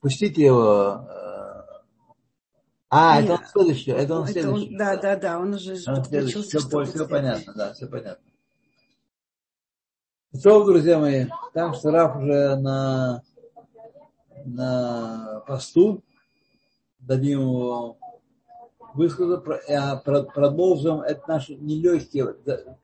Пустите 0.05 0.45
его. 0.45 1.07
Э, 1.09 1.63
а, 2.91 3.23
Нет. 3.23 3.31
это 3.31 3.41
он 3.41 3.49
следующий. 3.49 3.91
Это 3.91 4.15
он 4.19 4.27
следующий. 4.27 4.69
Он, 4.73 4.77
да, 4.77 4.97
да, 4.99 5.17
да, 5.17 5.39
он 5.39 5.55
уже 5.55 5.79
он 5.87 5.97
подключился. 5.97 6.59
Все, 6.59 6.85
все 6.85 7.09
понятно, 7.09 7.55
да, 7.55 7.73
все 7.73 7.87
понятно. 7.87 8.23
Что, 10.39 10.63
друзья 10.67 10.99
мои, 10.99 11.25
там 11.55 11.73
что 11.73 11.91
Раф 11.91 12.17
уже 12.17 12.55
на, 12.57 13.23
на 14.45 15.43
посту, 15.47 16.05
дадим 16.99 17.41
ему 17.41 17.99
высказать, 18.93 19.43
а 19.71 19.97
продолжим 19.97 21.01
это 21.01 21.23
наш 21.27 21.49
нелегкий. 21.49 22.25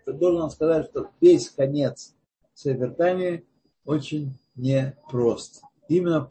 Должен 0.06 0.48
сказать, 0.48 0.86
что 0.86 1.10
весь 1.20 1.50
конец 1.50 2.14
Севертами 2.54 3.44
очень 3.84 4.38
непрост. 4.54 5.62
Именно 5.86 6.30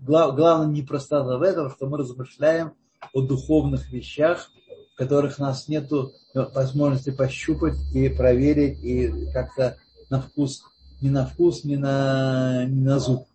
главное 0.00 0.66
не 0.66 0.82
простота 0.82 1.38
в 1.38 1.42
этом, 1.42 1.70
что 1.70 1.86
мы 1.86 1.98
размышляем 1.98 2.72
о 3.12 3.20
духовных 3.20 3.90
вещах, 3.92 4.50
в 4.94 4.96
которых 4.96 5.38
нас 5.38 5.68
нет 5.68 5.90
возможности 6.32 7.10
пощупать 7.10 7.76
и 7.92 8.08
проверить, 8.08 8.82
и 8.82 9.30
как-то 9.32 9.76
на 10.10 10.20
вкус, 10.20 10.64
не 11.00 11.10
на 11.10 11.26
вкус, 11.26 11.64
не 11.64 11.76
на, 11.76 12.64
не 12.66 12.80
на 12.80 12.98
зуб. 12.98 13.26